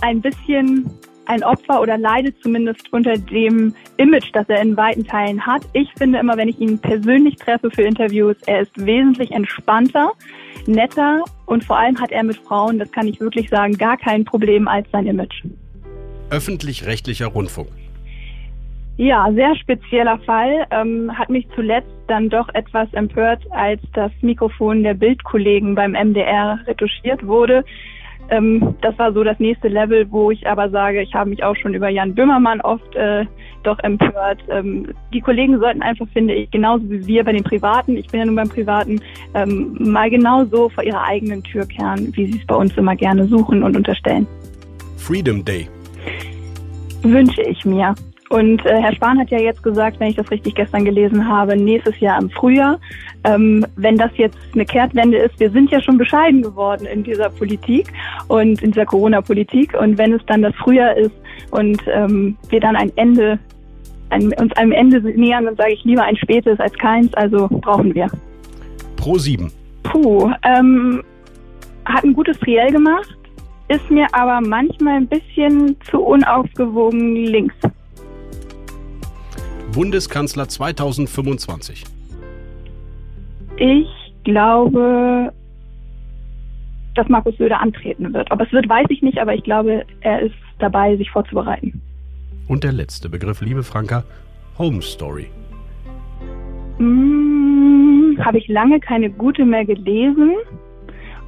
ein 0.00 0.22
bisschen 0.22 0.90
ein 1.26 1.42
Opfer 1.42 1.80
oder 1.82 1.98
leidet 1.98 2.34
zumindest 2.42 2.90
unter 2.92 3.16
dem 3.16 3.74
Image, 3.98 4.30
das 4.32 4.48
er 4.48 4.62
in 4.62 4.76
weiten 4.76 5.06
Teilen 5.06 5.44
hat. 5.44 5.62
Ich 5.74 5.88
finde 5.98 6.18
immer, 6.18 6.36
wenn 6.36 6.48
ich 6.48 6.58
ihn 6.58 6.78
persönlich 6.78 7.36
treffe 7.36 7.70
für 7.70 7.82
Interviews, 7.82 8.36
er 8.46 8.62
ist 8.62 8.72
wesentlich 8.76 9.30
entspannter, 9.30 10.12
netter 10.66 11.22
und 11.46 11.64
vor 11.64 11.78
allem 11.78 11.98
hat 12.00 12.10
er 12.10 12.24
mit 12.24 12.36
Frauen, 12.36 12.78
das 12.78 12.90
kann 12.90 13.06
ich 13.06 13.20
wirklich 13.20 13.50
sagen, 13.50 13.76
gar 13.76 13.98
kein 13.98 14.24
Problem 14.24 14.66
als 14.66 14.90
sein 14.92 15.06
Image. 15.06 15.44
Öffentlich-rechtlicher 16.30 17.26
Rundfunk. 17.26 17.68
Ja, 18.96 19.28
sehr 19.32 19.56
spezieller 19.56 20.18
Fall. 20.18 20.66
Ähm, 20.70 21.10
hat 21.16 21.28
mich 21.28 21.46
zuletzt 21.54 21.90
dann 22.06 22.28
doch 22.28 22.48
etwas 22.54 22.92
empört, 22.92 23.42
als 23.50 23.80
das 23.92 24.12
Mikrofon 24.20 24.84
der 24.84 24.94
Bildkollegen 24.94 25.74
beim 25.74 25.92
MDR 25.92 26.60
retuschiert 26.66 27.26
wurde. 27.26 27.64
Ähm, 28.30 28.74
das 28.80 28.98
war 28.98 29.12
so 29.12 29.24
das 29.24 29.38
nächste 29.38 29.68
Level, 29.68 30.10
wo 30.10 30.30
ich 30.30 30.46
aber 30.46 30.70
sage, 30.70 31.02
ich 31.02 31.12
habe 31.12 31.30
mich 31.30 31.42
auch 31.42 31.56
schon 31.56 31.74
über 31.74 31.88
Jan 31.88 32.14
Böhmermann 32.14 32.60
oft 32.60 32.94
äh, 32.94 33.26
doch 33.64 33.78
empört. 33.80 34.38
Ähm, 34.48 34.94
die 35.12 35.20
Kollegen 35.20 35.58
sollten 35.58 35.82
einfach, 35.82 36.06
finde 36.12 36.34
ich, 36.34 36.50
genauso 36.50 36.88
wie 36.88 37.06
wir 37.06 37.24
bei 37.24 37.32
den 37.32 37.44
Privaten, 37.44 37.96
ich 37.96 38.06
bin 38.08 38.20
ja 38.20 38.26
nun 38.26 38.36
beim 38.36 38.48
Privaten, 38.48 39.00
ähm, 39.34 39.76
mal 39.78 40.08
genauso 40.08 40.68
vor 40.68 40.84
ihrer 40.84 41.02
eigenen 41.02 41.42
Tür 41.42 41.66
kehren, 41.66 42.12
wie 42.16 42.30
sie 42.30 42.38
es 42.38 42.46
bei 42.46 42.54
uns 42.54 42.76
immer 42.76 42.96
gerne 42.96 43.26
suchen 43.26 43.62
und 43.62 43.76
unterstellen. 43.76 44.26
Freedom 44.96 45.44
Day. 45.44 45.68
Wünsche 47.02 47.42
ich 47.42 47.64
mir. 47.64 47.94
Und 48.34 48.66
äh, 48.66 48.82
Herr 48.82 48.92
Spahn 48.92 49.20
hat 49.20 49.30
ja 49.30 49.38
jetzt 49.38 49.62
gesagt, 49.62 50.00
wenn 50.00 50.08
ich 50.08 50.16
das 50.16 50.28
richtig 50.28 50.56
gestern 50.56 50.84
gelesen 50.84 51.28
habe, 51.28 51.56
nächstes 51.56 52.00
Jahr 52.00 52.20
im 52.20 52.28
Frühjahr. 52.30 52.80
Ähm, 53.22 53.64
wenn 53.76 53.96
das 53.96 54.10
jetzt 54.16 54.36
eine 54.54 54.64
Kehrtwende 54.64 55.18
ist, 55.18 55.38
wir 55.38 55.52
sind 55.52 55.70
ja 55.70 55.80
schon 55.80 55.98
bescheiden 55.98 56.42
geworden 56.42 56.84
in 56.84 57.04
dieser 57.04 57.30
Politik 57.30 57.92
und 58.26 58.60
in 58.60 58.72
dieser 58.72 58.86
Corona-Politik. 58.86 59.74
Und 59.80 59.98
wenn 59.98 60.12
es 60.12 60.20
dann 60.26 60.42
das 60.42 60.52
Frühjahr 60.56 60.96
ist 60.96 61.14
und 61.52 61.80
ähm, 61.86 62.36
wir 62.48 62.58
dann 62.58 62.74
ein 62.74 62.90
Ende, 62.96 63.38
ein, 64.10 64.32
uns 64.32 64.52
einem 64.56 64.72
Ende 64.72 65.00
nähern, 65.00 65.44
dann 65.44 65.54
sage 65.54 65.74
ich 65.74 65.84
lieber 65.84 66.02
ein 66.02 66.16
spätes 66.16 66.58
als 66.58 66.72
keins. 66.74 67.14
Also 67.14 67.46
brauchen 67.48 67.94
wir. 67.94 68.08
Pro 68.96 69.16
7. 69.16 69.48
Puh, 69.84 70.32
ähm, 70.42 71.04
hat 71.84 72.02
ein 72.02 72.12
gutes 72.12 72.36
Triell 72.40 72.72
gemacht, 72.72 73.16
ist 73.68 73.88
mir 73.92 74.08
aber 74.10 74.40
manchmal 74.40 74.96
ein 74.96 75.06
bisschen 75.06 75.76
zu 75.88 76.00
unausgewogen 76.00 77.14
links. 77.14 77.54
Bundeskanzler 79.74 80.48
2025? 80.48 81.84
Ich 83.56 83.88
glaube, 84.22 85.32
dass 86.94 87.08
Markus 87.08 87.36
Söder 87.36 87.60
antreten 87.60 88.14
wird. 88.14 88.30
Ob 88.30 88.40
es 88.40 88.52
wird, 88.52 88.68
weiß 88.68 88.86
ich 88.90 89.02
nicht, 89.02 89.18
aber 89.18 89.34
ich 89.34 89.42
glaube, 89.42 89.84
er 90.00 90.20
ist 90.20 90.34
dabei, 90.60 90.96
sich 90.96 91.10
vorzubereiten. 91.10 91.82
Und 92.46 92.62
der 92.62 92.72
letzte 92.72 93.08
Begriff, 93.08 93.40
liebe 93.40 93.64
Franka, 93.64 94.04
Home 94.58 94.80
Story. 94.80 95.26
Hm, 96.78 98.16
Habe 98.24 98.38
ich 98.38 98.46
lange 98.46 98.78
keine 98.78 99.10
gute 99.10 99.44
mehr 99.44 99.64
gelesen. 99.64 100.34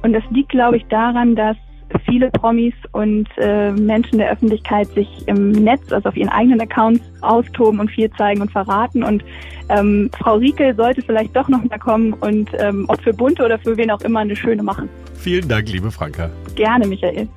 Und 0.03 0.13
das 0.13 0.23
liegt, 0.31 0.49
glaube 0.49 0.77
ich, 0.77 0.85
daran, 0.85 1.35
dass 1.35 1.57
viele 2.05 2.29
Promis 2.31 2.73
und 2.91 3.27
äh, 3.37 3.71
Menschen 3.71 4.17
der 4.17 4.31
Öffentlichkeit 4.31 4.87
sich 4.89 5.07
im 5.27 5.51
Netz, 5.51 5.91
also 5.91 6.09
auf 6.09 6.17
ihren 6.17 6.29
eigenen 6.29 6.61
Accounts, 6.61 7.01
austoben 7.21 7.79
und 7.79 7.89
viel 7.91 8.09
zeigen 8.11 8.41
und 8.41 8.51
verraten. 8.51 9.03
Und 9.03 9.23
ähm, 9.69 10.09
Frau 10.17 10.35
Riekel 10.35 10.75
sollte 10.75 11.01
vielleicht 11.01 11.35
doch 11.35 11.47
noch 11.47 11.63
mal 11.63 11.79
kommen 11.79 12.13
und 12.13 12.49
ähm, 12.59 12.85
ob 12.87 13.01
für 13.01 13.13
Bunte 13.13 13.43
oder 13.43 13.59
für 13.59 13.77
wen 13.77 13.91
auch 13.91 14.01
immer 14.01 14.19
eine 14.19 14.35
schöne 14.35 14.63
machen. 14.63 14.89
Vielen 15.15 15.47
Dank, 15.47 15.69
liebe 15.69 15.91
Franka. 15.91 16.29
Gerne, 16.55 16.87
Michael. 16.87 17.27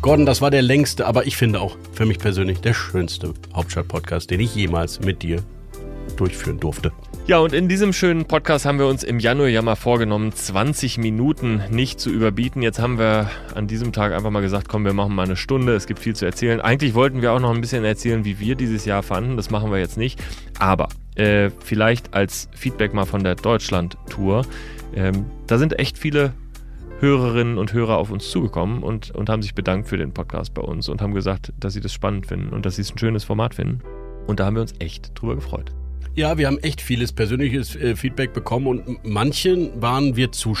Gordon, 0.00 0.26
das 0.26 0.40
war 0.40 0.50
der 0.50 0.62
längste, 0.62 1.06
aber 1.06 1.26
ich 1.26 1.36
finde 1.36 1.60
auch 1.60 1.76
für 1.92 2.06
mich 2.06 2.18
persönlich 2.18 2.60
der 2.60 2.72
schönste 2.72 3.34
Hauptstadt-Podcast, 3.54 4.30
den 4.30 4.40
ich 4.40 4.54
jemals 4.54 5.00
mit 5.00 5.22
dir 5.22 5.42
durchführen 6.16 6.60
durfte. 6.60 6.92
Ja, 7.28 7.40
und 7.40 7.52
in 7.52 7.68
diesem 7.68 7.92
schönen 7.92 8.24
Podcast 8.24 8.64
haben 8.64 8.78
wir 8.78 8.86
uns 8.86 9.04
im 9.04 9.18
Januar 9.18 9.48
ja 9.48 9.60
mal 9.60 9.76
vorgenommen, 9.76 10.32
20 10.32 10.96
Minuten 10.96 11.62
nicht 11.68 12.00
zu 12.00 12.08
überbieten. 12.08 12.62
Jetzt 12.62 12.78
haben 12.78 12.98
wir 12.98 13.28
an 13.54 13.66
diesem 13.66 13.92
Tag 13.92 14.14
einfach 14.14 14.30
mal 14.30 14.40
gesagt, 14.40 14.66
komm, 14.66 14.86
wir 14.86 14.94
machen 14.94 15.14
mal 15.14 15.26
eine 15.26 15.36
Stunde. 15.36 15.74
Es 15.74 15.86
gibt 15.86 16.00
viel 16.00 16.16
zu 16.16 16.24
erzählen. 16.24 16.62
Eigentlich 16.62 16.94
wollten 16.94 17.20
wir 17.20 17.34
auch 17.34 17.38
noch 17.38 17.54
ein 17.54 17.60
bisschen 17.60 17.84
erzählen, 17.84 18.24
wie 18.24 18.40
wir 18.40 18.54
dieses 18.54 18.86
Jahr 18.86 19.02
fanden. 19.02 19.36
Das 19.36 19.50
machen 19.50 19.70
wir 19.70 19.78
jetzt 19.78 19.98
nicht. 19.98 20.24
Aber 20.58 20.88
äh, 21.16 21.50
vielleicht 21.62 22.14
als 22.14 22.48
Feedback 22.54 22.94
mal 22.94 23.04
von 23.04 23.22
der 23.22 23.34
Deutschland-Tour. 23.34 24.46
Ähm, 24.94 25.26
da 25.46 25.58
sind 25.58 25.78
echt 25.78 25.98
viele 25.98 26.32
Hörerinnen 27.00 27.58
und 27.58 27.74
Hörer 27.74 27.98
auf 27.98 28.10
uns 28.10 28.30
zugekommen 28.30 28.82
und, 28.82 29.10
und 29.10 29.28
haben 29.28 29.42
sich 29.42 29.54
bedankt 29.54 29.86
für 29.86 29.98
den 29.98 30.14
Podcast 30.14 30.54
bei 30.54 30.62
uns 30.62 30.88
und 30.88 31.02
haben 31.02 31.12
gesagt, 31.12 31.52
dass 31.60 31.74
sie 31.74 31.82
das 31.82 31.92
spannend 31.92 32.26
finden 32.26 32.54
und 32.54 32.64
dass 32.64 32.76
sie 32.76 32.82
es 32.82 32.90
ein 32.90 32.96
schönes 32.96 33.24
Format 33.24 33.54
finden. 33.54 33.80
Und 34.26 34.40
da 34.40 34.46
haben 34.46 34.56
wir 34.56 34.62
uns 34.62 34.72
echt 34.78 35.12
drüber 35.14 35.34
gefreut. 35.34 35.74
Ja, 36.18 36.36
wir 36.36 36.48
haben 36.48 36.58
echt 36.58 36.80
vieles 36.80 37.12
persönliches 37.12 37.76
äh, 37.76 37.94
Feedback 37.94 38.32
bekommen 38.32 38.66
und 38.66 39.04
manchen 39.04 39.80
waren 39.80 40.16
wir 40.16 40.32
zu 40.32 40.56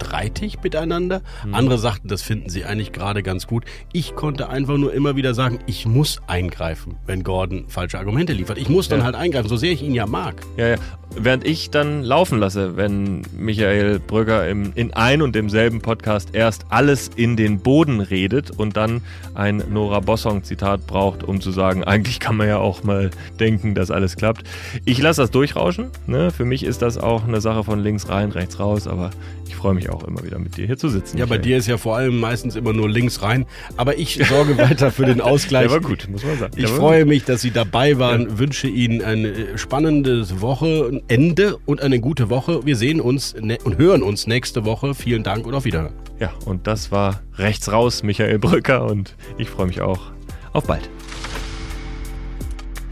streitig 0.00 0.58
miteinander. 0.62 1.22
Mhm. 1.44 1.54
Andere 1.54 1.78
sagten, 1.78 2.08
das 2.08 2.22
finden 2.22 2.48
sie 2.48 2.64
eigentlich 2.64 2.92
gerade 2.92 3.22
ganz 3.22 3.46
gut. 3.46 3.64
Ich 3.92 4.14
konnte 4.14 4.48
einfach 4.48 4.76
nur 4.76 4.92
immer 4.92 5.16
wieder 5.16 5.34
sagen, 5.34 5.58
ich 5.66 5.86
muss 5.86 6.20
eingreifen, 6.26 6.96
wenn 7.06 7.22
Gordon 7.22 7.64
falsche 7.68 7.98
Argumente 7.98 8.32
liefert. 8.32 8.58
Ich 8.58 8.68
muss 8.68 8.88
dann 8.88 9.00
Ja. 9.00 9.04
halt 9.06 9.14
eingreifen, 9.14 9.48
so 9.48 9.56
sehr 9.56 9.72
ich 9.72 9.82
ihn 9.82 9.94
ja 9.94 10.06
mag. 10.06 10.36
Ja, 10.56 10.68
ja. 10.68 10.76
Während 11.16 11.44
ich 11.44 11.70
dann 11.70 12.04
laufen 12.04 12.38
lasse, 12.38 12.76
wenn 12.76 13.22
Michael 13.36 13.98
Brügger 13.98 14.48
im, 14.48 14.72
in 14.76 14.94
ein 14.94 15.22
und 15.22 15.34
demselben 15.34 15.80
Podcast 15.80 16.34
erst 16.34 16.66
alles 16.68 17.10
in 17.16 17.36
den 17.36 17.58
Boden 17.58 18.00
redet 18.00 18.52
und 18.52 18.76
dann 18.76 19.02
ein 19.34 19.62
Nora 19.70 19.98
Bossong-Zitat 20.00 20.86
braucht, 20.86 21.24
um 21.24 21.40
zu 21.40 21.50
sagen, 21.50 21.82
eigentlich 21.82 22.20
kann 22.20 22.36
man 22.36 22.46
ja 22.46 22.58
auch 22.58 22.84
mal 22.84 23.10
denken, 23.40 23.74
dass 23.74 23.90
alles 23.90 24.16
klappt. 24.16 24.44
Ich 24.84 25.02
lasse 25.02 25.22
das 25.22 25.32
durchrauschen. 25.32 25.90
Ne? 26.06 26.30
Für 26.30 26.44
mich 26.44 26.62
ist 26.62 26.80
das 26.80 26.96
auch 26.96 27.26
eine 27.26 27.40
Sache 27.40 27.64
von 27.64 27.80
links 27.80 28.08
rein, 28.08 28.30
rechts 28.30 28.60
raus, 28.60 28.86
aber 28.86 29.10
ich 29.50 29.56
freue 29.56 29.74
mich 29.74 29.90
auch 29.90 30.04
immer 30.04 30.22
wieder 30.22 30.38
mit 30.38 30.56
dir 30.56 30.64
hier 30.64 30.78
zu 30.78 30.88
sitzen. 30.88 31.18
Ja, 31.18 31.24
bei 31.26 31.30
Michael. 31.30 31.42
dir 31.42 31.56
ist 31.56 31.66
ja 31.66 31.76
vor 31.76 31.96
allem 31.96 32.20
meistens 32.20 32.54
immer 32.54 32.72
nur 32.72 32.88
links 32.88 33.20
rein. 33.20 33.46
Aber 33.76 33.98
ich 33.98 34.24
sorge 34.28 34.56
weiter 34.58 34.92
für 34.92 35.04
den 35.06 35.20
Ausgleich. 35.20 35.64
Der 35.66 35.72
war 35.72 35.80
gut, 35.80 36.06
muss 36.08 36.22
man 36.24 36.38
sagen. 36.38 36.52
Ich 36.54 36.62
Der 36.66 36.70
war 36.70 36.78
freue 36.78 37.04
mich, 37.04 37.24
dass 37.24 37.40
Sie 37.42 37.50
dabei 37.50 37.98
waren. 37.98 38.38
Wünsche 38.38 38.68
Ihnen 38.68 39.02
eine 39.02 39.58
spannende 39.58 40.40
Woche, 40.40 41.02
Ende 41.08 41.58
und 41.66 41.80
eine 41.82 41.98
gute 41.98 42.30
Woche. 42.30 42.64
Wir 42.64 42.76
sehen 42.76 43.00
uns 43.00 43.34
ne 43.40 43.58
und 43.64 43.76
hören 43.76 44.04
uns 44.04 44.28
nächste 44.28 44.64
Woche. 44.64 44.94
Vielen 44.94 45.24
Dank 45.24 45.44
und 45.46 45.54
auf 45.54 45.64
Wiederhören. 45.64 45.94
Ja, 46.20 46.30
und 46.44 46.68
das 46.68 46.92
war 46.92 47.20
rechts 47.34 47.72
raus, 47.72 48.04
Michael 48.04 48.38
Brücker, 48.38 48.84
und 48.84 49.16
ich 49.36 49.50
freue 49.50 49.66
mich 49.66 49.80
auch. 49.80 50.12
Auf 50.52 50.68
bald. 50.68 50.88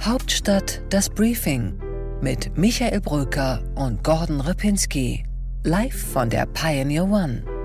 Hauptstadt 0.01 0.83
das 0.91 1.09
Briefing 1.09 1.75
mit 2.21 2.59
Michael 2.59 3.01
Bröker 3.01 3.63
und 3.77 4.03
Gordon 4.03 4.41
Ripinski. 4.41 5.25
Live 5.65 6.13
von 6.13 6.31
der 6.31 6.47
Pioneer 6.47 7.03
One. 7.03 7.58